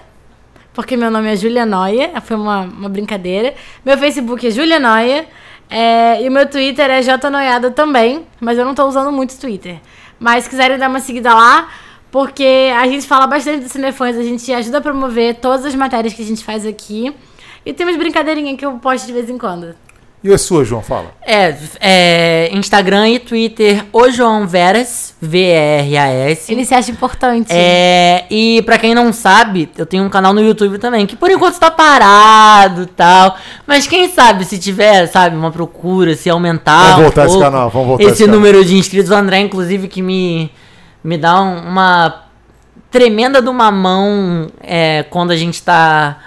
porque 0.72 0.96
meu 0.96 1.10
nome 1.10 1.30
é 1.30 1.36
Julia 1.36 1.66
Noia. 1.66 2.18
Foi 2.22 2.34
uma, 2.34 2.62
uma 2.62 2.88
brincadeira. 2.88 3.52
Meu 3.84 3.98
Facebook 3.98 4.46
é 4.46 4.50
Julia 4.50 4.80
Noia. 4.80 5.26
é, 5.68 6.22
e 6.22 6.28
o 6.28 6.32
meu 6.32 6.48
Twitter 6.48 6.88
é 6.88 7.02
jnoiada 7.02 7.70
também, 7.70 8.26
mas 8.40 8.56
eu 8.56 8.64
não 8.64 8.74
tô 8.74 8.86
usando 8.86 9.12
muito 9.12 9.32
o 9.32 9.38
Twitter. 9.38 9.80
Mas 10.18 10.44
se 10.44 10.50
quiserem 10.50 10.78
dar 10.78 10.88
uma 10.88 11.00
seguida 11.00 11.34
lá, 11.34 11.68
porque 12.10 12.70
a 12.76 12.86
gente 12.86 13.06
fala 13.06 13.26
bastante 13.26 13.64
do 13.64 13.68
Cinefãs, 13.68 14.16
a 14.16 14.22
gente 14.22 14.52
ajuda 14.52 14.78
a 14.78 14.80
promover 14.80 15.36
todas 15.36 15.64
as 15.64 15.74
matérias 15.74 16.14
que 16.14 16.22
a 16.22 16.26
gente 16.26 16.44
faz 16.44 16.64
aqui. 16.66 17.14
E 17.64 17.72
tem 17.72 17.84
umas 17.86 17.96
brincadeirinhas 17.96 18.56
que 18.56 18.64
eu 18.64 18.72
posto 18.78 19.06
de 19.06 19.12
vez 19.12 19.28
em 19.28 19.36
quando. 19.36 19.74
E 20.26 20.32
a 20.32 20.38
sua, 20.38 20.64
João, 20.64 20.82
fala. 20.82 21.12
É, 21.22 21.54
é, 21.78 22.50
Instagram 22.52 23.08
e 23.10 23.18
Twitter, 23.18 23.84
o 23.92 24.10
João 24.10 24.44
Veras, 24.44 25.14
V-E-R-A-S. 25.20 26.50
Ele 26.50 26.64
se 26.64 26.74
acha 26.74 26.90
importante. 26.90 27.48
É, 27.50 28.24
e 28.28 28.60
pra 28.62 28.76
quem 28.76 28.92
não 28.94 29.12
sabe, 29.12 29.68
eu 29.76 29.86
tenho 29.86 30.02
um 30.02 30.08
canal 30.08 30.32
no 30.32 30.40
YouTube 30.40 30.78
também, 30.78 31.06
que 31.06 31.14
por 31.14 31.30
enquanto 31.30 31.60
tá 31.60 31.70
parado 31.70 32.82
e 32.82 32.86
tal. 32.86 33.36
Mas 33.66 33.86
quem 33.86 34.08
sabe 34.08 34.44
se 34.44 34.58
tiver, 34.58 35.06
sabe, 35.06 35.36
uma 35.36 35.52
procura, 35.52 36.16
se 36.16 36.28
aumentar. 36.28 36.94
Vamos 36.94 36.98
um 36.98 37.02
voltar 37.02 37.22
esse 37.26 37.34
pouco 37.34 37.44
canal, 37.44 37.70
vamos 37.70 37.88
voltar 37.88 38.02
Esse 38.02 38.12
esse 38.14 38.24
canal. 38.24 38.36
número 38.36 38.64
de 38.64 38.74
inscritos, 38.74 39.10
o 39.10 39.14
André, 39.14 39.38
inclusive, 39.40 39.86
que 39.86 40.02
me, 40.02 40.50
me 41.06 41.16
dá 41.16 41.40
um- 41.40 41.60
uma 41.68 42.24
tremenda 42.90 43.40
de 43.40 43.48
uma 43.48 43.70
mão 43.70 44.50
é, 44.60 45.04
quando 45.04 45.30
a 45.30 45.36
gente 45.36 45.62
tá. 45.62 46.18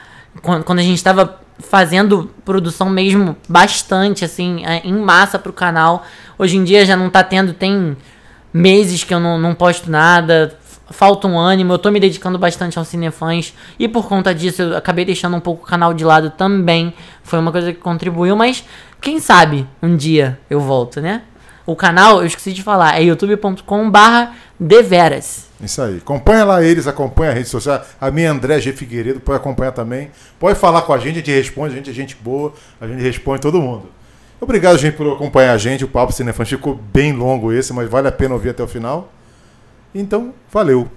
Quando, 0.41 0.63
quando 0.63 0.79
a 0.79 0.83
gente 0.83 1.03
tava 1.03 1.39
fazendo 1.59 2.31
produção 2.45 2.89
mesmo 2.89 3.35
bastante, 3.47 4.23
assim, 4.23 4.65
é, 4.65 4.81
em 4.85 4.93
massa 4.93 5.37
pro 5.37 5.51
canal. 5.51 6.05
Hoje 6.37 6.55
em 6.55 6.63
dia 6.63 6.85
já 6.85 6.95
não 6.95 7.09
tá 7.09 7.21
tendo, 7.21 7.53
tem 7.53 7.97
meses 8.53 9.03
que 9.03 9.13
eu 9.13 9.19
não, 9.19 9.37
não 9.37 9.53
posto 9.53 9.91
nada, 9.91 10.57
falta 10.89 11.27
um 11.27 11.37
ânimo, 11.37 11.73
eu 11.73 11.77
tô 11.77 11.91
me 11.91 11.99
dedicando 11.99 12.39
bastante 12.39 12.79
aos 12.79 12.87
cinefãs 12.87 13.53
e 13.77 13.87
por 13.87 14.07
conta 14.07 14.33
disso 14.33 14.61
eu 14.61 14.77
acabei 14.77 15.03
deixando 15.03 15.35
um 15.35 15.39
pouco 15.41 15.63
o 15.63 15.67
canal 15.67 15.93
de 15.93 16.05
lado 16.05 16.29
também. 16.29 16.93
Foi 17.23 17.37
uma 17.37 17.51
coisa 17.51 17.73
que 17.73 17.79
contribuiu, 17.79 18.35
mas 18.37 18.63
quem 19.01 19.19
sabe 19.19 19.67
um 19.83 19.97
dia 19.97 20.39
eu 20.49 20.61
volto, 20.61 21.01
né? 21.01 21.23
O 21.65 21.75
canal, 21.75 22.21
eu 22.21 22.25
esqueci 22.25 22.53
de 22.53 22.63
falar, 22.63 22.97
é 22.99 23.03
youtube.com 23.03 23.91
barra 23.91 24.31
deveras. 24.59 25.47
Isso 25.61 25.81
aí. 25.81 25.97
Acompanha 25.97 26.43
lá 26.43 26.63
eles, 26.63 26.87
acompanha 26.87 27.31
a 27.31 27.33
rede 27.33 27.49
social. 27.49 27.85
A 27.99 28.11
minha 28.11 28.31
André 28.31 28.59
G. 28.59 28.73
Figueiredo 28.73 29.19
pode 29.19 29.37
acompanhar 29.37 29.71
também. 29.71 30.11
Pode 30.39 30.57
falar 30.59 30.81
com 30.81 30.93
a 30.93 30.97
gente, 30.97 31.11
a 31.11 31.15
gente 31.15 31.31
responde, 31.31 31.73
a 31.73 31.77
gente 31.77 31.89
é 31.89 31.93
gente 31.93 32.15
boa, 32.15 32.53
a 32.79 32.87
gente 32.87 33.01
responde 33.01 33.41
todo 33.41 33.61
mundo. 33.61 33.89
Obrigado, 34.41 34.77
gente, 34.77 34.95
por 34.95 35.13
acompanhar 35.13 35.53
a 35.53 35.57
gente. 35.57 35.83
O 35.83 35.87
Papo 35.87 36.13
Cinefãs 36.13 36.47
ficou 36.47 36.75
bem 36.75 37.11
longo 37.11 37.51
esse, 37.51 37.73
mas 37.73 37.89
vale 37.89 38.07
a 38.07 38.11
pena 38.11 38.33
ouvir 38.33 38.49
até 38.49 38.63
o 38.63 38.67
final. 38.67 39.11
Então, 39.93 40.33
valeu. 40.51 40.89